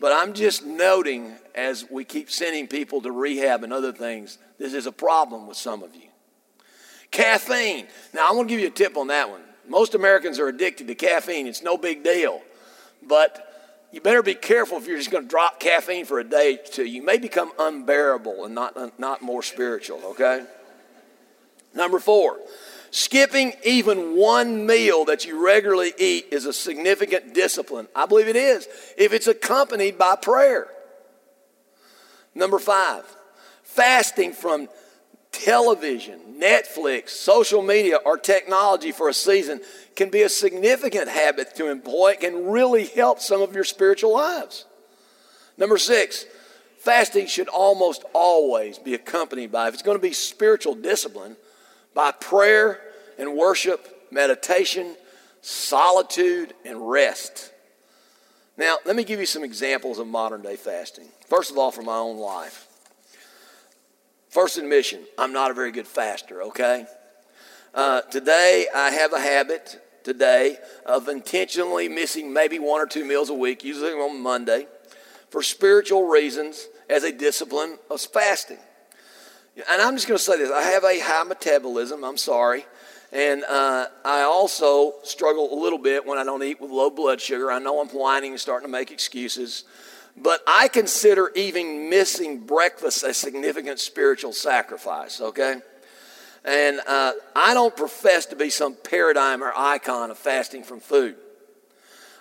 but 0.00 0.12
I'm 0.12 0.32
just 0.32 0.64
noting 0.64 1.36
as 1.54 1.88
we 1.88 2.04
keep 2.04 2.30
sending 2.30 2.66
people 2.66 3.02
to 3.02 3.12
rehab 3.12 3.62
and 3.62 3.72
other 3.72 3.92
things, 3.92 4.38
this 4.58 4.74
is 4.74 4.86
a 4.86 4.92
problem 4.92 5.46
with 5.46 5.56
some 5.56 5.82
of 5.82 5.94
you. 5.94 6.08
Caffeine. 7.12 7.86
Now, 8.12 8.26
I 8.28 8.32
want 8.32 8.48
to 8.48 8.54
give 8.54 8.60
you 8.60 8.68
a 8.68 8.70
tip 8.70 8.96
on 8.96 9.06
that 9.08 9.30
one. 9.30 9.42
Most 9.68 9.94
Americans 9.94 10.40
are 10.40 10.48
addicted 10.48 10.88
to 10.88 10.94
caffeine, 10.96 11.46
it's 11.46 11.62
no 11.62 11.76
big 11.76 12.02
deal. 12.02 12.42
But 13.06 13.48
you 13.92 14.00
better 14.00 14.22
be 14.22 14.34
careful 14.34 14.78
if 14.78 14.86
you're 14.86 14.96
just 14.96 15.10
going 15.10 15.24
to 15.24 15.28
drop 15.28 15.60
caffeine 15.60 16.04
for 16.04 16.18
a 16.18 16.24
day 16.24 16.54
or 16.54 16.66
two. 16.66 16.84
You 16.84 17.02
may 17.02 17.18
become 17.18 17.52
unbearable 17.58 18.44
and 18.44 18.54
not, 18.54 18.98
not 18.98 19.22
more 19.22 19.42
spiritual, 19.42 20.00
okay? 20.06 20.44
Number 21.74 21.98
four, 21.98 22.38
skipping 22.90 23.52
even 23.64 24.16
one 24.16 24.66
meal 24.66 25.04
that 25.06 25.24
you 25.24 25.44
regularly 25.44 25.92
eat 25.98 26.26
is 26.32 26.46
a 26.46 26.52
significant 26.52 27.34
discipline. 27.34 27.86
I 27.94 28.06
believe 28.06 28.28
it 28.28 28.36
is, 28.36 28.66
if 28.96 29.12
it's 29.12 29.26
accompanied 29.26 29.98
by 29.98 30.16
prayer. 30.16 30.68
Number 32.34 32.58
five, 32.58 33.04
fasting 33.62 34.32
from 34.32 34.68
television, 35.32 36.20
Netflix, 36.38 37.10
social 37.10 37.62
media, 37.62 37.96
or 38.04 38.16
technology 38.16 38.92
for 38.92 39.08
a 39.08 39.14
season 39.14 39.60
can 39.96 40.10
be 40.10 40.22
a 40.22 40.28
significant 40.28 41.08
habit 41.08 41.56
to 41.56 41.70
employ. 41.70 42.12
It 42.12 42.20
can 42.20 42.46
really 42.46 42.86
help 42.86 43.20
some 43.20 43.42
of 43.42 43.54
your 43.54 43.64
spiritual 43.64 44.12
lives. 44.12 44.66
Number 45.58 45.78
six, 45.78 46.24
fasting 46.78 47.26
should 47.26 47.48
almost 47.48 48.04
always 48.12 48.78
be 48.78 48.94
accompanied 48.94 49.50
by, 49.50 49.68
if 49.68 49.74
it's 49.74 49.82
going 49.82 49.98
to 49.98 50.02
be 50.02 50.12
spiritual 50.12 50.74
discipline, 50.74 51.36
by 51.94 52.12
prayer 52.12 52.80
and 53.18 53.36
worship, 53.36 54.06
meditation, 54.10 54.96
solitude, 55.40 56.54
and 56.64 56.88
rest. 56.90 57.52
Now, 58.56 58.76
let 58.84 58.96
me 58.96 59.04
give 59.04 59.20
you 59.20 59.26
some 59.26 59.44
examples 59.44 59.98
of 59.98 60.06
modern 60.06 60.42
day 60.42 60.56
fasting. 60.56 61.08
First 61.28 61.50
of 61.50 61.58
all, 61.58 61.70
from 61.70 61.86
my 61.86 61.96
own 61.96 62.18
life. 62.18 62.68
First 64.32 64.56
admission, 64.56 65.00
I'm 65.18 65.34
not 65.34 65.50
a 65.50 65.54
very 65.54 65.70
good 65.72 65.86
faster, 65.86 66.42
okay? 66.44 66.86
Uh, 67.74 68.00
today, 68.00 68.66
I 68.74 68.90
have 68.90 69.12
a 69.12 69.20
habit 69.20 69.78
today 70.04 70.56
of 70.86 71.08
intentionally 71.08 71.86
missing 71.86 72.32
maybe 72.32 72.58
one 72.58 72.80
or 72.80 72.86
two 72.86 73.04
meals 73.04 73.28
a 73.28 73.34
week, 73.34 73.62
usually 73.62 73.92
on 73.92 74.22
Monday, 74.22 74.68
for 75.28 75.42
spiritual 75.42 76.08
reasons 76.08 76.68
as 76.88 77.04
a 77.04 77.12
discipline 77.12 77.76
of 77.90 78.00
fasting. 78.00 78.56
And 79.70 79.82
I'm 79.82 79.96
just 79.96 80.08
going 80.08 80.16
to 80.16 80.24
say 80.24 80.38
this 80.38 80.50
I 80.50 80.62
have 80.62 80.84
a 80.84 80.98
high 80.98 81.24
metabolism, 81.24 82.02
I'm 82.02 82.16
sorry. 82.16 82.64
And 83.12 83.44
uh, 83.44 83.88
I 84.02 84.22
also 84.22 84.94
struggle 85.02 85.52
a 85.52 85.58
little 85.62 85.78
bit 85.78 86.06
when 86.06 86.16
I 86.16 86.24
don't 86.24 86.42
eat 86.42 86.58
with 86.58 86.70
low 86.70 86.88
blood 86.88 87.20
sugar. 87.20 87.52
I 87.52 87.58
know 87.58 87.82
I'm 87.82 87.88
whining 87.88 88.30
and 88.30 88.40
starting 88.40 88.66
to 88.66 88.72
make 88.72 88.90
excuses. 88.90 89.64
But 90.16 90.42
I 90.46 90.68
consider 90.68 91.30
even 91.34 91.88
missing 91.88 92.40
breakfast 92.40 93.02
a 93.02 93.14
significant 93.14 93.80
spiritual 93.80 94.32
sacrifice, 94.32 95.20
okay? 95.20 95.56
And 96.44 96.80
uh, 96.86 97.12
I 97.34 97.54
don't 97.54 97.76
profess 97.76 98.26
to 98.26 98.36
be 98.36 98.50
some 98.50 98.74
paradigm 98.74 99.42
or 99.42 99.52
icon 99.56 100.10
of 100.10 100.18
fasting 100.18 100.64
from 100.64 100.80
food. 100.80 101.16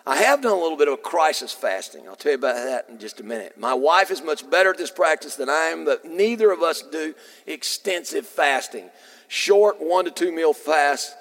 I 0.06 0.18
have 0.18 0.42
done 0.42 0.54
a 0.54 0.60
little 0.60 0.78
bit 0.78 0.88
of 0.88 0.96
a 0.96 0.98
crisis 0.98 1.52
fasting. 1.52 2.08
I'll 2.08 2.16
tell 2.16 2.32
you 2.32 2.38
about 2.38 2.56
that 2.56 2.90
in 2.90 2.98
just 2.98 3.20
a 3.20 3.24
minute. 3.24 3.60
My 3.60 3.74
wife 3.74 4.10
is 4.10 4.24
much 4.24 4.50
better 4.50 4.72
at 4.72 4.78
this 4.78 4.90
practice 4.90 5.36
than 5.36 5.50
I 5.50 5.70
am, 5.72 5.86
but 5.86 6.06
neither 6.06 6.52
of 6.52 6.64
us 6.64 6.82
do 6.82 7.14
extensive 7.46 8.26
fasting. 8.26 8.90
Short 9.28 9.78
one 9.80 10.06
to 10.06 10.12
two 10.12 10.32
meal 10.32 10.54
fasts 10.54 11.14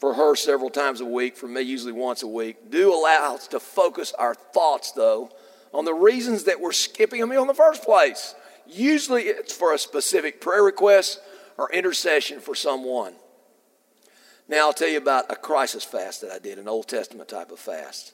for 0.00 0.14
her 0.14 0.34
several 0.34 0.70
times 0.70 1.00
a 1.00 1.04
week, 1.04 1.36
for 1.36 1.46
me, 1.46 1.60
usually 1.60 1.92
once 1.92 2.24
a 2.24 2.26
week, 2.26 2.70
do 2.70 2.92
allow 2.92 3.36
us 3.36 3.46
to 3.48 3.60
focus 3.60 4.12
our 4.18 4.34
thoughts, 4.34 4.90
though, 4.90 5.30
on 5.72 5.84
the 5.84 5.94
reasons 5.94 6.44
that 6.44 6.60
we're 6.60 6.72
skipping 6.72 7.22
a 7.22 7.26
meal 7.26 7.42
in 7.42 7.48
the 7.48 7.54
first 7.54 7.82
place. 7.82 8.34
Usually 8.66 9.24
it's 9.24 9.52
for 9.52 9.74
a 9.74 9.78
specific 9.78 10.40
prayer 10.40 10.62
request 10.62 11.20
or 11.58 11.70
intercession 11.72 12.40
for 12.40 12.54
someone. 12.54 13.14
Now, 14.48 14.66
I'll 14.66 14.72
tell 14.72 14.88
you 14.88 14.98
about 14.98 15.30
a 15.30 15.36
crisis 15.36 15.84
fast 15.84 16.20
that 16.20 16.30
I 16.30 16.38
did, 16.38 16.58
an 16.58 16.68
Old 16.68 16.88
Testament 16.88 17.28
type 17.28 17.50
of 17.50 17.58
fast. 17.58 18.12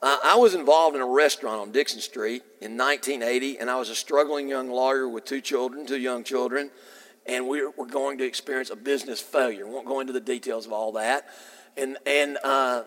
I 0.00 0.36
was 0.36 0.54
involved 0.54 0.94
in 0.94 1.02
a 1.02 1.06
restaurant 1.06 1.60
on 1.60 1.72
Dickson 1.72 2.00
Street 2.00 2.42
in 2.60 2.76
1980, 2.76 3.58
and 3.58 3.68
I 3.68 3.76
was 3.76 3.90
a 3.90 3.96
struggling 3.96 4.48
young 4.48 4.70
lawyer 4.70 5.08
with 5.08 5.24
two 5.24 5.40
children, 5.40 5.86
two 5.86 5.98
young 5.98 6.22
children, 6.22 6.70
and 7.26 7.48
we 7.48 7.66
were 7.66 7.86
going 7.86 8.18
to 8.18 8.24
experience 8.24 8.70
a 8.70 8.76
business 8.76 9.20
failure. 9.20 9.66
I 9.66 9.70
won't 9.70 9.86
go 9.86 9.98
into 9.98 10.12
the 10.12 10.20
details 10.20 10.66
of 10.66 10.72
all 10.72 10.92
that. 10.92 11.26
And, 11.76 11.96
and, 12.06 12.38
uh, 12.44 12.84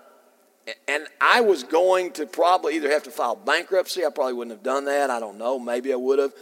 and 0.87 1.07
I 1.19 1.41
was 1.41 1.63
going 1.63 2.11
to 2.13 2.25
probably 2.25 2.75
either 2.75 2.91
have 2.91 3.03
to 3.03 3.11
file 3.11 3.35
bankruptcy. 3.35 4.05
I 4.05 4.09
probably 4.09 4.33
wouldn't 4.33 4.55
have 4.55 4.63
done 4.63 4.85
that. 4.85 5.09
I 5.09 5.19
don't 5.19 5.37
know. 5.37 5.57
Maybe 5.59 5.91
I 5.91 5.95
would 5.95 6.19
have 6.19 6.33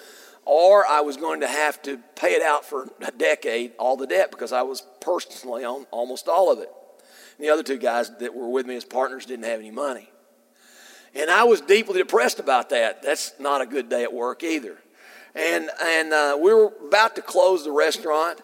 or 0.52 0.84
I 0.88 1.02
was 1.02 1.16
going 1.16 1.42
to 1.42 1.48
have 1.48 1.80
to 1.84 2.00
pay 2.16 2.34
it 2.34 2.42
out 2.42 2.66
for 2.66 2.90
a 3.02 3.12
decade, 3.12 3.74
all 3.78 3.96
the 3.96 4.08
debt, 4.08 4.32
because 4.32 4.52
I 4.52 4.64
was 4.64 4.82
personally 5.00 5.64
on 5.64 5.86
almost 5.92 6.28
all 6.28 6.52
of 6.52 6.58
it. 6.58 6.72
And 7.38 7.46
the 7.46 7.52
other 7.52 7.62
two 7.62 7.78
guys 7.78 8.10
that 8.18 8.34
were 8.34 8.50
with 8.50 8.66
me 8.66 8.76
as 8.76 8.84
partners 8.84 9.28
didn't 9.28 9.46
have 9.46 9.60
any 9.60 9.70
money. 9.70 10.10
And 11.14 11.30
I 11.30 11.44
was 11.44 11.62
deeply 11.62 12.00
depressed 12.00 12.40
about 12.40 12.72
that. 12.72 13.04
That's 13.04 13.34
not 13.40 13.62
a 13.62 13.68
good 13.68 13.90
day 13.90 14.02
at 14.02 14.12
work 14.12 14.44
either. 14.44 14.78
And, 15.36 15.70
and 15.84 16.14
uh, 16.14 16.38
we 16.42 16.52
were 16.52 16.74
about 16.88 17.16
to 17.18 17.22
close 17.22 17.64
the 17.64 17.72
restaurant, 17.72 18.42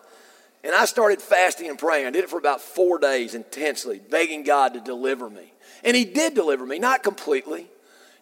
and 0.63 0.76
I 0.76 0.86
started 0.86 1.23
fasting 1.23 1.69
and 1.69 1.80
praying. 1.80 2.05
I 2.05 2.11
did 2.11 2.23
it 2.23 2.30
for 2.30 2.38
about 2.38 2.61
four 2.61 2.99
days 2.99 3.34
intensely, 3.34 3.99
begging 3.99 4.43
God 4.43 4.76
to 4.76 4.80
deliver 4.80 5.28
me. 5.28 5.53
And 5.86 5.95
He 5.95 6.03
did 6.03 6.33
deliver 6.33 6.65
me, 6.65 6.79
not 6.79 7.03
completely. 7.03 7.67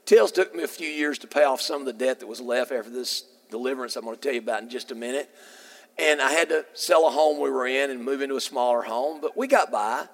Tails 0.05 0.32
took 0.32 0.53
me 0.53 0.64
a 0.64 0.68
few 0.68 0.88
years 0.88 1.18
to 1.20 1.28
pay 1.28 1.43
off 1.43 1.61
some 1.61 1.82
of 1.82 1.86
the 1.86 1.93
debt 1.93 2.20
that 2.20 2.28
was 2.28 2.41
left 2.41 2.72
after 2.72 2.91
this 2.91 3.24
deliverance 3.49 3.95
I'm 3.95 4.03
going 4.03 4.16
to 4.16 4.22
tell 4.22 4.34
you 4.34 4.41
about 4.41 4.61
in 4.61 4.70
just 4.70 4.91
a 4.91 4.95
minute. 4.95 5.30
And 5.97 6.22
I 6.22 6.32
had 6.32 6.49
to 6.49 6.66
sell 6.74 7.07
a 7.07 7.11
home 7.11 7.39
we 7.39 7.49
were 7.49 7.68
in 7.68 7.89
and 7.89 8.03
move 8.03 8.22
into 8.22 8.36
a 8.36 8.41
smaller 8.41 8.82
home, 8.82 9.22
but 9.22 9.38
we 9.38 9.47
got 9.47 9.72
by. 9.72 10.07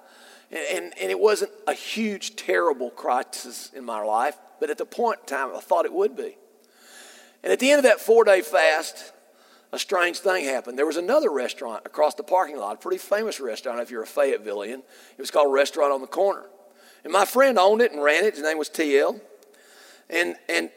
And, 0.50 0.60
and, 0.84 0.94
and, 1.00 1.10
it 1.10 1.18
wasn't 1.18 1.50
a 1.66 1.72
huge, 1.72 2.36
terrible 2.36 2.90
crisis 2.90 3.70
in 3.74 3.84
my 3.84 4.02
life, 4.02 4.36
but 4.58 4.68
at 4.68 4.78
the 4.78 4.84
point 4.84 5.20
in 5.20 5.26
time, 5.26 5.50
I 5.54 5.60
thought 5.60 5.84
it 5.86 5.92
would 5.92 6.16
be. 6.16 6.36
And 7.42 7.52
at 7.52 7.60
the 7.60 7.70
end 7.70 7.78
of 7.78 7.84
that 7.84 8.00
four 8.00 8.24
day 8.24 8.42
fast, 8.42 9.12
a 9.72 9.78
strange 9.78 10.18
thing 10.18 10.44
happened. 10.44 10.76
There 10.76 10.86
was 10.86 10.96
another 10.96 11.30
restaurant 11.30 11.86
across 11.86 12.14
the 12.14 12.24
parking 12.24 12.58
lot, 12.58 12.74
a 12.74 12.78
pretty 12.78 12.98
famous 12.98 13.40
restaurant 13.40 13.80
if 13.80 13.90
you're 13.90 14.02
a 14.02 14.06
Fayettevillean. 14.06 14.78
It 14.78 15.18
was 15.18 15.30
called 15.30 15.52
Restaurant 15.52 15.92
on 15.92 16.00
the 16.00 16.08
Corner. 16.08 16.46
And 17.04 17.12
my 17.12 17.24
friend 17.24 17.58
owned 17.58 17.80
it 17.80 17.92
and 17.92 18.02
ran 18.02 18.24
it. 18.24 18.34
His 18.34 18.42
name 18.42 18.58
was 18.58 18.68
TL. 18.68 19.20
And, 20.08 20.36
and 20.48 20.70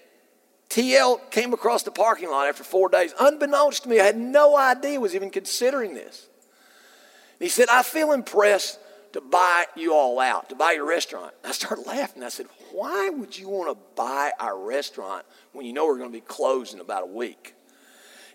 TL 0.70 1.32
came 1.32 1.54
across 1.54 1.84
the 1.84 1.92
parking 1.92 2.30
lot 2.30 2.48
after 2.48 2.64
four 2.64 2.90
days. 2.90 3.14
Unbeknownst 3.20 3.84
to 3.84 3.90
me, 3.90 4.00
I 4.00 4.06
had 4.06 4.18
no 4.18 4.58
idea 4.58 5.00
was 5.00 5.16
even 5.16 5.30
considering 5.30 5.94
this. 5.94 6.28
And 7.40 7.46
he 7.46 7.50
said, 7.50 7.68
I 7.70 7.84
feel 7.84 8.12
impressed 8.12 8.80
to 9.14 9.22
buy 9.22 9.66
you 9.76 9.94
all 9.94 10.20
out, 10.20 10.50
to 10.50 10.56
buy 10.56 10.72
your 10.72 10.88
restaurant. 10.88 11.34
I 11.44 11.52
started 11.52 11.86
laughing. 11.86 12.24
I 12.24 12.30
said, 12.30 12.48
Why 12.72 13.10
would 13.10 13.38
you 13.38 13.50
want 13.50 13.70
to 13.70 13.84
buy 13.96 14.32
our 14.40 14.58
restaurant 14.58 15.26
when 15.52 15.66
you 15.66 15.74
know 15.74 15.86
we're 15.86 15.98
going 15.98 16.10
to 16.10 16.18
be 16.18 16.22
closed 16.22 16.74
in 16.74 16.80
about 16.80 17.04
a 17.04 17.08
week? 17.08 17.54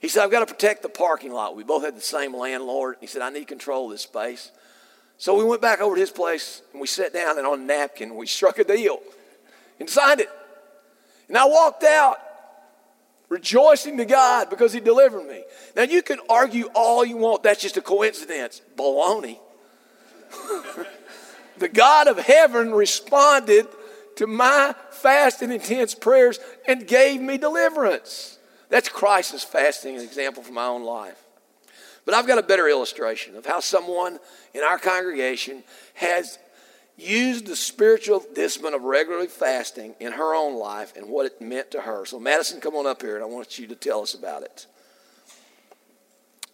He 0.01 0.07
said, 0.07 0.23
I've 0.23 0.31
got 0.31 0.47
to 0.47 0.55
protect 0.55 0.83
the 0.83 0.89
parking 0.89 1.33
lot. 1.33 1.57
We 1.57 1.65
both 1.65 1.83
had 1.83 1.97
the 1.97 2.01
same 2.01 2.35
landlord. 2.37 2.97
He 3.01 3.09
said, 3.09 3.23
I 3.23 3.31
need 3.31 3.49
control 3.49 3.87
of 3.87 3.91
this 3.91 4.03
space. 4.03 4.53
So 5.19 5.37
we 5.37 5.45
went 5.45 5.61
back 5.61 5.81
over 5.81 5.97
to 5.97 6.01
his 6.01 6.11
place 6.11 6.63
and 6.73 6.81
we 6.81 6.87
sat 6.87 7.13
down 7.13 7.39
and 7.39 7.47
on 7.47 7.61
a 7.61 7.65
napkin 7.65 8.15
we 8.15 8.27
struck 8.27 8.59
a 8.59 8.65
deal 8.65 9.01
and 9.79 9.91
signed 9.91 10.21
it. 10.21 10.31
And 11.29 11.37
I 11.37 11.45
walked 11.45 11.85
out 11.85 12.19
rejoicing 13.29 13.99
to 13.99 14.05
God 14.05 14.51
because 14.51 14.73
He 14.73 14.81
delivered 14.81 15.27
me. 15.27 15.45
Now 15.77 15.83
you 15.83 16.03
can 16.03 16.19
argue 16.29 16.71
all 16.75 17.05
you 17.05 17.17
want, 17.17 17.43
that's 17.43 17.61
just 17.61 17.77
a 17.77 17.83
coincidence. 17.83 18.63
Baloney. 18.77 19.39
the 21.59 21.69
God 21.69 22.09
of 22.09 22.19
heaven 22.19 22.73
responded 22.73 23.67
to 24.17 24.27
my 24.27 24.75
fast 24.91 25.43
and 25.43 25.53
intense 25.53 25.95
prayers 25.95 26.39
and 26.67 26.87
gave 26.87 27.21
me 27.21 27.39
deliverance. 27.39 28.39
That's 28.69 28.89
crisis 28.89 29.45
fasting, 29.45 29.97
an 29.97 30.03
example 30.03 30.43
from 30.43 30.55
my 30.55 30.67
own 30.67 30.85
life. 30.85 31.23
But 32.09 32.15
I've 32.15 32.27
got 32.27 32.39
a 32.39 32.43
better 32.43 32.67
illustration 32.67 33.37
of 33.37 33.45
how 33.45 33.61
someone 33.61 34.19
in 34.55 34.63
our 34.63 34.79
congregation 34.79 35.63
has 35.93 36.39
used 36.97 37.47
the 37.47 37.55
spiritual 37.55 38.25
discipline 38.35 38.73
of 38.73 38.81
regularly 38.81 39.27
fasting 39.27 39.95
in 40.01 40.13
her 40.13 40.35
own 40.35 40.59
life 40.59 40.97
and 40.97 41.11
what 41.11 41.27
it 41.27 41.39
meant 41.39 41.71
to 41.73 41.83
her. 41.83 42.07
So, 42.07 42.19
Madison, 42.19 42.63
come 42.63 42.75
on 42.77 42.87
up 42.87 43.03
here 43.03 43.17
and 43.17 43.23
I 43.23 43.27
want 43.27 43.59
you 43.59 43.67
to 43.67 43.75
tell 43.75 44.01
us 44.01 44.15
about 44.15 44.43
it. 44.43 44.67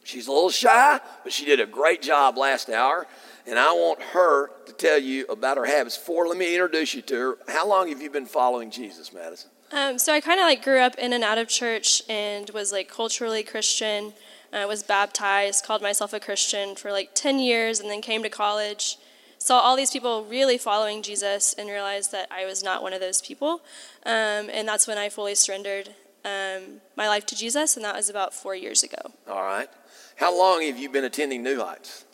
She's 0.03 0.27
a 0.27 0.33
little 0.33 0.51
shy, 0.51 0.99
but 1.23 1.33
she 1.33 1.45
did 1.45 1.61
a 1.61 1.67
great 1.67 2.03
job 2.03 2.37
last 2.37 2.69
hour 2.69 3.07
and 3.47 3.57
I 3.57 3.71
want 3.75 4.03
her 4.03 4.51
to 4.67 4.73
tell 4.73 4.99
you 4.99 5.25
about 5.27 5.57
her 5.57 5.67
habits. 5.67 5.97
For 5.97 6.27
let 6.27 6.37
me 6.37 6.53
introduce 6.53 6.95
you 6.95 7.03
to 7.03 7.15
her. 7.15 7.39
How 7.47 7.69
long 7.69 7.91
have 7.91 8.03
you 8.03 8.11
been 8.11 8.27
following 8.27 8.73
Jesus, 8.73 9.13
Madison? 9.13 9.51
Um, 9.71 10.01
so 10.01 10.13
I 10.13 10.21
kind 10.21 10.41
of 10.41 10.47
like 10.47 10.65
grew 10.65 10.81
up 10.81 10.97
in 10.97 11.13
and 11.13 11.23
out 11.23 11.39
of 11.39 11.47
church 11.47 12.03
and 12.09 12.51
was 12.51 12.73
like 12.73 12.89
culturally 12.89 13.45
Christian. 13.45 14.15
I 14.57 14.67
was 14.67 14.83
baptized, 14.83 15.65
called 15.65 15.83
myself 15.83 16.13
a 16.13 16.21
Christian 16.21 16.77
for 16.77 16.93
like 16.93 17.11
10 17.15 17.39
years, 17.39 17.81
and 17.81 17.91
then 17.91 18.01
came 18.01 18.23
to 18.23 18.31
college. 18.31 18.99
Saw 19.39 19.59
all 19.59 19.77
these 19.77 19.91
people 19.91 20.25
really 20.25 20.57
following 20.57 21.03
Jesus 21.03 21.55
and 21.55 21.69
realized 21.69 22.13
that 22.13 22.29
I 22.31 22.47
was 22.47 22.63
not 22.63 22.83
one 22.83 22.93
of 22.93 23.01
those 23.01 23.21
people. 23.21 23.63
Um, 24.07 24.49
and 24.51 24.67
that's 24.67 24.87
when 24.87 24.97
I 24.97 25.09
fully 25.09 25.35
surrendered 25.35 25.91
um, 26.25 26.81
my 26.97 27.09
life 27.09 27.27
to 27.27 27.37
Jesus, 27.37 27.77
and 27.77 27.85
that 27.85 27.95
was 27.95 28.09
about 28.09 28.33
four 28.33 28.55
years 28.55 28.83
ago. 28.83 29.13
All 29.29 29.43
right. 29.43 29.69
How 30.17 30.37
long 30.37 30.63
have 30.63 30.79
you 30.79 30.89
been 30.89 31.05
attending 31.05 31.43
New 31.43 31.61
Heights? 31.61 32.05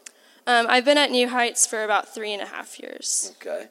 Um, 0.46 0.66
I've 0.68 0.84
been 0.84 0.98
at 0.98 1.10
New 1.10 1.28
Heights 1.28 1.66
for 1.66 1.84
about 1.84 2.12
three 2.12 2.32
and 2.32 2.42
a 2.42 2.46
half 2.46 2.80
years. 2.80 3.32
Okay. 3.36 3.66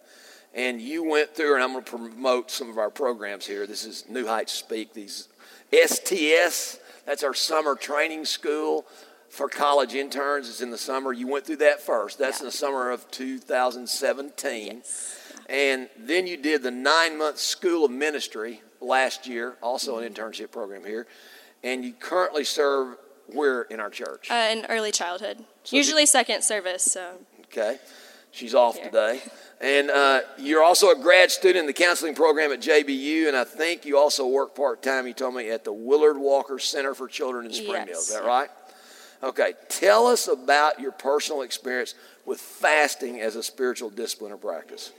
And 0.53 0.81
you 0.81 1.03
went 1.03 1.35
through, 1.35 1.55
and 1.55 1.63
I'm 1.63 1.73
going 1.73 1.83
to 1.83 1.89
promote 1.89 2.51
some 2.51 2.69
of 2.69 2.77
our 2.77 2.89
programs 2.89 3.45
here. 3.45 3.67
This 3.67 3.85
is 3.85 4.05
New 4.09 4.25
Heights 4.25 4.53
Speak. 4.53 4.93
These 4.93 5.27
STS, 5.73 6.78
that's 7.09 7.23
our 7.23 7.33
summer 7.33 7.75
training 7.75 8.23
school 8.23 8.85
for 9.29 9.49
college 9.49 9.95
interns. 9.95 10.47
It's 10.47 10.61
in 10.61 10.69
the 10.69 10.77
summer. 10.77 11.11
You 11.11 11.25
went 11.25 11.43
through 11.43 11.55
that 11.55 11.81
first. 11.81 12.19
That's 12.19 12.37
yeah. 12.37 12.43
in 12.43 12.45
the 12.45 12.51
summer 12.51 12.91
of 12.91 13.09
2017. 13.09 14.67
Yes. 14.67 15.33
And 15.49 15.89
then 15.97 16.27
you 16.27 16.37
did 16.37 16.61
the 16.61 16.69
nine 16.69 17.17
month 17.17 17.39
School 17.39 17.83
of 17.83 17.89
Ministry 17.89 18.61
last 18.79 19.25
year, 19.25 19.57
also 19.63 19.97
an 19.97 20.13
internship 20.13 20.51
program 20.51 20.85
here. 20.85 21.07
And 21.63 21.83
you 21.83 21.93
currently 21.93 22.43
serve 22.43 22.95
where 23.25 23.63
in 23.63 23.79
our 23.79 23.89
church? 23.89 24.29
Uh, 24.29 24.49
in 24.51 24.67
early 24.69 24.91
childhood. 24.91 25.43
So 25.63 25.75
Usually 25.75 26.05
second 26.05 26.43
service. 26.43 26.83
So. 26.83 27.13
Okay. 27.45 27.79
She's 28.31 28.53
off 28.53 28.75
Here. 28.75 28.85
today. 28.85 29.21
And 29.61 29.89
uh, 29.89 30.21
you're 30.37 30.63
also 30.63 30.91
a 30.91 30.95
grad 30.95 31.31
student 31.31 31.61
in 31.61 31.65
the 31.65 31.73
counseling 31.73 32.15
program 32.15 32.51
at 32.51 32.61
JBU, 32.61 33.27
and 33.27 33.35
I 33.35 33.43
think 33.43 33.85
you 33.85 33.97
also 33.97 34.27
work 34.27 34.55
part 34.55 34.81
time, 34.81 35.07
you 35.07 35.13
told 35.13 35.35
me, 35.35 35.49
at 35.49 35.65
the 35.65 35.73
Willard 35.73 36.17
Walker 36.17 36.59
Center 36.59 36.93
for 36.93 37.07
Children 37.07 37.47
in 37.47 37.53
Springdale. 37.53 37.95
Yes. 37.95 38.09
Is 38.09 38.13
that 38.13 38.23
right? 38.23 38.49
Okay. 39.21 39.53
Tell 39.67 40.07
us 40.07 40.27
about 40.27 40.79
your 40.79 40.91
personal 40.91 41.41
experience 41.41 41.95
with 42.25 42.39
fasting 42.39 43.19
as 43.19 43.35
a 43.35 43.43
spiritual 43.43 43.89
discipline 43.89 44.31
or 44.31 44.37
practice. 44.37 44.93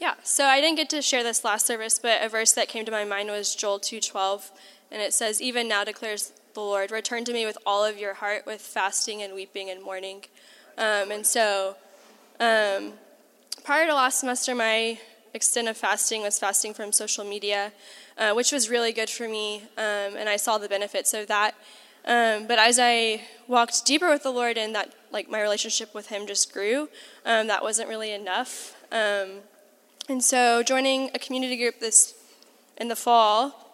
Yeah, 0.00 0.14
so 0.22 0.44
I 0.44 0.60
didn't 0.60 0.76
get 0.76 0.88
to 0.90 1.02
share 1.02 1.24
this 1.24 1.44
last 1.44 1.66
service, 1.66 1.98
but 1.98 2.22
a 2.22 2.28
verse 2.28 2.52
that 2.52 2.68
came 2.68 2.84
to 2.84 2.92
my 2.92 3.04
mind 3.04 3.28
was 3.28 3.54
Joel 3.56 3.80
2:12, 3.80 4.52
and 4.92 5.02
it 5.02 5.12
says, 5.12 5.42
"Even 5.42 5.66
now 5.66 5.82
declares 5.82 6.32
the 6.58 6.64
Lord. 6.64 6.90
Return 6.90 7.24
to 7.24 7.32
me 7.32 7.46
with 7.46 7.56
all 7.64 7.84
of 7.84 7.98
your 7.98 8.14
heart, 8.14 8.44
with 8.44 8.60
fasting 8.60 9.22
and 9.22 9.32
weeping 9.32 9.70
and 9.70 9.82
mourning. 9.82 10.24
Um, 10.76 11.10
and 11.12 11.24
so, 11.24 11.76
um, 12.40 12.92
prior 13.64 13.86
to 13.86 13.94
last 13.94 14.20
semester, 14.20 14.54
my 14.54 14.98
extent 15.34 15.68
of 15.68 15.76
fasting 15.76 16.22
was 16.22 16.38
fasting 16.38 16.74
from 16.74 16.92
social 16.92 17.24
media, 17.24 17.72
uh, 18.16 18.32
which 18.32 18.52
was 18.52 18.70
really 18.70 18.92
good 18.92 19.10
for 19.10 19.28
me, 19.28 19.62
um, 19.76 20.16
and 20.16 20.28
I 20.28 20.36
saw 20.36 20.58
the 20.58 20.68
benefits 20.68 21.14
of 21.14 21.26
that. 21.28 21.54
Um, 22.04 22.46
but 22.46 22.58
as 22.58 22.78
I 22.80 23.22
walked 23.46 23.84
deeper 23.84 24.08
with 24.08 24.22
the 24.22 24.30
Lord 24.30 24.56
and 24.56 24.74
that, 24.74 24.94
like, 25.10 25.28
my 25.28 25.42
relationship 25.42 25.94
with 25.94 26.08
Him 26.08 26.26
just 26.26 26.52
grew, 26.52 26.88
um, 27.26 27.46
that 27.48 27.62
wasn't 27.62 27.88
really 27.88 28.12
enough. 28.12 28.74
Um, 28.90 29.40
and 30.08 30.22
so, 30.22 30.62
joining 30.62 31.10
a 31.14 31.18
community 31.18 31.56
group 31.56 31.80
this 31.80 32.14
in 32.78 32.88
the 32.88 32.96
fall 32.96 33.68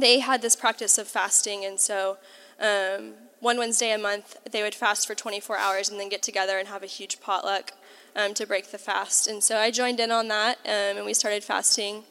they 0.00 0.20
had 0.20 0.42
this 0.42 0.56
practice 0.56 0.98
of 0.98 1.08
fasting, 1.08 1.64
and 1.64 1.80
so 1.80 2.18
um, 2.60 3.14
one 3.40 3.58
Wednesday 3.58 3.92
a 3.92 3.98
month 3.98 4.36
they 4.50 4.62
would 4.62 4.74
fast 4.74 5.06
for 5.06 5.14
24 5.14 5.56
hours 5.56 5.88
and 5.88 5.98
then 5.98 6.08
get 6.08 6.22
together 6.22 6.58
and 6.58 6.68
have 6.68 6.82
a 6.82 6.86
huge 6.86 7.20
potluck 7.20 7.72
um, 8.18 8.34
to 8.34 8.46
break 8.46 8.70
the 8.70 8.78
fast. 8.78 9.28
And 9.28 9.42
so 9.42 9.56
I 9.56 9.70
joined 9.70 10.00
in 10.00 10.10
on 10.10 10.28
that, 10.28 10.58
um, 10.66 10.98
and 10.98 11.06
we 11.06 11.14
started 11.14 11.44
fasting 11.44 12.02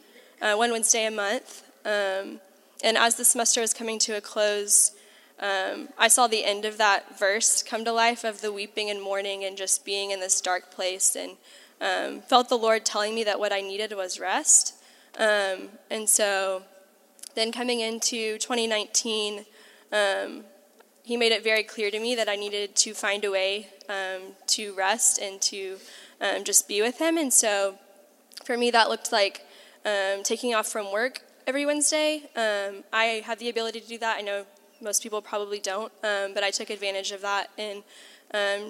uh, 0.41 0.55
one 0.55 0.72
Wednesday 0.72 1.05
a 1.05 1.12
month. 1.12 1.64
Um, 1.86 2.39
and 2.84 2.97
as 2.97 3.16
the 3.16 3.26
semester 3.26 3.60
was 3.60 3.74
coming 3.74 3.99
to 3.99 4.14
a 4.14 4.22
close, 4.22 4.93
um, 5.39 5.89
I 5.97 6.08
saw 6.08 6.28
the 6.28 6.45
end 6.45 6.64
of 6.66 6.78
that 6.78 7.20
verse 7.20 7.62
come 7.62 7.84
to 7.86 7.91
life 7.91 8.24
of 8.24 8.41
the 8.41 8.51
weeping 8.51 8.89
and 8.89 9.01
mourning 9.01 9.43
and 9.43 9.58
just 9.58 9.84
being 9.84 10.12
in 10.12 10.20
this 10.20 10.39
dark 10.39 10.72
place, 10.72 11.16
and 11.16 11.34
um, 11.82 12.22
felt 12.22 12.49
the 12.49 12.58
Lord 12.58 12.86
telling 12.86 13.14
me 13.14 13.24
that 13.26 13.39
what 13.39 13.51
I 13.51 13.62
needed 13.62 13.91
was 13.93 14.20
rest. 14.20 14.74
and 15.20 16.10
so 16.10 16.64
then 17.36 17.51
coming 17.51 17.82
into 17.82 18.38
2019, 18.38 19.45
um, 19.91 20.43
he 21.03 21.18
made 21.18 21.32
it 21.32 21.43
very 21.43 21.64
clear 21.64 21.91
to 21.91 21.99
me 21.99 22.16
that 22.16 22.28
I 22.28 22.36
needed 22.36 22.76
to 22.78 22.93
find 22.93 23.24
a 23.26 23.32
way 23.32 23.68
um, 23.89 24.33
to 24.47 24.73
rest 24.75 25.19
and 25.19 25.41
to 25.41 25.77
um, 26.21 26.43
just 26.43 26.67
be 26.67 26.81
with 26.81 26.99
him. 26.99 27.17
And 27.17 27.31
so 27.31 27.75
for 28.43 28.57
me, 28.57 28.71
that 28.71 28.89
looked 28.89 29.11
like 29.11 29.45
um, 29.85 30.23
taking 30.23 30.53
off 30.53 30.67
from 30.67 30.91
work 30.91 31.21
every 31.45 31.65
Wednesday. 31.65 32.23
Um, 32.35 32.83
I 32.91 33.23
have 33.25 33.39
the 33.39 33.49
ability 33.49 33.81
to 33.81 33.88
do 33.88 33.97
that. 33.99 34.17
I 34.17 34.21
know 34.21 34.45
most 34.81 35.01
people 35.01 35.21
probably 35.21 35.59
don't, 35.59 35.91
um, 36.03 36.33
but 36.33 36.43
I 36.43 36.51
took 36.51 36.69
advantage 36.69 37.11
of 37.11 37.21
that 37.21 37.49
and 37.57 37.83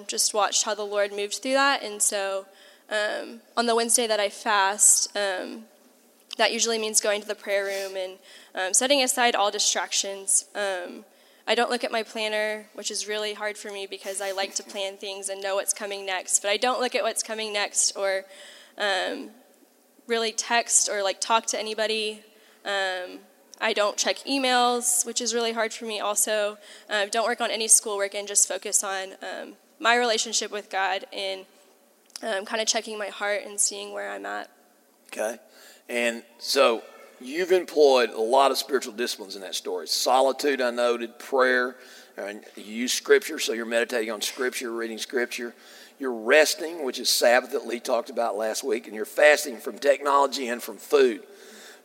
just 0.06 0.32
watched 0.32 0.64
how 0.64 0.74
the 0.74 0.84
Lord 0.84 1.12
moved 1.12 1.34
through 1.42 1.54
that. 1.54 1.82
And 1.82 2.00
so 2.00 2.46
on 2.90 3.66
the 3.66 3.74
Wednesday 3.74 4.06
that 4.06 4.20
I 4.20 4.30
fast, 4.30 5.12
that 5.14 6.52
usually 6.52 6.78
means 6.78 7.00
going 7.00 7.20
to 7.20 7.28
the 7.28 7.34
prayer 7.34 7.64
room 7.64 7.96
and 7.96 8.74
setting 8.74 9.02
aside 9.02 9.34
all 9.34 9.50
distractions. 9.50 10.46
I 11.48 11.54
don't 11.54 11.70
look 11.70 11.82
at 11.82 11.90
my 11.90 12.02
planner, 12.02 12.66
which 12.74 12.90
is 12.90 13.08
really 13.08 13.32
hard 13.32 13.56
for 13.56 13.72
me 13.72 13.86
because 13.86 14.20
I 14.20 14.32
like 14.32 14.54
to 14.56 14.62
plan 14.62 14.98
things 14.98 15.30
and 15.30 15.42
know 15.42 15.54
what's 15.54 15.72
coming 15.72 16.04
next. 16.04 16.40
But 16.42 16.50
I 16.50 16.58
don't 16.58 16.78
look 16.78 16.94
at 16.94 17.02
what's 17.02 17.22
coming 17.22 17.54
next 17.54 17.96
or 17.96 18.26
um, 18.76 19.30
really 20.06 20.30
text 20.30 20.90
or 20.90 21.02
like 21.02 21.22
talk 21.22 21.46
to 21.46 21.58
anybody. 21.58 22.22
Um, 22.66 23.20
I 23.62 23.72
don't 23.72 23.96
check 23.96 24.18
emails, 24.28 25.06
which 25.06 25.22
is 25.22 25.34
really 25.34 25.52
hard 25.52 25.72
for 25.72 25.86
me 25.86 26.00
also. 26.00 26.58
Uh, 26.90 27.06
don't 27.06 27.26
work 27.26 27.40
on 27.40 27.50
any 27.50 27.66
schoolwork 27.66 28.14
and 28.14 28.28
just 28.28 28.46
focus 28.46 28.84
on 28.84 29.14
um, 29.22 29.54
my 29.80 29.96
relationship 29.96 30.52
with 30.52 30.68
God 30.68 31.06
and 31.14 31.46
um, 32.22 32.44
kind 32.44 32.60
of 32.60 32.68
checking 32.68 32.98
my 32.98 33.08
heart 33.08 33.40
and 33.46 33.58
seeing 33.58 33.94
where 33.94 34.10
I'm 34.10 34.26
at. 34.26 34.50
Okay. 35.06 35.38
And 35.88 36.24
so 36.36 36.82
you've 37.20 37.52
employed 37.52 38.10
a 38.10 38.20
lot 38.20 38.50
of 38.50 38.58
spiritual 38.58 38.92
disciplines 38.92 39.36
in 39.36 39.42
that 39.42 39.54
story. 39.54 39.86
Solitude, 39.86 40.60
I 40.60 40.70
noted, 40.70 41.18
prayer, 41.18 41.76
and 42.16 42.42
you 42.56 42.64
use 42.64 42.92
scripture, 42.92 43.38
so 43.38 43.52
you're 43.52 43.66
meditating 43.66 44.10
on 44.10 44.20
scripture, 44.20 44.72
reading 44.72 44.98
scripture. 44.98 45.54
You're 45.98 46.12
resting, 46.12 46.84
which 46.84 46.98
is 46.98 47.08
Sabbath 47.08 47.52
that 47.52 47.66
Lee 47.66 47.80
talked 47.80 48.10
about 48.10 48.36
last 48.36 48.62
week, 48.62 48.86
and 48.86 48.94
you're 48.94 49.04
fasting 49.04 49.56
from 49.58 49.78
technology 49.78 50.48
and 50.48 50.62
from 50.62 50.76
food 50.76 51.22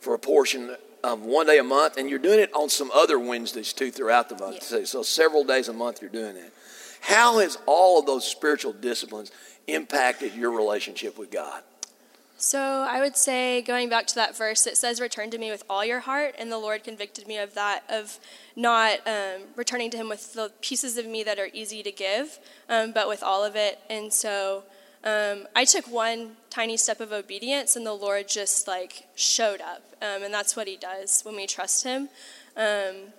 for 0.00 0.14
a 0.14 0.18
portion 0.18 0.76
of 1.02 1.22
one 1.22 1.46
day 1.46 1.58
a 1.58 1.64
month, 1.64 1.96
and 1.96 2.08
you're 2.08 2.18
doing 2.18 2.40
it 2.40 2.50
on 2.54 2.68
some 2.68 2.90
other 2.92 3.18
Wednesdays 3.18 3.72
too 3.72 3.90
throughout 3.90 4.28
the 4.28 4.36
month. 4.36 4.72
Yeah. 4.72 4.84
So 4.84 5.02
several 5.02 5.44
days 5.44 5.68
a 5.68 5.72
month 5.72 6.00
you're 6.00 6.10
doing 6.10 6.34
that. 6.34 6.52
How 7.00 7.38
has 7.40 7.58
all 7.66 8.00
of 8.00 8.06
those 8.06 8.24
spiritual 8.24 8.72
disciplines 8.72 9.30
impacted 9.66 10.34
your 10.34 10.52
relationship 10.52 11.18
with 11.18 11.30
God? 11.30 11.62
So 12.36 12.58
I 12.58 13.00
would 13.00 13.16
say, 13.16 13.62
going 13.62 13.88
back 13.88 14.06
to 14.08 14.14
that 14.16 14.36
verse, 14.36 14.66
it 14.66 14.76
says, 14.76 15.00
Return 15.00 15.30
to 15.30 15.38
me 15.38 15.50
with 15.50 15.62
all 15.70 15.84
your 15.84 16.00
heart. 16.00 16.34
And 16.38 16.50
the 16.50 16.58
Lord 16.58 16.82
convicted 16.82 17.28
me 17.28 17.38
of 17.38 17.54
that, 17.54 17.84
of 17.88 18.18
not 18.56 18.98
um, 19.06 19.42
returning 19.56 19.90
to 19.92 19.96
Him 19.96 20.08
with 20.08 20.34
the 20.34 20.50
pieces 20.60 20.98
of 20.98 21.06
me 21.06 21.22
that 21.22 21.38
are 21.38 21.48
easy 21.52 21.82
to 21.82 21.92
give, 21.92 22.38
um, 22.68 22.92
but 22.92 23.08
with 23.08 23.22
all 23.22 23.44
of 23.44 23.54
it. 23.54 23.78
And 23.88 24.12
so 24.12 24.64
um, 25.04 25.46
I 25.54 25.64
took 25.64 25.86
one 25.86 26.36
tiny 26.50 26.76
step 26.76 27.00
of 27.00 27.12
obedience, 27.12 27.76
and 27.76 27.86
the 27.86 27.94
Lord 27.94 28.28
just 28.28 28.66
like 28.66 29.06
showed 29.14 29.60
up. 29.60 29.82
Um, 30.02 30.24
and 30.24 30.34
that's 30.34 30.56
what 30.56 30.66
He 30.66 30.76
does 30.76 31.22
when 31.22 31.36
we 31.36 31.46
trust 31.46 31.84
Him. 31.84 32.08
Um, 32.56 33.12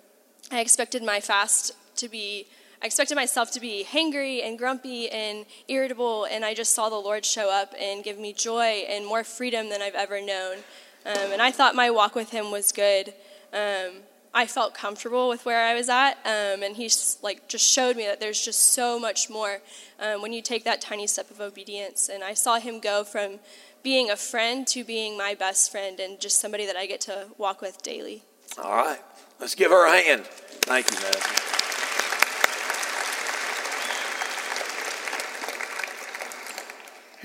I 0.51 0.59
expected 0.59 1.03
my 1.03 1.19
fast 1.21 1.71
to 1.97 2.09
be 2.09 2.47
I 2.85 2.87
expected 2.87 3.15
myself 3.15 3.49
to 3.53 3.59
be 3.59 3.83
hangry 3.83 4.45
and 4.45 4.59
grumpy 4.59 5.09
and 5.09 5.47
irritable, 5.67 6.25
and 6.25 6.45
I 6.45 6.53
just 6.53 6.75
saw 6.75 6.87
the 6.87 6.95
Lord 6.95 7.25
show 7.25 7.49
up 7.49 7.73
and 7.81 8.03
give 8.03 8.19
me 8.19 8.31
joy 8.31 8.85
and 8.87 9.07
more 9.07 9.23
freedom 9.23 9.69
than 9.69 9.81
I've 9.81 9.95
ever 9.95 10.23
known. 10.23 10.57
Um, 11.03 11.31
and 11.31 11.41
I 11.41 11.49
thought 11.49 11.73
my 11.73 11.89
walk 11.89 12.13
with 12.13 12.29
Him 12.29 12.51
was 12.51 12.71
good. 12.71 13.15
Um, 13.51 14.03
I 14.35 14.45
felt 14.45 14.75
comfortable 14.75 15.29
with 15.29 15.47
where 15.47 15.65
I 15.65 15.73
was 15.73 15.89
at, 15.89 16.11
um, 16.25 16.61
and 16.61 16.75
He 16.75 16.91
like 17.23 17.49
just 17.49 17.67
showed 17.67 17.95
me 17.95 18.05
that 18.05 18.19
there's 18.19 18.45
just 18.45 18.73
so 18.73 18.99
much 18.99 19.31
more 19.31 19.61
um, 19.99 20.21
when 20.21 20.31
you 20.31 20.43
take 20.43 20.63
that 20.65 20.79
tiny 20.79 21.07
step 21.07 21.31
of 21.31 21.41
obedience. 21.41 22.07
And 22.07 22.23
I 22.23 22.35
saw 22.35 22.59
Him 22.59 22.79
go 22.79 23.03
from 23.03 23.39
being 23.81 24.11
a 24.11 24.15
friend 24.15 24.67
to 24.67 24.83
being 24.83 25.17
my 25.17 25.33
best 25.33 25.71
friend 25.71 25.99
and 25.99 26.19
just 26.19 26.39
somebody 26.39 26.67
that 26.67 26.75
I 26.75 26.85
get 26.85 27.01
to 27.01 27.29
walk 27.39 27.61
with 27.61 27.81
daily. 27.81 28.21
All 28.63 28.75
right, 28.75 28.99
let's 29.39 29.55
give 29.55 29.71
her 29.71 29.87
a 29.87 30.03
hand. 30.03 30.27
Thank 30.27 30.91
you, 30.91 30.97
Madison. 30.97 31.54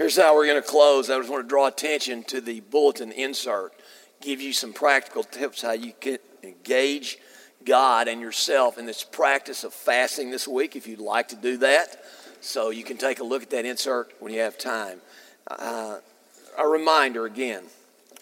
Here's 0.00 0.16
how 0.16 0.34
we're 0.34 0.46
going 0.46 0.62
to 0.62 0.66
close. 0.66 1.10
I 1.10 1.18
just 1.18 1.28
want 1.28 1.44
to 1.44 1.46
draw 1.46 1.66
attention 1.66 2.24
to 2.24 2.40
the 2.40 2.60
bulletin 2.60 3.12
insert, 3.12 3.74
give 4.22 4.40
you 4.40 4.54
some 4.54 4.72
practical 4.72 5.22
tips 5.22 5.60
how 5.60 5.72
you 5.72 5.92
can 6.00 6.16
engage 6.42 7.18
God 7.66 8.08
and 8.08 8.18
yourself 8.18 8.78
in 8.78 8.86
this 8.86 9.04
practice 9.04 9.62
of 9.62 9.74
fasting 9.74 10.30
this 10.30 10.48
week 10.48 10.74
if 10.74 10.86
you'd 10.86 11.00
like 11.00 11.28
to 11.28 11.36
do 11.36 11.58
that. 11.58 12.02
So 12.40 12.70
you 12.70 12.82
can 12.82 12.96
take 12.96 13.20
a 13.20 13.24
look 13.24 13.42
at 13.42 13.50
that 13.50 13.66
insert 13.66 14.14
when 14.20 14.32
you 14.32 14.40
have 14.40 14.56
time. 14.56 15.02
Uh, 15.46 15.98
a 16.56 16.66
reminder 16.66 17.26
again, 17.26 17.64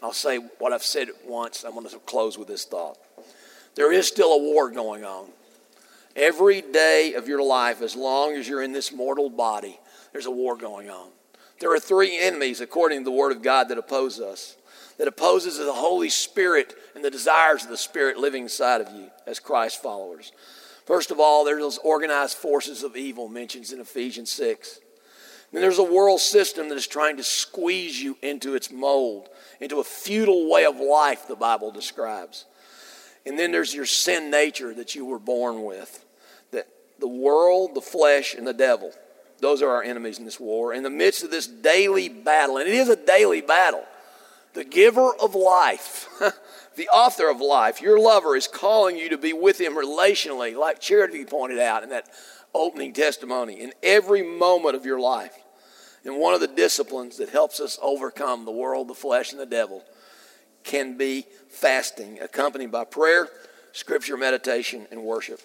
I'll 0.03 0.13
say 0.13 0.39
what 0.59 0.73
I've 0.73 0.83
said 0.83 1.11
once. 1.25 1.65
I 1.65 1.69
want 1.69 1.89
to 1.89 1.99
close 2.01 2.37
with 2.37 2.49
this 2.49 2.65
thought. 2.65 2.99
There 3.77 3.93
is 3.93 4.09
still 4.09 4.33
a 4.33 4.43
war 4.43 4.69
going 4.69 5.05
on. 5.05 5.29
Every 6.17 6.61
day 6.61 7.15
of 7.15 7.29
your 7.29 7.41
life, 7.41 7.83
as 7.83 7.95
long 7.95 8.35
as 8.35 8.49
you're 8.49 8.65
in 8.65 8.73
this 8.73 8.91
mortal 8.91 9.31
body, 9.31 9.79
there's 10.11 10.27
a 10.27 10.33
war 10.33 10.57
going 10.57 10.91
on. 10.91 11.11
There 11.61 11.73
are 11.73 11.81
three 11.81 12.19
enemies, 12.19 12.61
according 12.61 13.01
to 13.01 13.05
the 13.05 13.11
Word 13.11 13.33
of 13.33 13.43
God, 13.43 13.69
that 13.69 13.79
oppose 13.79 14.21
us. 14.21 14.57
That 14.99 15.09
opposes 15.09 15.59
the 15.59 15.73
Holy 15.73 16.09
Spirit 16.09 16.75
and 16.95 17.05
the 17.05 17.11
desires 17.11 17.65
of 17.65 17.71
the 17.71 17.77
Spirit 17.77 18.19
living 18.19 18.45
inside 18.45 18.81
of 18.81 18.93
you 18.93 19.11
as 19.27 19.39
Christ 19.39 19.83
followers. 19.83 20.33
First 20.87 21.11
of 21.11 21.21
all, 21.21 21.45
there's 21.45 21.61
those 21.61 21.79
organized 21.79 22.37
forces 22.37 22.83
of 22.83 22.97
evil 22.97 23.29
mentioned 23.29 23.71
in 23.71 23.81
Ephesians 23.81 24.31
6. 24.31 24.81
Then 25.53 25.63
there's 25.63 25.79
a 25.79 25.85
world 25.85 26.21
system 26.21 26.69
that 26.69 26.77
is 26.77 26.87
trying 26.87 27.17
to 27.17 27.23
squeeze 27.23 28.01
you 28.03 28.17
into 28.23 28.55
its 28.55 28.71
mold, 28.71 29.29
into 29.61 29.81
a 29.81 29.85
futile 29.85 30.51
way 30.51 30.65
of 30.65 30.77
life, 30.77 31.27
the 31.27 31.37
Bible 31.37 31.71
describes. 31.71 32.45
And 33.25 33.39
then 33.39 33.53
there's 33.53 33.75
your 33.75 33.87
sin 33.87 34.31
nature 34.31 34.75
that 34.75 34.95
you 34.95 35.05
were 35.05 35.19
born 35.19 35.63
with. 35.63 36.05
That 36.53 36.67
the 36.99 37.09
world, 37.09 37.75
the 37.75 37.81
flesh, 37.81 38.35
and 38.35 38.47
the 38.47 38.53
devil 38.53 38.93
those 39.41 39.63
are 39.63 39.71
our 39.71 39.83
enemies 39.83 40.19
in 40.19 40.25
this 40.25 40.41
war. 40.41 40.73
In 40.73 40.83
the 40.83 40.91
midst 40.91 41.23
of 41.23 41.31
this 41.31 41.47
daily 41.47 42.09
battle, 42.09 42.59
and 42.59 42.69
it 42.69 42.75
is 42.75 42.89
a 42.89 42.97
daily 42.97 43.41
battle, 43.41 43.85
the 44.55 44.65
giver 44.65 45.13
of 45.15 45.35
life, 45.35 46.09
the 46.77 46.89
author 46.89 47.31
of 47.31 47.41
life, 47.41 47.81
your 47.81 47.99
lover 48.01 48.35
is 48.35 48.49
calling 48.49 48.97
you 48.97 49.09
to 49.11 49.19
be 49.19 49.33
with 49.33 49.61
him 49.61 49.75
relationally, 49.75 50.57
like 50.57 50.81
Charity 50.81 51.25
pointed 51.25 51.59
out 51.59 51.83
in 51.83 51.91
that 51.91 52.09
opening 52.55 52.93
testimony, 52.93 53.61
in 53.61 53.73
every 53.83 54.23
moment 54.23 54.75
of 54.75 54.85
your 54.85 54.99
life. 54.99 55.37
And 56.05 56.17
one 56.17 56.35
of 56.35 56.41
the 56.41 56.49
disciplines 56.49 57.19
that 57.19 57.29
helps 57.29 57.61
us 57.61 57.79
overcome 57.83 58.45
the 58.45 58.51
world, 58.51 58.89
the 58.89 58.95
flesh, 58.95 59.33
and 59.33 59.41
the 59.41 59.47
devil 59.47 59.85
can 60.65 60.97
be 60.97 61.27
fasting, 61.49 62.19
accompanied 62.21 62.73
by 62.73 62.85
prayer, 62.85 63.29
scripture 63.73 64.17
meditation, 64.17 64.87
and 64.91 65.03
worship. 65.03 65.41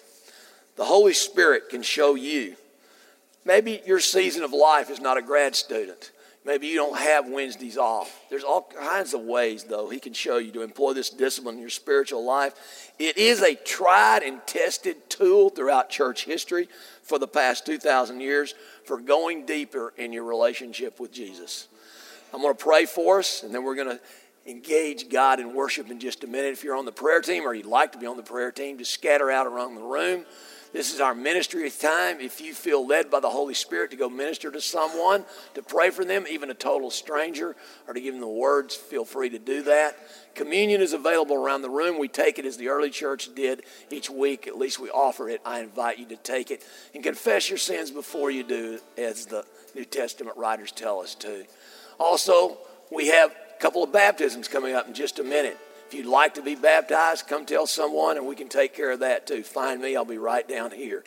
The 0.76 0.84
Holy 0.84 1.12
Spirit 1.12 1.68
can 1.68 1.82
show 1.82 2.14
you 2.14 2.56
Maybe 3.44 3.80
your 3.86 4.00
season 4.00 4.42
of 4.42 4.52
life 4.52 4.90
is 4.90 5.00
not 5.00 5.16
a 5.16 5.22
grad 5.22 5.54
student. 5.54 6.12
Maybe 6.46 6.66
you 6.66 6.76
don't 6.76 6.98
have 6.98 7.26
Wednesdays 7.26 7.78
off. 7.78 8.20
There's 8.28 8.44
all 8.44 8.70
kinds 8.78 9.14
of 9.14 9.22
ways, 9.22 9.64
though, 9.64 9.88
He 9.88 9.98
can 9.98 10.12
show 10.12 10.36
you 10.36 10.52
to 10.52 10.62
employ 10.62 10.92
this 10.92 11.08
discipline 11.08 11.54
in 11.54 11.60
your 11.60 11.70
spiritual 11.70 12.22
life. 12.22 12.92
It 12.98 13.16
is 13.16 13.40
a 13.40 13.54
tried 13.54 14.22
and 14.22 14.46
tested 14.46 15.08
tool 15.08 15.48
throughout 15.48 15.88
church 15.88 16.26
history 16.26 16.68
for 17.02 17.18
the 17.18 17.26
past 17.26 17.64
2,000 17.64 18.20
years 18.20 18.54
for 18.84 18.98
going 18.98 19.46
deeper 19.46 19.94
in 19.96 20.12
your 20.12 20.24
relationship 20.24 21.00
with 21.00 21.12
Jesus. 21.12 21.68
I'm 22.34 22.42
going 22.42 22.54
to 22.54 22.62
pray 22.62 22.84
for 22.84 23.20
us, 23.20 23.42
and 23.42 23.54
then 23.54 23.64
we're 23.64 23.76
going 23.76 23.96
to 23.96 24.00
engage 24.46 25.08
God 25.08 25.40
in 25.40 25.54
worship 25.54 25.90
in 25.90 25.98
just 25.98 26.24
a 26.24 26.26
minute. 26.26 26.52
If 26.52 26.62
you're 26.62 26.76
on 26.76 26.84
the 26.84 26.92
prayer 26.92 27.22
team 27.22 27.44
or 27.44 27.54
you'd 27.54 27.64
like 27.64 27.92
to 27.92 27.98
be 27.98 28.06
on 28.06 28.18
the 28.18 28.22
prayer 28.22 28.52
team, 28.52 28.76
just 28.76 28.92
scatter 28.92 29.30
out 29.30 29.46
around 29.46 29.76
the 29.76 29.82
room. 29.82 30.26
This 30.74 30.92
is 30.92 31.00
our 31.00 31.14
ministry 31.14 31.70
time. 31.70 32.20
If 32.20 32.40
you 32.40 32.52
feel 32.52 32.84
led 32.84 33.08
by 33.08 33.20
the 33.20 33.30
Holy 33.30 33.54
Spirit 33.54 33.92
to 33.92 33.96
go 33.96 34.08
minister 34.08 34.50
to 34.50 34.60
someone, 34.60 35.24
to 35.54 35.62
pray 35.62 35.90
for 35.90 36.04
them, 36.04 36.26
even 36.28 36.50
a 36.50 36.54
total 36.54 36.90
stranger, 36.90 37.54
or 37.86 37.94
to 37.94 38.00
give 38.00 38.12
them 38.12 38.20
the 38.20 38.26
words, 38.26 38.74
feel 38.74 39.04
free 39.04 39.30
to 39.30 39.38
do 39.38 39.62
that. 39.62 39.96
Communion 40.34 40.80
is 40.80 40.92
available 40.92 41.36
around 41.36 41.62
the 41.62 41.70
room. 41.70 41.96
We 41.96 42.08
take 42.08 42.40
it 42.40 42.44
as 42.44 42.56
the 42.56 42.70
early 42.70 42.90
church 42.90 43.32
did 43.36 43.62
each 43.92 44.10
week. 44.10 44.48
At 44.48 44.58
least 44.58 44.80
we 44.80 44.90
offer 44.90 45.28
it. 45.28 45.40
I 45.46 45.60
invite 45.60 46.00
you 46.00 46.06
to 46.06 46.16
take 46.16 46.50
it 46.50 46.64
and 46.92 47.04
confess 47.04 47.48
your 47.48 47.58
sins 47.58 47.92
before 47.92 48.32
you 48.32 48.42
do, 48.42 48.80
as 48.98 49.26
the 49.26 49.44
New 49.76 49.84
Testament 49.84 50.36
writers 50.36 50.72
tell 50.72 50.98
us 50.98 51.14
to. 51.14 51.44
Also, 52.00 52.58
we 52.90 53.06
have 53.10 53.30
a 53.30 53.60
couple 53.62 53.84
of 53.84 53.92
baptisms 53.92 54.48
coming 54.48 54.74
up 54.74 54.88
in 54.88 54.94
just 54.94 55.20
a 55.20 55.24
minute. 55.24 55.56
If 55.86 55.94
you'd 55.94 56.06
like 56.06 56.34
to 56.34 56.42
be 56.42 56.54
baptized, 56.54 57.26
come 57.26 57.46
tell 57.46 57.66
someone 57.66 58.16
and 58.16 58.26
we 58.26 58.34
can 58.34 58.48
take 58.48 58.74
care 58.74 58.92
of 58.92 59.00
that 59.00 59.26
too. 59.26 59.42
Find 59.42 59.80
me, 59.80 59.96
I'll 59.96 60.04
be 60.04 60.18
right 60.18 60.48
down 60.48 60.70
here. 60.70 61.04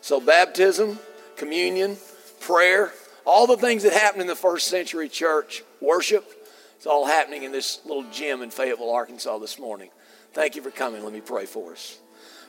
So, 0.00 0.20
baptism, 0.20 0.98
communion, 1.36 1.96
prayer, 2.40 2.92
all 3.24 3.46
the 3.46 3.56
things 3.56 3.82
that 3.84 3.92
happened 3.92 4.22
in 4.22 4.28
the 4.28 4.34
first 4.34 4.66
century 4.68 5.08
church, 5.08 5.62
worship, 5.80 6.30
it's 6.76 6.86
all 6.86 7.06
happening 7.06 7.44
in 7.44 7.52
this 7.52 7.80
little 7.86 8.04
gym 8.10 8.42
in 8.42 8.50
Fayetteville, 8.50 8.90
Arkansas 8.90 9.38
this 9.38 9.58
morning. 9.58 9.88
Thank 10.34 10.56
you 10.56 10.62
for 10.62 10.70
coming. 10.70 11.02
Let 11.02 11.12
me 11.12 11.22
pray 11.22 11.46
for 11.46 11.72
us. 11.72 11.98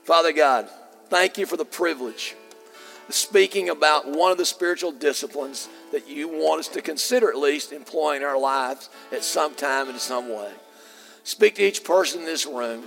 Father 0.03 0.33
God, 0.33 0.67
thank 1.07 1.37
you 1.37 1.45
for 1.45 1.55
the 1.55 1.65
privilege 1.65 2.35
of 3.07 3.15
speaking 3.15 3.69
about 3.69 4.09
one 4.09 4.31
of 4.31 4.37
the 4.37 4.45
spiritual 4.45 4.91
disciplines 4.91 5.69
that 5.91 6.09
you 6.09 6.27
want 6.27 6.59
us 6.59 6.67
to 6.69 6.81
consider 6.81 7.29
at 7.29 7.37
least 7.37 7.71
employing 7.71 8.23
our 8.23 8.37
lives 8.37 8.89
at 9.11 9.23
some 9.23 9.55
time 9.55 9.89
in 9.89 9.97
some 9.99 10.27
way. 10.27 10.51
Speak 11.25 11.55
to 11.55 11.63
each 11.63 11.83
person 11.83 12.21
in 12.21 12.25
this 12.27 12.45
room. 12.45 12.83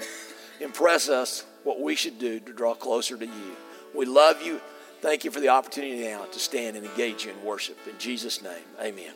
Impress 0.61 1.09
us 1.09 1.45
what 1.65 1.81
we 1.81 1.97
should 1.97 2.21
do 2.21 2.39
to 2.39 2.53
draw 2.53 2.73
closer 2.73 3.17
to 3.17 3.27
you. 3.27 3.57
We 3.95 4.07
love 4.07 4.41
you. 4.43 4.61
Thank 5.01 5.25
you 5.25 5.33
for 5.33 5.41
the 5.41 5.49
opportunity 5.49 6.03
now 6.05 6.25
to 6.25 6.39
stand 6.39 6.77
and 6.77 6.87
engage 6.87 7.25
you 7.25 7.33
in 7.33 7.45
worship. 7.45 7.77
In 7.89 7.99
Jesus' 7.99 8.41
name, 8.41 8.65
amen. 8.81 9.13